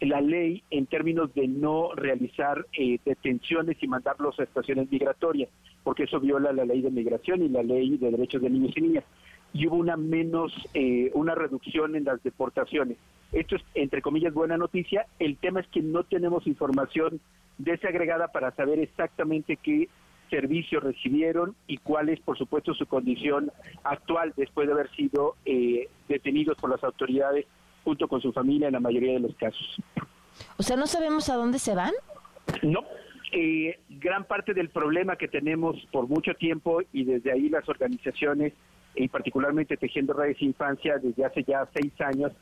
[0.00, 5.48] la ley en términos de no realizar eh, detenciones y mandarlos a estaciones migratorias,
[5.82, 8.80] porque eso viola la ley de migración y la ley de derechos de niños y
[8.80, 9.04] niñas.
[9.54, 10.52] Y hubo una menos,
[11.12, 12.96] una reducción en las deportaciones.
[13.32, 15.06] Esto es, entre comillas, buena noticia.
[15.18, 17.20] El tema es que no tenemos información
[17.58, 19.88] desagregada para saber exactamente qué
[20.30, 23.50] servicios recibieron y cuál es, por supuesto, su condición
[23.84, 27.46] actual después de haber sido eh, detenidos por las autoridades
[27.84, 29.76] junto con su familia en la mayoría de los casos.
[30.56, 31.92] O sea, ¿no sabemos a dónde se van?
[32.62, 32.80] No.
[33.32, 38.52] Eh, gran parte del problema que tenemos por mucho tiempo y desde ahí las organizaciones
[38.94, 42.32] y particularmente Tejiendo Redes Infancia desde hace ya seis años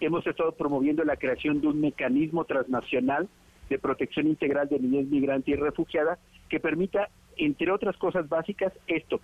[0.00, 3.28] hemos estado promoviendo la creación de un mecanismo transnacional
[3.68, 6.18] de protección integral de niñez migrante y refugiada
[6.48, 9.20] que permita, entre otras cosas básicas, esto.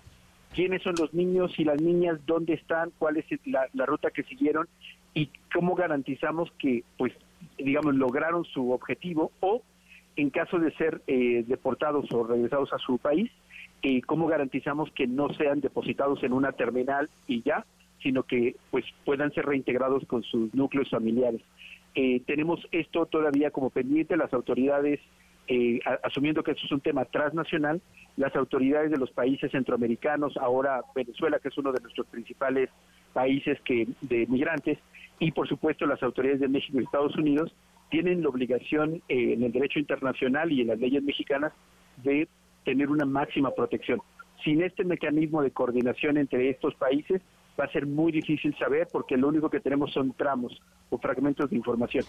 [0.55, 2.19] ¿Quiénes son los niños y las niñas?
[2.27, 2.91] ¿Dónde están?
[2.99, 4.69] ¿Cuál es la, ruta que siguieron?
[5.15, 7.13] ¿Y cómo garantizamos que, pues,
[7.57, 9.31] digamos, lograron su objetivo?
[9.41, 9.63] O,
[10.17, 13.31] en caso de ser eh, deportados o regresados a su país,
[13.83, 17.65] eh, ¿cómo garantizamos que no sean depositados en una terminal y ya,
[18.03, 21.43] sino que pues puedan ser reintegrados con sus núcleos familiares.
[21.95, 25.01] Eh, tenemos esto todavía como pendiente, las autoridades,
[25.49, 27.81] eh, asumiendo que esto es un tema transnacional,
[28.17, 32.71] las autoridades de los países centroamericanos, ahora Venezuela, que es uno de nuestros principales
[33.13, 34.79] países que de migrantes,
[35.19, 37.53] y por supuesto las autoridades de México y Estados Unidos,
[37.91, 41.53] tienen la obligación eh, en el derecho internacional y en las leyes mexicanas
[42.05, 42.29] de
[42.65, 44.01] tener una máxima protección.
[44.45, 47.21] Sin este mecanismo de coordinación entre estos países,
[47.59, 50.61] va a ser muy difícil saber porque lo único que tenemos son tramos
[50.91, 52.05] o fragmentos de información.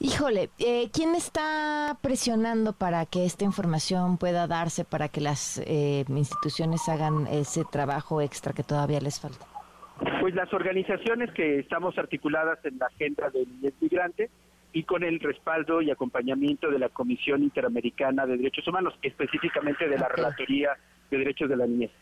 [0.00, 6.04] Híjole, eh, ¿quién está presionando para que esta información pueda darse, para que las eh,
[6.08, 9.46] instituciones hagan ese trabajo extra que todavía les falta?
[10.20, 13.46] Pues las organizaciones que estamos articuladas en la agenda del
[13.80, 14.30] migrante
[14.72, 19.96] y con el respaldo y acompañamiento de la Comisión Interamericana de Derechos Humanos, específicamente de
[19.96, 20.76] la Relatoría
[21.10, 21.92] de Derechos de la Niñez.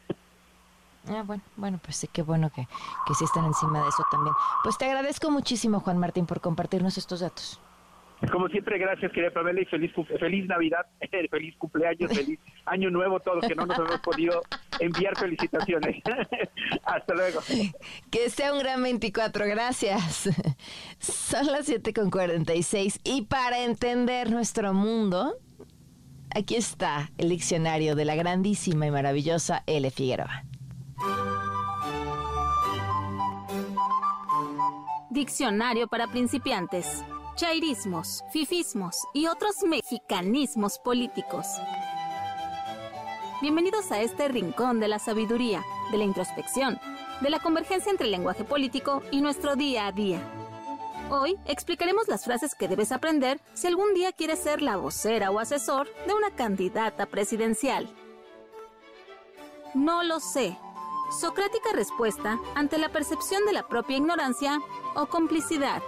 [1.08, 2.66] Ah, bueno, bueno, pues sí, qué bueno que,
[3.06, 4.34] que sí están encima de eso también.
[4.62, 7.60] Pues te agradezco muchísimo, Juan Martín, por compartirnos estos datos.
[8.30, 10.86] Como siempre, gracias, querida Pamela, y feliz, feliz Navidad,
[11.30, 14.42] feliz cumpleaños, feliz Año Nuevo, todo que no nos hemos podido
[14.78, 16.02] enviar felicitaciones.
[16.84, 17.40] Hasta luego.
[18.10, 20.30] Que sea un gran 24, gracias.
[20.98, 25.34] Son las 7 con 46 y para entender nuestro mundo,
[26.32, 29.90] aquí está el diccionario de la grandísima y maravillosa L.
[29.90, 30.44] Figueroa.
[35.10, 37.04] Diccionario para principiantes.
[37.36, 41.46] Chairismos, fifismos y otros mexicanismos políticos.
[43.40, 46.78] Bienvenidos a este rincón de la sabiduría, de la introspección,
[47.20, 50.20] de la convergencia entre el lenguaje político y nuestro día a día.
[51.10, 55.38] Hoy explicaremos las frases que debes aprender si algún día quieres ser la vocera o
[55.38, 57.88] asesor de una candidata presidencial.
[59.74, 60.56] No lo sé.
[61.20, 64.60] Socrática respuesta ante la percepción de la propia ignorancia
[64.94, 65.82] o complicidad.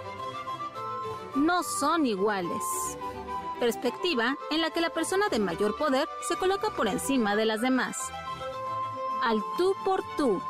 [1.35, 2.61] No son iguales.
[3.59, 7.61] Perspectiva en la que la persona de mayor poder se coloca por encima de las
[7.61, 7.97] demás.
[9.23, 10.41] Al tú por tú.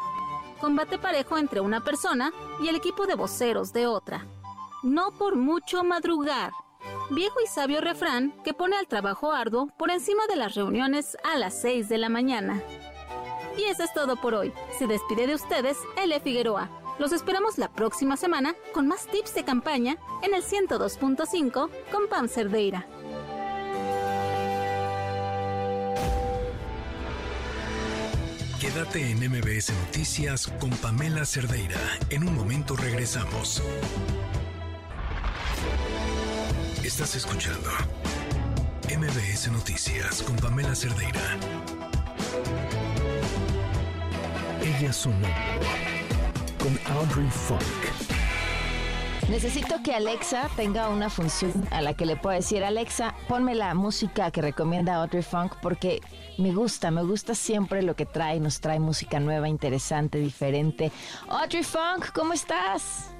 [0.59, 4.25] Combate parejo entre una persona y el equipo de voceros de otra.
[4.83, 6.51] No por mucho madrugar.
[7.11, 11.37] Viejo y sabio refrán que pone al trabajo arduo por encima de las reuniones a
[11.37, 12.61] las 6 de la mañana.
[13.57, 14.53] Y eso es todo por hoy.
[14.77, 16.19] Se despide de ustedes L.
[16.19, 16.69] Figueroa.
[16.99, 22.29] Los esperamos la próxima semana con más tips de campaña en el 102.5 con Pam
[22.29, 22.87] Cerdeira.
[28.59, 31.79] Quédate en MBS Noticias con Pamela Cerdeira.
[32.09, 33.61] En un momento regresamos.
[36.83, 37.69] Estás escuchando
[38.89, 41.37] MBS Noticias con Pamela Cerdeira.
[44.77, 45.27] Ella sonó
[46.59, 47.61] con Audrey Funk.
[49.29, 53.73] Necesito que Alexa tenga una función a la que le pueda decir, Alexa, ponme la
[53.73, 56.01] música que recomienda Audrey Funk porque
[56.37, 60.91] me gusta, me gusta siempre lo que trae, nos trae música nueva, interesante, diferente.
[61.29, 63.11] Audrey Funk, ¿cómo estás?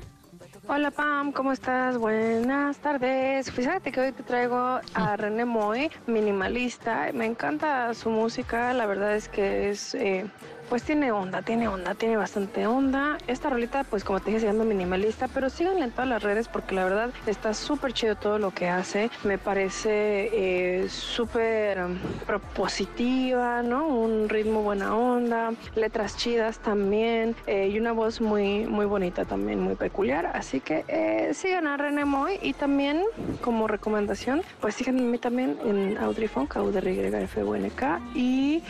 [0.68, 1.96] Hola Pam, ¿cómo estás?
[1.96, 3.52] Buenas tardes.
[3.52, 7.12] Fíjate que hoy te traigo a René Moy, minimalista.
[7.14, 10.26] Me encanta su música, la verdad es que es eh,
[10.70, 13.18] pues tiene onda, tiene onda, tiene bastante onda.
[13.28, 16.76] Esta rolita, pues como te dije, llama minimalista, pero síganle en todas las redes porque
[16.76, 19.10] la verdad está súper chido todo lo que hace.
[19.24, 23.88] Me parece eh, súper um, propositiva, ¿no?
[23.88, 29.60] Un ritmo buena onda, letras chidas también eh, y una voz muy, muy bonita también,
[29.60, 30.32] muy peculiar.
[30.34, 33.04] Así que eh, sigan a René Moy y también
[33.42, 36.56] como recomendación, pues síganme también en Audrey Funk,
[37.76, 38.64] K y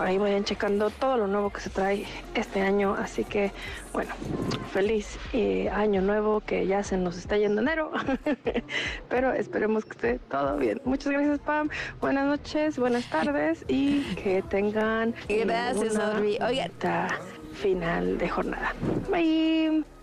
[0.00, 2.94] ahí vayan checando todo lo nuevo que se trae este año.
[2.94, 3.52] Así que,
[3.92, 4.14] bueno,
[4.72, 7.90] feliz eh, año nuevo que ya se nos está yendo enero.
[9.08, 10.80] Pero esperemos que esté todo bien.
[10.84, 11.68] Muchas gracias, Pam.
[12.00, 15.14] Buenas noches, buenas tardes y que tengan.
[15.28, 15.96] Gracias.
[16.40, 16.72] Oigan.
[17.54, 18.74] Final de jornada.
[19.10, 19.97] Bye.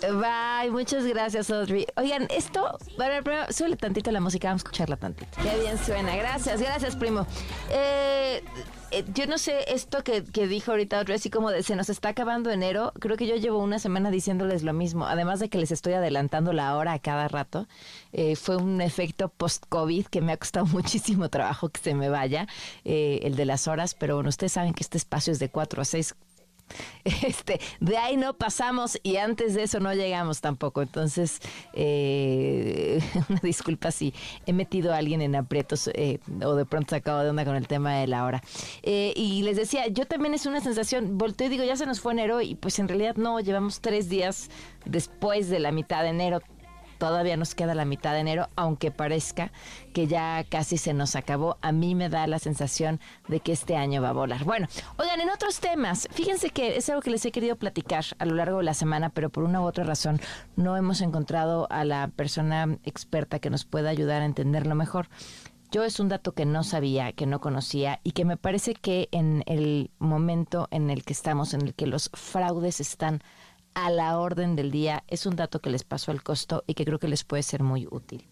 [0.00, 1.86] Bye, muchas gracias, Audrey.
[1.96, 5.30] Oigan, esto, bueno, primero, suele tantito la música, vamos a escucharla tantito.
[5.42, 7.26] Qué bien suena, gracias, gracias, primo.
[7.70, 8.42] Eh,
[8.90, 12.10] eh, yo no sé, esto que, dijo ahorita Audrey, así como de se nos está
[12.10, 15.70] acabando enero, creo que yo llevo una semana diciéndoles lo mismo, además de que les
[15.70, 17.66] estoy adelantando la hora a cada rato.
[18.12, 22.46] Eh, fue un efecto post-COVID que me ha costado muchísimo trabajo que se me vaya,
[22.84, 25.84] el de las horas, pero bueno, ustedes saben que este espacio es de 4 a
[25.84, 26.14] 6
[27.04, 30.82] Este, de ahí no pasamos y antes de eso no llegamos tampoco.
[30.82, 31.40] Entonces,
[31.72, 34.14] eh, una disculpa si
[34.46, 37.56] he metido a alguien en aprietos eh, o de pronto se acabo de onda con
[37.56, 38.42] el tema de la hora.
[38.82, 42.00] Eh, y les decía, yo también es una sensación, volteo y digo, ya se nos
[42.00, 44.50] fue enero y pues en realidad no, llevamos tres días
[44.84, 46.40] después de la mitad de enero
[46.98, 49.52] todavía nos queda la mitad de enero, aunque parezca
[49.92, 51.58] que ya casi se nos acabó.
[51.62, 54.44] A mí me da la sensación de que este año va a volar.
[54.44, 58.24] Bueno, oigan, en otros temas, fíjense que es algo que les he querido platicar a
[58.24, 60.20] lo largo de la semana, pero por una u otra razón
[60.56, 65.08] no hemos encontrado a la persona experta que nos pueda ayudar a entenderlo mejor.
[65.70, 69.08] Yo es un dato que no sabía, que no conocía y que me parece que
[69.10, 73.22] en el momento en el que estamos, en el que los fraudes están
[73.74, 75.04] a la orden del día.
[75.08, 77.62] Es un dato que les pasó al costo y que creo que les puede ser
[77.62, 78.28] muy útil.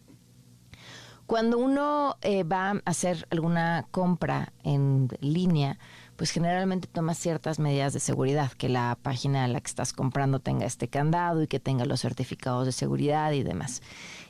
[1.26, 5.78] Cuando uno eh, va a hacer alguna compra en línea,
[6.16, 10.40] pues generalmente tomas ciertas medidas de seguridad, que la página a la que estás comprando
[10.40, 13.82] tenga este candado y que tenga los certificados de seguridad y demás.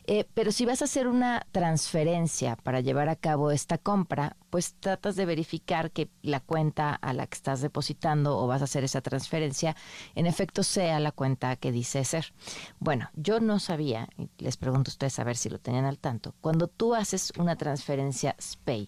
[0.07, 4.75] Eh, pero si vas a hacer una transferencia para llevar a cabo esta compra, pues
[4.75, 8.85] tratas de verificar que la cuenta a la que estás depositando o vas a hacer
[8.85, 9.77] esa transferencia,
[10.15, 12.33] en efecto sea la cuenta que dice ser.
[12.81, 15.99] Bueno, yo no sabía, y les pregunto a ustedes a ver si lo tenían al
[15.99, 18.87] tanto, cuando tú haces una transferencia SPAY,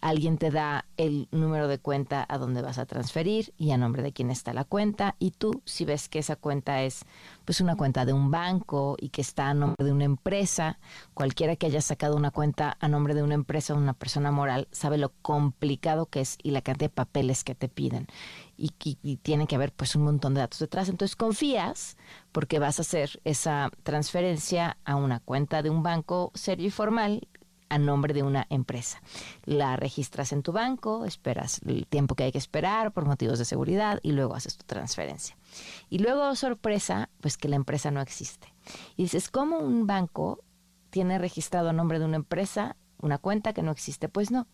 [0.00, 4.02] Alguien te da el número de cuenta a donde vas a transferir y a nombre
[4.02, 7.04] de quién está la cuenta y tú si ves que esa cuenta es
[7.44, 10.78] pues una cuenta de un banco y que está a nombre de una empresa,
[11.12, 14.68] cualquiera que haya sacado una cuenta a nombre de una empresa o una persona moral
[14.72, 18.06] sabe lo complicado que es y la cantidad de papeles que te piden
[18.56, 18.72] y,
[19.02, 20.88] y tiene que haber pues un montón de datos detrás.
[20.88, 21.96] Entonces confías
[22.32, 27.28] porque vas a hacer esa transferencia a una cuenta de un banco serio y formal
[27.70, 29.00] a nombre de una empresa.
[29.44, 33.46] La registras en tu banco, esperas el tiempo que hay que esperar por motivos de
[33.46, 35.38] seguridad y luego haces tu transferencia.
[35.88, 38.52] Y luego, sorpresa, pues que la empresa no existe.
[38.96, 40.44] Y dices, ¿cómo un banco
[40.90, 44.08] tiene registrado a nombre de una empresa una cuenta que no existe?
[44.08, 44.46] Pues no.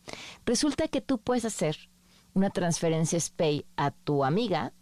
[0.45, 1.89] Resulta que tú puedes hacer
[2.33, 4.73] una transferencia SPAY a tu amiga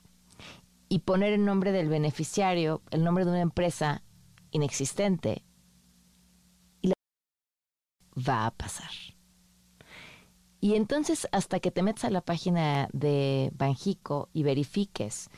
[0.90, 4.04] y poner el nombre del beneficiario, el nombre de una empresa
[4.52, 5.45] inexistente
[8.18, 8.90] va a pasar.
[10.62, 15.30] Y entonces hasta que te metas a la página de Banjico y verifiques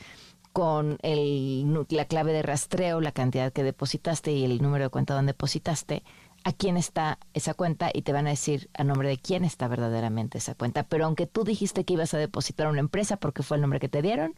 [0.54, 5.14] con el, la clave de rastreo, la cantidad que depositaste y el número de cuenta
[5.14, 6.04] donde depositaste,
[6.44, 9.68] a quién está esa cuenta y te van a decir a nombre de quién está
[9.68, 10.84] verdaderamente esa cuenta.
[10.84, 13.80] Pero aunque tú dijiste que ibas a depositar a una empresa porque fue el nombre
[13.80, 14.34] que te dieron,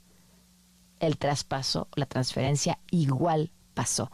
[0.99, 4.11] el traspaso, la transferencia igual pasó.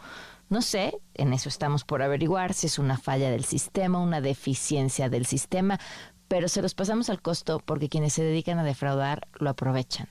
[0.49, 5.09] No sé, en eso estamos por averiguar si es una falla del sistema, una deficiencia
[5.09, 5.79] del sistema,
[6.27, 10.07] pero se los pasamos al costo porque quienes se dedican a defraudar lo aprovechan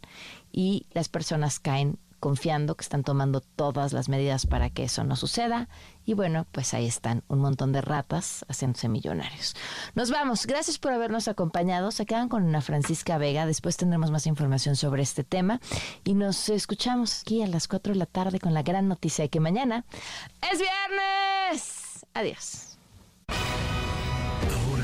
[0.52, 5.14] y las personas caen confiando que están tomando todas las medidas para que eso no
[5.14, 5.68] suceda.
[6.06, 9.54] Y bueno, pues ahí están un montón de ratas haciéndose millonarios.
[9.94, 10.46] Nos vamos.
[10.46, 11.90] Gracias por habernos acompañado.
[11.90, 13.44] Se quedan con una Francisca Vega.
[13.44, 15.60] Después tendremos más información sobre este tema.
[16.02, 19.28] Y nos escuchamos aquí a las 4 de la tarde con la gran noticia de
[19.28, 19.84] que mañana
[20.50, 22.06] es viernes.
[22.14, 22.78] Adiós.